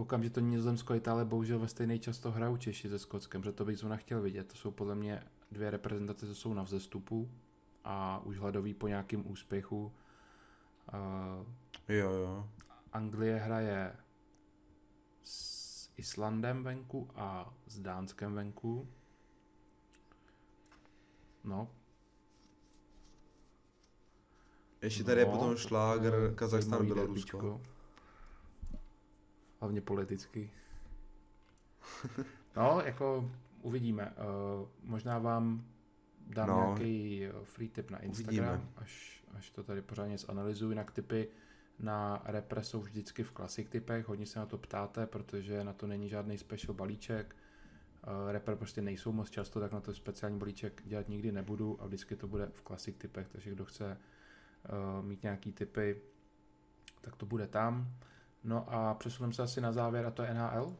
[0.00, 3.42] Koukám, že to Nizozemsko a Itálie bohužel ve stejný čas to hrajou Češi se Skotskem,
[3.42, 4.48] že to bych zrovna chtěl vidět.
[4.48, 5.22] To jsou podle mě
[5.52, 7.30] dvě reprezentace, co jsou na vzestupu
[7.84, 9.92] a už hledoví po nějakém úspěchu.
[10.94, 11.46] Uh,
[11.88, 12.48] Jo, jo.
[12.92, 13.96] Anglie hraje
[15.24, 18.88] s Islandem venku a s Dánskem venku.
[21.44, 21.68] No,
[24.82, 27.60] Ještě tady je no, potom je šláger Kazachstán, Bělorusko.
[29.60, 30.50] Hlavně politicky.
[32.56, 33.30] no, jako
[33.62, 34.12] uvidíme.
[34.60, 35.64] Uh, možná vám
[36.26, 36.56] dám No.
[36.66, 38.70] nějaký eh, free tip na Instagram, Uvidíme.
[38.76, 40.70] až, až to tady pořádně zanalizuju.
[40.70, 41.28] Jinak typy
[41.78, 45.86] na repre jsou vždycky v klasik typech, hodně se na to ptáte, protože na to
[45.86, 47.36] není žádný special balíček.
[48.06, 51.86] Uh, repre prostě nejsou moc často, tak na to speciální balíček dělat nikdy nebudu a
[51.86, 53.96] vždycky to bude v klasik typech, takže kdo chce
[54.98, 56.00] uh, mít nějaký typy,
[57.00, 57.88] tak to bude tam.
[58.44, 60.76] No a přesuneme se asi na závěr a to je NHL.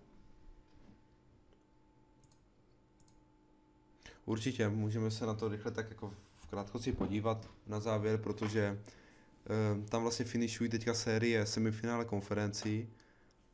[4.24, 8.78] Určitě, můžeme se na to rychle tak jako v krátkosti podívat na závěr, protože
[9.46, 12.88] eh, tam vlastně finišují teďka série semifinále konferencí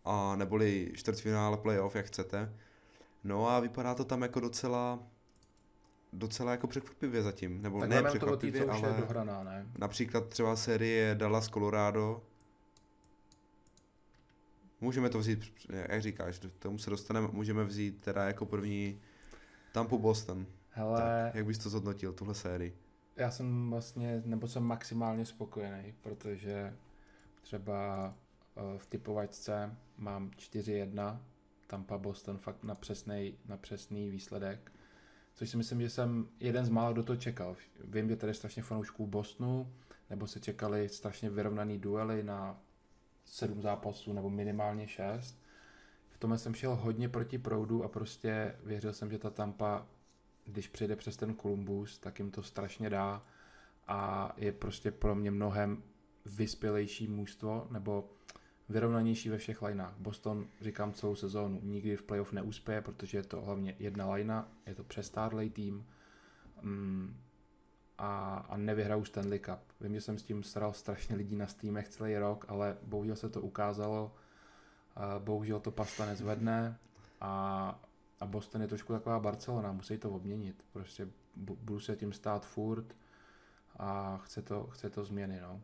[0.05, 2.53] a neboli čtvrtfinále playoff, jak chcete.
[3.25, 4.99] No a vypadá to tam jako docela
[6.13, 9.67] docela jako překvapivě zatím, nebo Tak ne překvapivě, je ale dohraná, ne?
[9.79, 12.23] například třeba série Dallas Colorado.
[14.81, 15.53] Můžeme to vzít,
[15.89, 19.01] jak říkáš, k tomu se dostaneme, můžeme vzít teda jako první
[19.73, 20.47] Tampa Boston.
[20.71, 22.77] Hele, Tak, jak bys to zhodnotil, tuhle sérii?
[23.17, 26.77] já jsem vlastně, nebo jsem maximálně spokojený, protože
[27.43, 28.15] třeba
[28.57, 31.21] eh, v typovačce mám 4-1,
[31.67, 34.73] Tampa Boston fakt na přesný, na přesný výsledek,
[35.35, 37.57] což si myslím, že jsem jeden z mála, kdo to čekal.
[37.85, 39.73] Vím, že tady je strašně fanoušků Bostonu,
[40.11, 42.61] nebo se čekali strašně vyrovnaný duely na
[43.27, 45.43] sedm zápasů nebo minimálně šest.
[46.11, 49.87] V tomhle jsem šel hodně proti proudu a prostě věřil jsem, že ta Tampa,
[50.45, 53.23] když přijde přes ten Columbus, tak jim to strašně dá
[53.89, 55.83] a je prostě pro mě mnohem
[56.27, 58.11] vyspělejší mužstvo, nebo
[58.69, 59.95] vyrovnanější ve všech lineách.
[59.99, 64.75] Boston, říkám celou sezónu, nikdy v playoff neuspěje, protože je to hlavně jedna linea, je
[64.75, 65.87] to přestárlej tým
[66.63, 67.17] mm,
[67.99, 69.61] a, a nevyhraju Stanley Cup.
[69.81, 73.29] Vím, že jsem s tím staral strašně lidí na Steamech celý rok, ale bohužel se
[73.29, 74.15] to ukázalo,
[75.19, 76.79] bohužel to pasta nezvedne
[77.21, 77.81] a,
[78.21, 80.65] a Boston je trošku taková Barcelona, musí to obměnit.
[80.73, 82.97] Prostě bu- budu se tím stát furt
[83.79, 85.61] a chce to, chce to změny, no.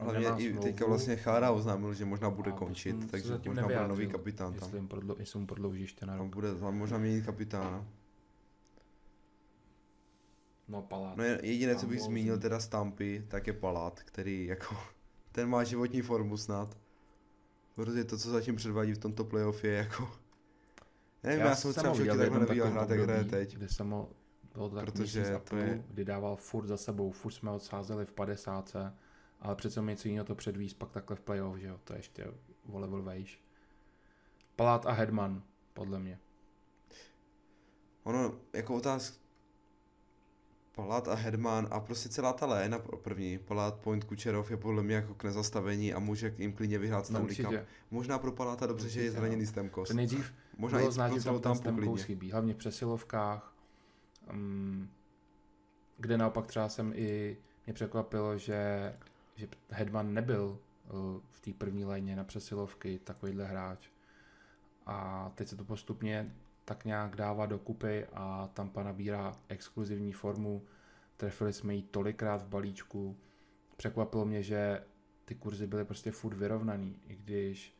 [0.00, 3.62] Hlavně i teďka vlastně Chára oznámil, že možná bude A končit, se takže zatím možná
[3.68, 4.62] bude nový kapitán tam.
[4.62, 6.34] Jestli, jim prodlo, jestli mu prodlouží ještě na Tam rok.
[6.34, 7.86] bude tam možná měnit kapitána.
[10.68, 11.16] No, palác.
[11.16, 14.76] No je- jediné, co bych zmínil teda Stampy, tak je Palát, který jako,
[15.32, 16.76] ten má životní formu snad.
[17.74, 20.10] Protože to, co zatím předvádí v tomto playoff je jako,
[21.22, 23.54] nevím, já, já jsem třeba v životě takhle neviděl hrát, jak hraje teď.
[23.56, 24.08] Kde jsem ho,
[24.54, 28.06] bylo to tak Protože to je- kdy dával furt za sebou, furt jsme ho sázeli
[28.06, 28.76] v 50,
[29.40, 32.26] ale přece něco jiného to předvíz pak takhle v playoff, že jo, to je ještě
[32.72, 33.40] o level vejš.
[34.56, 35.42] Palát a Hedman,
[35.74, 36.18] podle mě.
[38.02, 39.16] Ono, jako otázka,
[40.78, 44.94] Palát a Hedman a prostě celá ta léna první, Palát, Point, Kučerov je podle mě
[44.94, 47.60] jako k nezastavení a může jim klidně vyhrát Stanley no, Cup.
[47.90, 49.48] Možná pro Paláta dobře, určitě, že je zraněný no.
[49.48, 49.92] Stemkos.
[49.92, 53.54] Nejdřív Možná bylo znát, že tam ten Stemkos chybí, hlavně v přesilovkách,
[54.32, 54.88] um,
[55.96, 57.36] kde naopak třeba jsem i,
[57.66, 58.92] mě překvapilo, že,
[59.38, 60.58] že Hedman nebyl
[60.90, 63.88] uh, v té první léně na přesilovky takovýhle hráč.
[64.86, 66.34] A teď se to postupně
[66.64, 70.62] tak nějak dává dokupy a Tampa nabírá exkluzivní formu.
[71.16, 73.16] Trefili jsme ji tolikrát v balíčku.
[73.76, 74.84] Překvapilo mě, že
[75.24, 77.76] ty kurzy byly prostě furt vyrovnaný, i když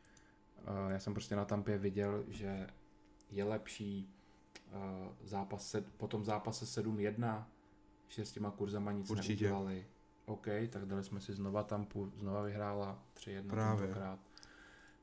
[0.59, 2.67] uh, já jsem prostě na Tampě viděl, že
[3.31, 4.15] je lepší
[4.73, 4.81] uh,
[5.23, 7.45] zápas se, po tom zápase 7-1,
[8.09, 9.45] že s těma kurzama nic Určitě.
[9.45, 9.87] neudělali.
[10.29, 13.87] OK, tak dali jsme si znova Tampu, znova vyhrála 3-1 Právě.
[13.87, 14.19] tentokrát.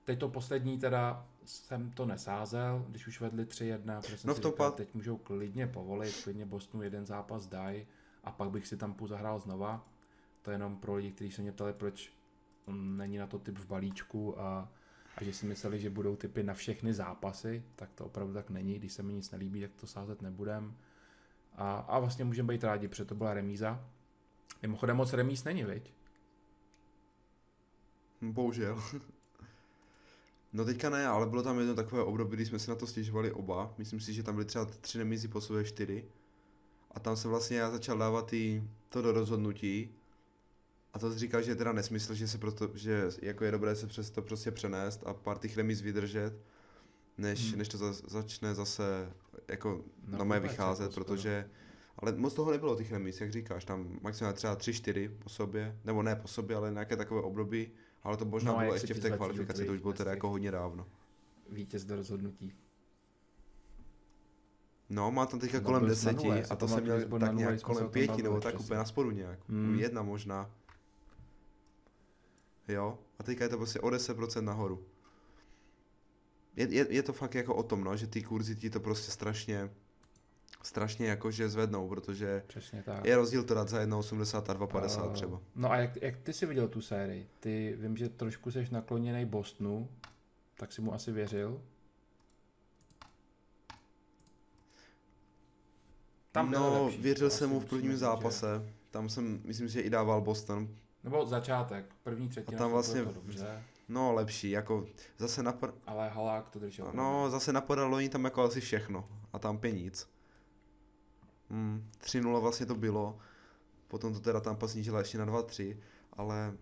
[0.03, 4.38] Teď to poslední teda jsem to nesázel, když už vedli 3-1, protože jsem no si
[4.38, 4.76] říkal, pad...
[4.76, 7.88] teď můžou klidně povolit, klidně Bostonu jeden zápas dají
[8.23, 9.88] a pak bych si tam půl zahrál znova.
[10.41, 12.14] To je jenom pro lidi, kteří se mě ptali, proč
[12.68, 14.69] není na to typ v balíčku a,
[15.18, 18.80] a že si mysleli, že budou typy na všechny zápasy, tak to opravdu tak není.
[18.80, 20.76] Když se mi nic nelíbí, tak to sázet nebudem.
[21.56, 23.85] A, a vlastně můžeme být rádi, protože to byla remíza.
[24.61, 25.93] Mimochodem moc remíz není, viď?
[28.22, 28.84] Bohužel.
[30.53, 33.31] No teďka ne, ale bylo tam jedno takové období, kdy jsme se na to stěžovali
[33.31, 33.73] oba.
[33.77, 36.05] Myslím si, že tam byly třeba tři remízy po sobě čtyři.
[36.91, 39.89] A tam se vlastně já začal dávat i to do rozhodnutí.
[40.93, 43.88] A to říkal, že je teda nesmysl, že, se proto, že jako je dobré se
[43.88, 46.34] přes to prostě přenést a pár těch remíz vydržet,
[47.17, 47.57] než, hmm.
[47.57, 49.13] než to za, začne zase
[49.47, 51.49] jako no, na mé vycházet, jako protože
[51.99, 55.80] ale moc toho nebylo těch remíz, jak říkáš, tam maximálně třeba tři, čtyři po sobě,
[55.84, 57.72] nebo ne po sobě, ale nějaké takové období,
[58.03, 60.51] ale to možná no, bylo ještě v té kvalifikaci, to už bylo teda jako hodně
[60.51, 60.88] dávno.
[61.49, 62.53] Vítěz do rozhodnutí.
[64.89, 68.23] No, má tam teďka no, kolem deseti a to jsem měl tak nějak kolem pěti
[68.23, 69.39] nebo tak úplně na spodu nějak.
[69.49, 69.80] Hmm.
[69.80, 70.51] Jedna možná.
[72.67, 74.85] Jo, a teďka je to prostě o 10% nahoru.
[76.55, 79.11] Je, je, je to fakt jako o tom, no, že ty kurzy ti to prostě
[79.11, 79.69] strašně
[80.65, 83.05] strašně jakože zvednou, protože Přesně tak.
[83.05, 85.41] je rozdíl to dát za 1,80 a 2,50 uh, třeba.
[85.55, 87.27] No a jak, jak ty jsi viděl tu sérii?
[87.39, 89.89] Ty vím, že trošku jsi nakloněný Bostonu,
[90.57, 91.61] tak si mu asi věřil?
[96.31, 98.73] Tam no, lepší, věřil jsem mu v prvním zápase, že...
[98.91, 100.69] tam jsem, myslím, že i dával Boston.
[101.03, 102.57] Nebo začátek, první třetina.
[102.57, 103.63] A tam vlastně, to dobře.
[103.89, 104.85] No, lepší, jako
[105.17, 105.73] zase napad...
[105.87, 106.91] Ale Halák to držel.
[106.93, 110.14] No, zase napadalo oni tam jako asi všechno a tam peníc.
[111.49, 113.19] Mm, 3-0 vlastně to bylo,
[113.88, 115.77] potom to teda Tampa snížila ještě na 2-3,
[116.13, 116.57] ale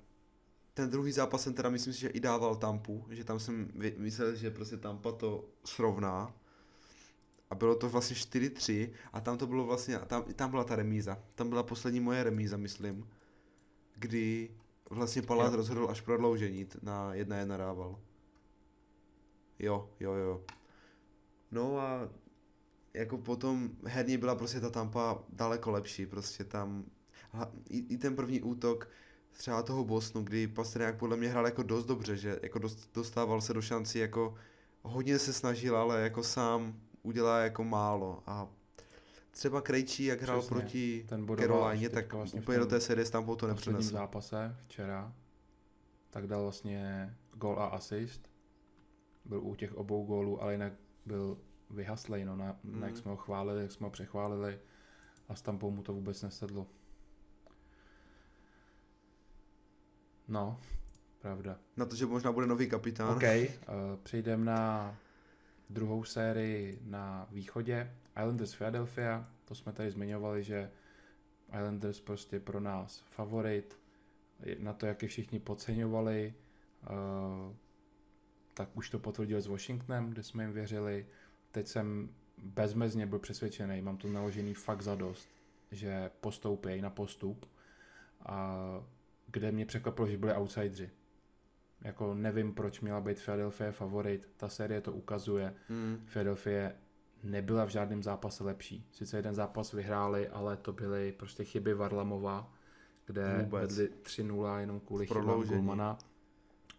[0.73, 4.35] ten druhý zápas jsem teda myslím si, že i dával Tampu, že tam jsem myslel,
[4.35, 6.33] že prostě Tampa to srovná
[7.49, 11.17] a bylo to vlastně 4-3 a tam to bylo vlastně, tam, tam byla ta remíza,
[11.35, 13.09] tam byla poslední moje remíza, myslím,
[13.95, 14.49] kdy
[14.89, 17.99] vlastně Palát rozhodl až prodloužení na jedna jedna dával.
[19.59, 20.43] Jo, jo, jo.
[21.51, 22.09] No a
[22.93, 26.85] jako potom herně byla prostě ta Tampa daleko lepší, prostě tam
[27.69, 28.89] i, i ten první útok
[29.31, 33.41] třeba toho Bosnu, kdy Pastrňák podle mě hrál jako dost dobře, že jako dost, dostával
[33.41, 34.35] se do šanci, jako
[34.81, 38.47] hodně se snažil, ale jako sám udělá jako málo a
[39.31, 41.05] třeba Krejčí, jak hrál Přesně, proti
[41.37, 43.89] Caroline, tak vlastně úplně do té série s Tampou to nepřinesl.
[43.89, 45.13] V zápase včera
[46.09, 48.29] tak dal vlastně gol a assist.
[49.25, 50.73] Byl u těch obou gólů, ale jinak
[51.05, 51.37] byl
[51.73, 52.79] vyhaslej, no, na, mm.
[52.79, 54.59] na jak jsme ho chválili, jak jsme ho přechválili
[55.29, 56.67] a s Tampou mu to vůbec nesedlo.
[60.27, 60.59] No,
[61.19, 61.59] pravda.
[61.77, 63.17] Na to, že možná bude nový kapitán.
[63.17, 63.49] OK, uh,
[64.03, 64.95] přejdeme na
[65.69, 67.95] druhou sérii na východě.
[68.19, 70.71] Islanders Philadelphia, to jsme tady zmiňovali, že
[71.47, 73.79] Islanders prostě pro nás favorit.
[74.59, 76.33] Na to, jak je všichni podceňovali,
[76.89, 77.55] uh,
[78.53, 81.05] tak už to potvrdil s Washingtonem, kde jsme jim věřili
[81.53, 85.29] teď jsem bezmezně byl přesvědčený, mám to naložený fakt za dost,
[85.71, 87.45] že postoupí na postup,
[88.25, 88.57] a
[89.27, 90.89] kde mě překvapilo, že byli outsidři.
[91.81, 95.53] Jako nevím, proč měla být Philadelphia favorit, ta série to ukazuje.
[95.69, 96.05] Mm.
[96.05, 96.71] Philadelphia
[97.23, 98.87] nebyla v žádném zápase lepší.
[98.91, 102.53] Sice jeden zápas vyhráli, ale to byly prostě chyby Varlamova,
[103.05, 103.77] kde Vůbec.
[103.77, 105.97] vedli 3-0 jenom kvůli chybám Golmana.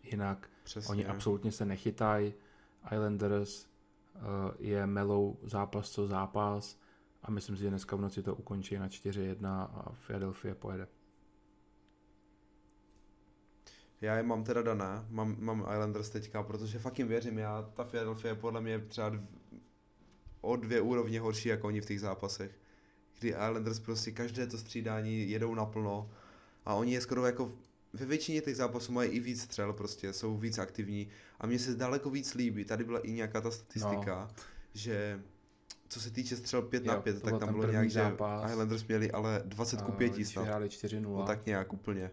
[0.03, 0.93] Jinak Přesně.
[0.93, 2.35] oni absolutně se nechytají.
[2.93, 3.74] Islanders
[4.59, 6.79] je melou zápas co zápas
[7.23, 10.89] a myslím si, že dneska v noci to ukončí na 4-1 a Philadelphia pojede.
[14.01, 17.85] Já je mám teda dané, mám, mám Islanders teďka, protože fakt jim věřím, já, ta
[17.85, 19.21] Philadelphia je podle mě třeba dv,
[20.41, 22.59] o dvě úrovně horší jako oni v těch zápasech.
[23.19, 26.11] kdy Islanders prostě každé to střídání jedou naplno
[26.65, 27.53] a oni je skoro jako
[27.95, 31.09] ve většině těch zápasů mají i víc střel, prostě jsou víc aktivní
[31.41, 34.45] a mně se daleko víc líbí, tady byla i nějaká ta statistika, no.
[34.75, 35.23] že
[35.89, 38.43] co se týče střel 5 jo, na 5, tak tam bylo nějak, zápas.
[38.43, 40.69] že Islanders měli ale 20 ku 5 snad.
[40.69, 42.11] 4 No tak nějak úplně.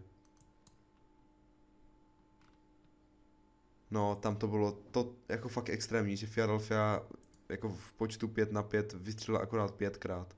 [3.92, 7.04] No, tam to bylo to jako fakt extrémní, že Philadelphia
[7.50, 10.36] jako v počtu 5 na 5 vystřelila akorát pětkrát.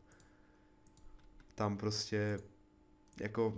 [1.56, 2.40] Tam prostě
[3.20, 3.53] jako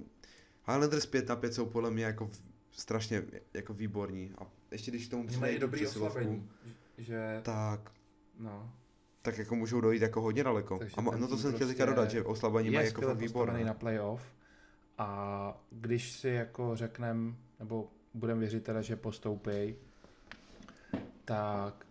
[0.67, 2.29] Highlanders 5 na 5 jsou podle mě jako
[2.71, 3.23] strašně
[3.53, 4.31] jako výborní.
[4.37, 6.49] A ještě když k tomu přidají dobrý oslabení,
[6.97, 7.41] že...
[7.43, 7.91] Tak.
[8.39, 8.71] No.
[9.21, 10.77] Tak jako můžou dojít jako hodně daleko.
[10.77, 13.65] Takže a no to jsem chtěl teďka prostě dodat, že oslabení mají jako fakt výborné.
[13.65, 14.21] na playoff
[14.97, 19.75] a když si jako řeknem, nebo budeme věřit teda, že postoupí,
[21.25, 21.85] tak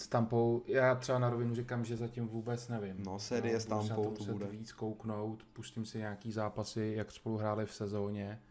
[0.00, 3.04] s Tampou, já třeba na rovinu říkám, že zatím vůbec nevím.
[3.04, 4.46] No, série no, s Tampou to bude.
[4.46, 8.42] víc kouknout, pustím si nějaký zápasy, jak spolu hráli v sezóně,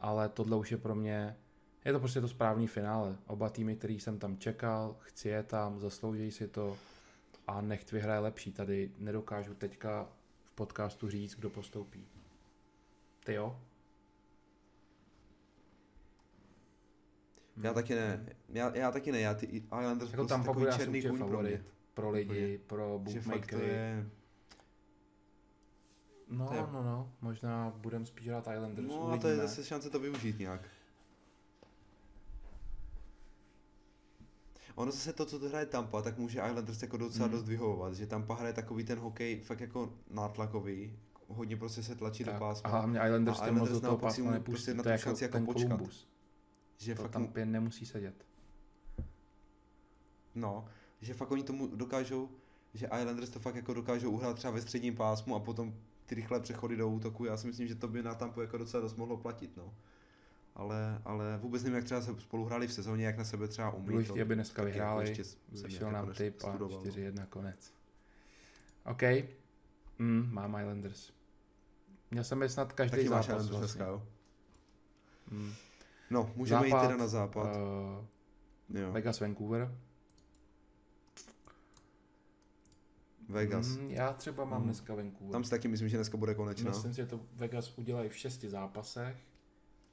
[0.00, 1.36] ale tohle už je pro mě,
[1.84, 3.16] je to prostě to správný finále.
[3.26, 6.76] Oba týmy, který jsem tam čekal, chci je tam, zaslouží si to
[7.46, 8.52] a nechť vyhraje lepší.
[8.52, 10.08] Tady nedokážu teďka
[10.44, 12.06] v podcastu říct, kdo postoupí.
[13.24, 13.60] Ty jo?
[17.62, 18.26] Já taky ne.
[18.48, 19.20] Já, já taky ne.
[19.20, 21.42] Já ty Islanders jako tam takový černý kůň pro,
[21.94, 23.68] pro lidi, pro bookmakery.
[23.68, 24.10] Je...
[26.28, 26.60] No, je...
[26.60, 28.88] no, no, možná budem spíš hrát Islanders.
[28.88, 30.60] No a to je zase šance to využít nějak.
[34.74, 37.36] Ono zase to, co to hraje Tampa, tak může Islanders jako docela hmm.
[37.36, 42.24] dost vyhovovat, že Tampa hraje takový ten hokej fakt jako nátlakový, hodně prostě se tlačí
[42.24, 42.34] tak.
[42.34, 42.70] do pásma.
[42.70, 45.40] A mě Islanders, a Islanders moc do toho pásma nepustí, prostě na to jako, jako
[45.40, 45.68] počkat.
[45.68, 46.15] Columbus
[46.78, 48.14] že to fakt tam pěn nemusí sedět.
[50.34, 50.68] No,
[51.00, 52.28] že fakt oni tomu dokážou,
[52.74, 55.74] že Islanders to fakt jako dokážou uhrát třeba ve středním pásmu a potom
[56.06, 57.24] ty rychlé přechody do útoku.
[57.24, 59.74] Já si myslím, že to by na Tampu jako docela dost mohlo platit, no.
[60.54, 63.70] Ale, ale vůbec nevím, jak třeba se spolu hráli v sezóně, jak na sebe třeba
[63.70, 63.88] umí.
[63.88, 65.16] Důležitě, aby dneska jako vyhráli,
[65.48, 67.72] vyšel nám jako typ a 4-1 konec.
[68.84, 69.02] OK,
[69.98, 71.12] mm, mám Islanders.
[72.10, 73.58] Měl jsem je snad každý Taky zápas vlastně.
[73.58, 74.02] Dneska, jo?
[75.30, 75.52] Mm.
[76.10, 77.56] No, můžeme západ, jít teda na západ.
[77.56, 78.92] Uh, jo.
[78.92, 79.78] Vegas, Vancouver.
[83.28, 83.68] Vegas.
[83.68, 84.64] Mm, já třeba mám mm.
[84.64, 85.32] dneska Vancouver.
[85.32, 86.70] Tam si taky myslím, že dneska bude konečná.
[86.70, 89.16] Myslím si, že to Vegas udělají v šesti zápasech.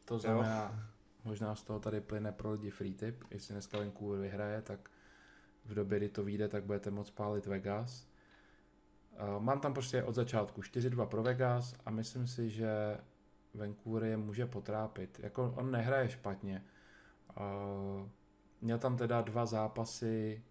[0.05, 0.83] To znamená, jo.
[1.23, 3.23] možná z toho tady plyne pro lidi free tip.
[3.31, 4.89] Jestli dneska Vancouver vyhraje, tak
[5.65, 8.07] v době, kdy to vyjde, tak budete moct pálit Vegas.
[9.35, 12.97] Uh, mám tam prostě od začátku 4-2 pro Vegas a myslím si, že
[13.53, 15.19] Vancouver je může potrápit.
[15.23, 16.63] Jako on nehraje špatně.
[17.37, 18.07] Uh,
[18.61, 20.43] měl tam teda dva zápasy,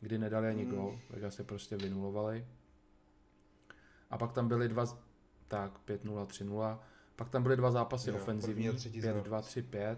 [0.00, 0.92] kdy nedali ani gol.
[0.92, 0.98] Mm.
[1.10, 2.46] Vegas se prostě vynulovali.
[4.10, 4.84] A pak tam byly dva,
[5.48, 6.78] tak 5-0, 3-0.
[7.16, 9.96] Pak tam byly dva zápasy jo, ofenzivní, 5-2, 3-5.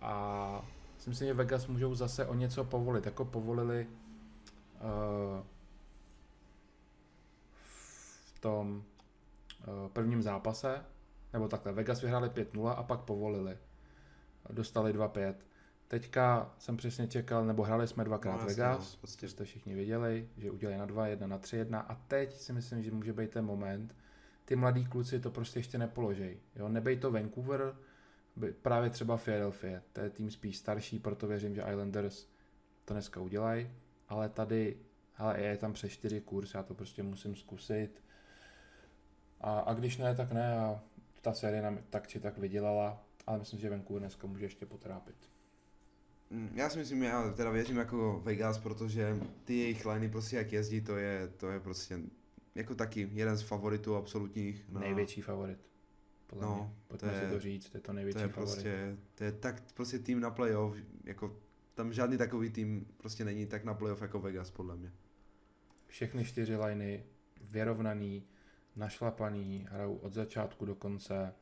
[0.00, 3.06] A myslím si, že Vegas můžou zase o něco povolit.
[3.06, 5.44] Jako povolili uh,
[8.34, 8.84] v tom
[9.66, 10.84] uh, prvním zápase,
[11.34, 13.58] nebo takhle, Vegas vyhráli 5-0 a pak povolili.
[14.50, 15.34] Dostali 2-5.
[15.88, 19.28] Teďka jsem přesně čekal, nebo hráli jsme dvakrát no, Vegas, no, prostě.
[19.28, 22.82] jste všichni viděli, že udělali na 2, 1 na 3, 1 a teď si myslím,
[22.82, 23.96] že může být ten moment,
[24.44, 26.40] ty mladí kluci to prostě ještě nepoložej.
[26.56, 26.68] Jo?
[26.68, 27.76] Nebej to Vancouver,
[28.62, 32.26] právě třeba Philadelphia, to je tým spíš starší, proto věřím, že Islanders
[32.84, 33.70] to dneska udělají,
[34.08, 34.76] ale tady,
[35.16, 38.04] ale je tam přes 4 kurz, já to prostě musím zkusit.
[39.40, 40.80] A, a když ne, tak ne a
[41.24, 45.16] ta série nám tak či tak vydělala, ale myslím, že Vancouver dneska může ještě potrápit.
[46.30, 50.52] Mm, já si myslím, já teda věřím jako Vegas, protože ty jejich liney prostě jak
[50.52, 51.98] jezdí, to je, to je prostě
[52.54, 54.64] jako taky jeden z favoritů absolutních.
[54.68, 54.80] No.
[54.80, 55.58] Největší favorit.
[56.26, 56.70] Podle no, mě.
[56.88, 58.52] Pojďme to je, si to říct, to je to největší to je favorit.
[58.52, 61.36] Prostě, to je tak prostě tým na playoff, jako
[61.74, 64.92] tam žádný takový tým prostě není tak na playoff jako Vegas, podle mě.
[65.86, 67.04] Všechny čtyři liney
[67.40, 68.26] vyrovnaný,
[68.76, 71.34] našlapaný, hrajou od začátku do konce,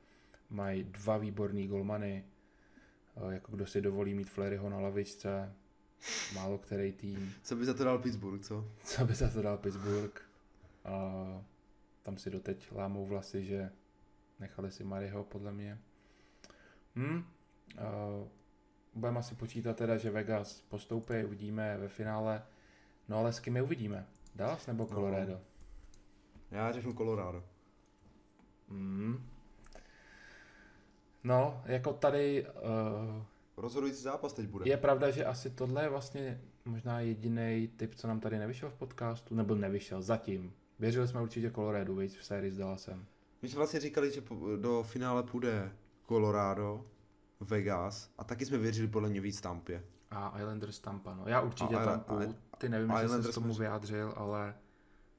[0.51, 2.25] mají dva výborný golmany,
[3.17, 5.53] eh, jako kdo si dovolí mít Fleryho na lavičce,
[6.35, 7.35] málo který tým.
[7.43, 8.69] Co by za to dal Pittsburgh, co?
[8.85, 10.23] Co by za to dal Pittsburgh.
[10.85, 10.93] A
[12.03, 13.71] tam si doteď lámou vlasy, že
[14.41, 15.79] nechali si Mariho, podle mě.
[16.97, 17.25] Hm?
[18.95, 22.43] budeme asi počítat teda, že Vegas postoupí, uvidíme ve finále.
[23.09, 24.07] No ale s kým je uvidíme?
[24.35, 24.95] Dallas nebo no.
[24.95, 25.33] Colorado?
[25.33, 25.41] No.
[26.53, 27.45] Já řeknu Colorado.
[28.69, 29.29] Mm.
[31.25, 32.47] No, jako tady...
[32.47, 33.23] Uh,
[33.57, 34.71] Rozhodující zápas teď bude.
[34.71, 38.75] Je pravda, že asi tohle je vlastně možná jediný typ, co nám tady nevyšel v
[38.75, 40.53] podcastu, nebo nevyšel zatím.
[40.79, 43.07] Věřili jsme určitě Colorado, víc v sérii s Dallasem.
[43.43, 44.23] My jsme vlastně říkali, že
[44.57, 45.73] do finále půjde
[46.09, 46.85] Colorado,
[47.41, 49.85] Vegas a taky jsme věřili podle mě víc Tampě.
[50.11, 51.25] A Islanders Tampa, no.
[51.27, 54.55] Já určitě a, Tampu, ty nevím, jestli jsi se tomu vyjádřil, ale,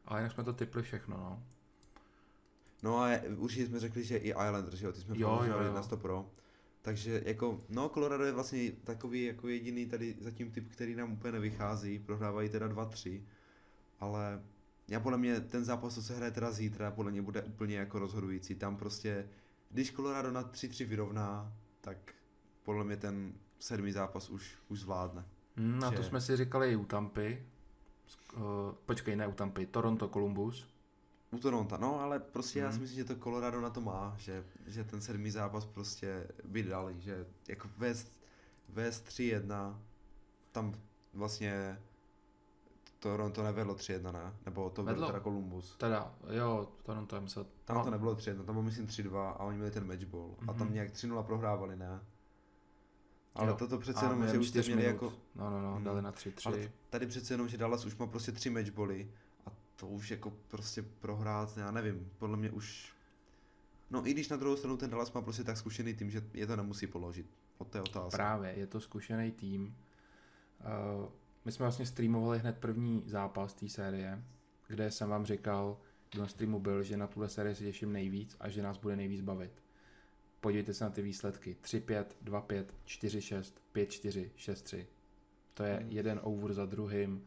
[0.05, 1.43] ale jinak jsme to typli všechno, no.
[2.83, 5.73] No a určitě jsme řekli, že i Islanders, jo, ty jsme jo, jo, jo.
[5.73, 6.29] na 100 pro.
[6.81, 11.31] Takže jako, no Colorado je vlastně takový jako jediný tady zatím typ, který nám úplně
[11.31, 13.21] nevychází, prohrávají teda 2-3,
[13.99, 14.41] ale
[14.87, 17.99] já podle mě ten zápas, co se hraje teda zítra, podle mě bude úplně jako
[17.99, 18.55] rozhodující.
[18.55, 19.29] Tam prostě,
[19.69, 21.97] když Colorado na 3-3 vyrovná, tak
[22.63, 25.25] podle mě ten sedmý zápas už, už zvládne.
[25.55, 25.97] Hmm, že...
[25.97, 27.45] to jsme si říkali i u Tampy.
[28.33, 28.41] Uh,
[28.85, 30.67] počkej, ne u Tampy, Toronto, Columbus.
[31.31, 32.65] U Toronto, no ale prostě hmm.
[32.65, 36.27] já si myslím, že to Colorado na to má, že, že ten sedmý zápas prostě
[36.43, 38.19] by dali, že jako vést,
[38.69, 39.75] vést 3-1,
[40.51, 40.73] tam
[41.13, 41.77] vlastně
[42.99, 44.33] Toronto nevedlo 3-1, ne?
[44.45, 45.75] Nebo to vedlo teda Columbus.
[45.77, 47.47] Teda, jo, Toronto je myslet.
[47.65, 50.29] Tam to nebylo 3-1, tam bylo myslím 3-2 a oni měli ten matchball.
[50.29, 50.49] Mm-hmm.
[50.49, 50.73] A tam mhm.
[50.73, 51.99] nějak 3-0 prohrávali, ne?
[53.35, 53.55] Ale jo.
[53.55, 54.87] toto přece jenom, že už jste měli minut.
[54.87, 55.13] jako...
[55.35, 56.33] No, no, no, dali na 3-3.
[56.45, 59.11] Ale tady přece jenom, že Dallas už má prostě tři matchbally
[59.45, 62.93] a to už jako prostě prohrát, já nevím, podle mě už...
[63.89, 66.47] No i když na druhou stranu ten Dallas má prostě tak zkušený tým, že je
[66.47, 67.25] to nemusí položit.
[67.57, 68.15] Od té otázky.
[68.15, 69.75] Právě, je to zkušený tým.
[70.95, 71.09] Uh,
[71.45, 74.23] my jsme vlastně streamovali hned první zápas té série,
[74.67, 75.77] kde jsem vám říkal,
[76.17, 79.21] na streamu byl, že na tuhle sérii se těším nejvíc a že nás bude nejvíc
[79.21, 79.62] bavit.
[80.43, 81.57] Podívejte se na ty výsledky.
[81.61, 84.85] 3-5, 2-5, 4-6, 5-4, 6-3.
[85.53, 85.91] To je hmm.
[85.91, 87.25] jeden over za druhým.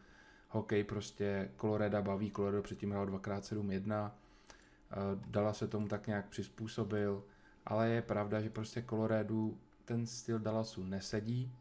[0.48, 4.10] Hokej prostě Colorado baví, Colorado předtím hrál 2x7-1.
[4.10, 7.24] Eh, Dala se tomu tak nějak přizpůsobil,
[7.66, 9.50] ale je pravda, že prostě Colorado
[9.84, 11.52] ten styl Dallasu nesedí.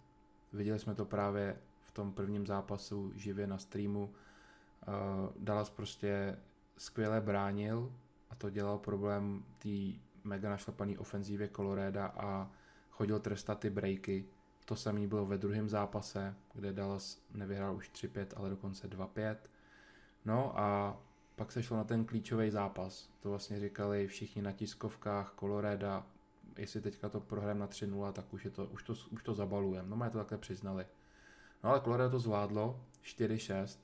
[0.54, 4.14] Viděli jsme to právě v tom prvním zápasu živě na streamu.
[4.14, 4.92] Eh,
[5.40, 6.38] Dallas prostě
[6.78, 7.94] skvěle bránil
[8.30, 12.52] a to dělal problém té mega našlapaný ofenzívě Colorado a
[12.92, 14.26] chodil trestat ty breaky.
[14.66, 19.36] To samé bylo ve druhém zápase, kde Dallas nevyhrál už 3-5, ale dokonce 2-5.
[20.26, 20.98] No a
[21.36, 23.10] pak se šlo na ten klíčový zápas.
[23.20, 26.04] To vlastně říkali všichni na tiskovkách Colorado,
[26.58, 29.90] jestli teďka to prohrajeme na 3-0, tak už, je to, už, to, už to zabalujeme.
[29.90, 30.86] No, mě to takhle přiznali.
[31.64, 33.80] No ale Colorado to zvládlo, 4-6.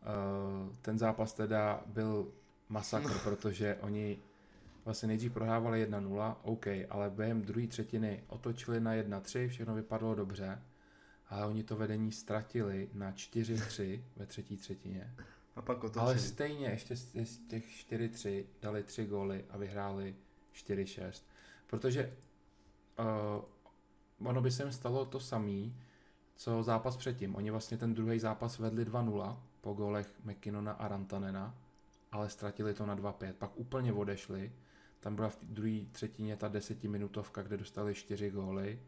[0.00, 2.32] Uh, ten zápas teda byl
[2.68, 4.18] masakr, protože oni
[4.90, 10.62] vlastně nejdřív prohrávali 1-0, OK, ale během druhé třetiny otočili na 1-3, všechno vypadalo dobře,
[11.28, 15.14] ale oni to vedení ztratili na 4-3 ve třetí třetině.
[15.56, 16.04] A pak otočili.
[16.04, 20.16] Ale stejně ještě z těch 4-3 dali 3 góly a vyhráli
[20.54, 21.22] 4-6.
[21.66, 22.16] Protože
[22.98, 25.76] uh, ono by se jim stalo to samý,
[26.36, 27.36] co zápas předtím.
[27.36, 31.54] Oni vlastně ten druhý zápas vedli 2-0 po gólech McKinnona a Rantanena,
[32.12, 33.32] ale ztratili to na 2-5.
[33.32, 34.52] Pak úplně odešli
[35.00, 38.82] tam byla v druhé třetině ta desetiminutovka, kde dostali čtyři góly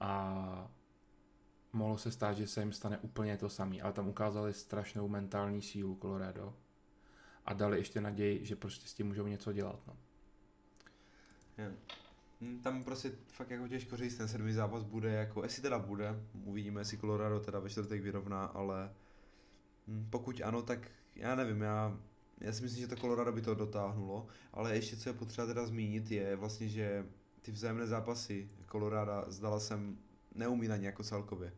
[0.00, 0.70] a
[1.72, 5.62] mohlo se stát, že se jim stane úplně to samé, ale tam ukázali strašnou mentální
[5.62, 6.54] sílu Colorado
[7.44, 9.80] a dali ještě naději, že prostě s tím můžou něco dělat.
[9.86, 9.96] No.
[11.58, 11.72] Yeah.
[12.62, 16.80] Tam prostě fakt jako těžko říct, ten sedmý zápas bude jako, jestli teda bude, uvidíme,
[16.80, 18.94] jestli Colorado teda ve čtvrtek vyrovná, ale
[19.86, 21.98] hm, pokud ano, tak já nevím, já
[22.40, 25.66] já si myslím, že to Colorado by to dotáhnulo, ale ještě co je potřeba teda
[25.66, 27.06] zmínit je vlastně, že
[27.42, 29.98] ty vzájemné zápasy Colorado zdala jsem
[30.34, 31.52] neumí na ně jako celkově.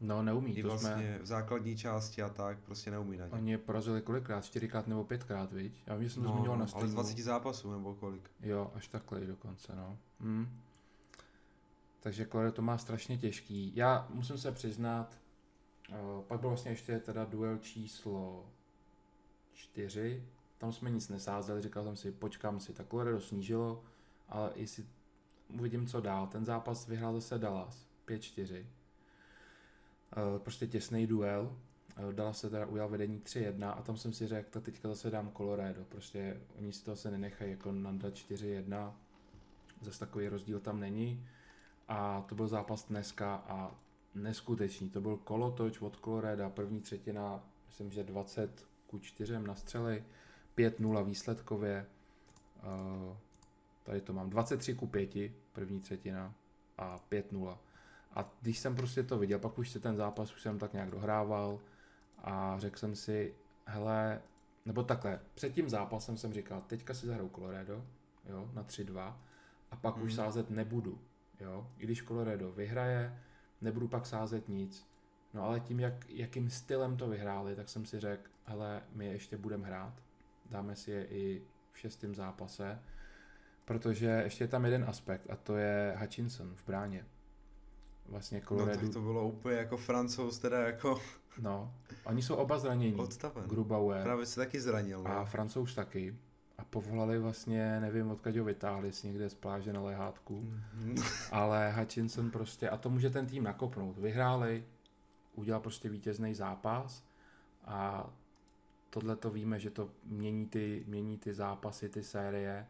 [0.00, 1.18] No neumí, I to vlastně jsme...
[1.18, 3.32] v základní části a tak prostě neumí na ně.
[3.32, 4.44] Oni porazili kolikrát?
[4.44, 5.82] Čtyřikrát nebo pětkrát, viď?
[5.86, 6.96] Já vím, že jsem to no, zmiňoval na streamu.
[6.96, 8.30] Ale z 20 zápasů nebo kolik?
[8.40, 9.98] Jo, až takhle dokonce, no.
[10.20, 10.48] Hmm.
[12.00, 13.72] Takže Colorado to má strašně těžký.
[13.76, 15.18] Já musím se přiznat,
[15.88, 18.46] uh, pak byl vlastně ještě teda duel číslo
[19.58, 20.22] 4,
[20.58, 23.84] tam jsme nic nesázeli, říkal jsem si, počkám si, tak Colorado snížilo,
[24.28, 24.86] ale jestli
[25.48, 26.26] uvidím, co dál.
[26.26, 28.66] Ten zápas vyhrál zase Dallas, 5-4.
[30.12, 31.56] Eh, prostě těsný duel.
[31.96, 35.10] Eh, Dallas se teda ujal vedení 3-1 a tam jsem si řekl, tak teďka zase
[35.10, 35.84] dám Colorado.
[35.84, 38.94] Prostě oni si to asi nenechají jako nandat 4-1.
[39.80, 41.26] Zase takový rozdíl tam není.
[41.88, 43.74] A to byl zápas dneska a
[44.14, 44.90] neskutečný.
[44.90, 50.04] To byl kolotoč od Colorado, první třetina, myslím, že 20 ku 4 na střely,
[50.56, 51.86] 5-0 výsledkově,
[52.62, 53.16] uh,
[53.82, 56.34] tady to mám 23 ku 5, první třetina
[56.78, 57.58] a 5-0.
[58.14, 60.90] A když jsem prostě to viděl, pak už se ten zápas už jsem tak nějak
[60.90, 61.60] dohrával
[62.18, 63.34] a řekl jsem si,
[63.64, 64.20] hele,
[64.66, 67.84] nebo takhle, před tím zápasem jsem říkal, teďka si zahraju Colorado,
[68.26, 69.14] jo, na 3-2
[69.70, 70.02] a pak mm.
[70.02, 70.98] už sázet nebudu,
[71.40, 73.20] jo, i když Colorado vyhraje,
[73.60, 74.87] nebudu pak sázet nic,
[75.34, 79.12] No ale tím, jak, jakým stylem to vyhráli, tak jsem si řekl, hele, my je
[79.12, 79.94] ještě budeme hrát,
[80.50, 81.42] dáme si je i
[81.72, 82.78] v šestém zápase,
[83.64, 87.04] protože ještě je tam jeden aspekt a to je Hutchinson v bráně.
[88.06, 88.80] Vlastně Colorado...
[88.80, 91.00] No tak to bylo úplně jako francouz, teda jako...
[91.40, 91.74] No,
[92.04, 92.94] oni jsou oba zranění.
[92.94, 93.44] Odstaven.
[93.44, 94.02] Grubauer.
[94.02, 95.02] Právě se taky zranil.
[95.02, 95.10] No.
[95.10, 96.16] A francouz taky.
[96.58, 100.42] A povolali vlastně, nevím odkud ho vytáhli, si někde z pláže na lehátku.
[100.42, 101.04] Mm-hmm.
[101.32, 103.98] Ale Hutchinson prostě, a to může ten tým nakopnout.
[103.98, 104.64] Vyhráli,
[105.38, 107.04] udělal prostě vítězný zápas
[107.64, 108.10] a
[108.90, 112.66] tohle to víme, že to mění ty, mění ty zápasy, ty série.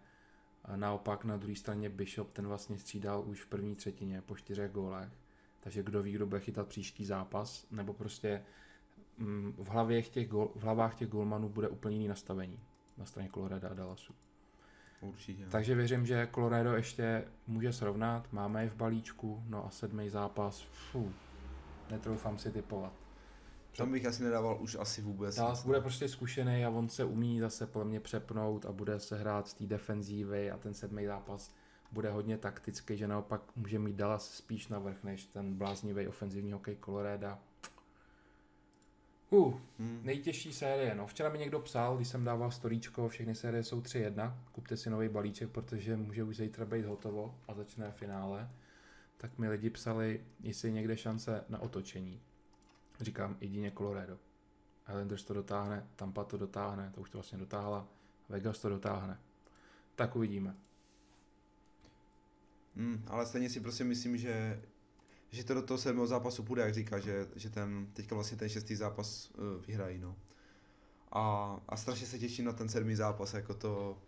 [0.64, 4.72] A naopak na druhé straně Bishop ten vlastně střídal už v první třetině po čtyřech
[4.72, 5.08] gólech.
[5.60, 8.42] Takže kdo ví, kdo bude chytat příští zápas, nebo prostě
[9.18, 12.60] mm, v, hlavě těch gol, v hlavách těch golmanů bude úplně jiný nastavení
[12.98, 14.14] na straně Colorado a Dallasu.
[15.00, 15.46] Určitě.
[15.50, 20.60] Takže věřím, že Colorado ještě může srovnat, máme je v balíčku, no a sedmý zápas,
[20.60, 21.12] fů,
[21.90, 22.92] netroufám si typovat.
[23.76, 25.36] Tam bych asi nedával už asi vůbec.
[25.36, 29.18] Dallas bude prostě zkušený a on se umí zase podle mě přepnout a bude se
[29.18, 31.54] hrát z té defenzívy a ten sedmý zápas
[31.92, 36.76] bude hodně taktický, že naopak může mít Dallas spíš navrh než ten bláznivý ofenzivní hokej
[36.84, 37.38] Colorado.
[39.30, 40.00] Uh, hmm.
[40.02, 40.94] nejtěžší série.
[40.94, 44.90] No, včera mi někdo psal, když jsem dával storíčko, všechny série jsou 3-1, kupte si
[44.90, 48.50] nový balíček, protože může už zítra být hotovo a začne finále.
[49.18, 52.22] Tak mi lidi psali, jestli je někde šance na otočení.
[53.00, 54.18] Říkám, jedině Colorado.
[54.88, 57.88] Islanders to dotáhne, Tampa to dotáhne, to už to vlastně dotáhla,
[58.28, 59.20] Vegas to dotáhne.
[59.94, 60.56] Tak uvidíme.
[62.76, 64.62] Hmm, ale stejně si prostě myslím, že
[65.30, 68.48] že to do toho sedmého zápasu půjde, jak říká, že, že ten, teďka vlastně ten
[68.48, 70.16] šestý zápas uh, vyhrají, no.
[71.12, 73.98] A, a strašně se těším na ten sedmý zápas, jako to,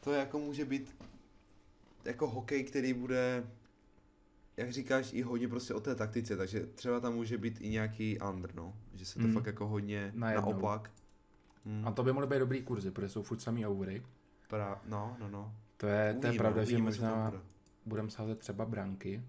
[0.00, 0.96] to jako může být
[2.04, 3.50] jako hokej, který bude,
[4.60, 8.18] jak říkáš, i hodně prostě o té taktice, takže třeba tam může být i nějaký
[8.30, 9.34] under, no, že se to hmm.
[9.34, 10.52] fakt jako hodně Najednou.
[10.52, 10.90] naopak.
[11.64, 11.88] Hmm.
[11.88, 14.02] A to by mohly být dobrý kurzy, protože jsou furt samý overy.
[14.48, 15.54] Pra, no, no, no.
[15.76, 17.32] To je, uvidíme, to je pravda, že možná
[17.86, 19.22] budeme sázet třeba branky,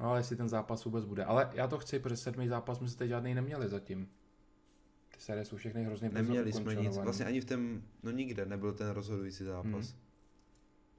[0.00, 1.24] No ale jestli ten zápas vůbec bude.
[1.24, 4.08] Ale já to chci, protože sedmý zápas jsme se teď žádný neměli zatím.
[5.14, 8.72] Ty série jsou všechny hrozně Neměli jsme nic, vlastně ani v tom, no nikde nebyl
[8.72, 9.90] ten rozhodující zápas.
[9.90, 10.00] Hmm.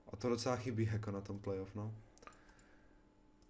[0.07, 1.93] A to docela chybí jako na tom playoff, no.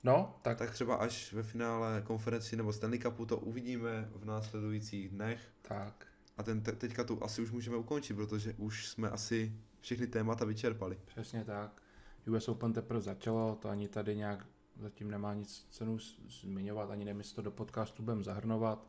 [0.04, 0.58] No, tak...
[0.58, 5.40] Tak třeba až ve finále konferenci nebo Stanley Cupu to uvidíme v následujících dnech.
[5.62, 6.06] Tak.
[6.38, 10.46] A ten te- teďka tu asi už můžeme ukončit, protože už jsme asi všechny témata
[10.46, 11.00] vyčerpali.
[11.06, 11.82] Přesně tak.
[12.28, 14.46] US Open teprve začalo, to ani tady nějak
[14.80, 15.98] zatím nemá nic cenu
[16.30, 18.88] zmiňovat, ani nevím, jestli to do podcastu budeme zahrnovat,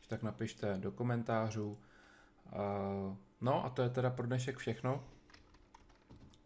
[0.00, 1.78] že tak napište do komentářů.
[3.40, 5.04] No a to je teda pro dnešek všechno.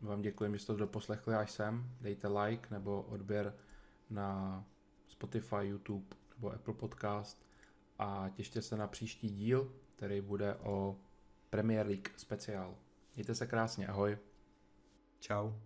[0.01, 1.91] Vám děkuji, že jste to doposlechli až sem.
[2.01, 3.55] Dejte like nebo odběr
[4.11, 4.65] na
[5.09, 7.47] Spotify, YouTube nebo Apple Podcast
[7.99, 10.97] a těšte se na příští díl, který bude o
[11.51, 12.75] Premier League speciál.
[13.17, 14.19] Mějte se krásně, ahoj.
[15.21, 15.66] Ciao.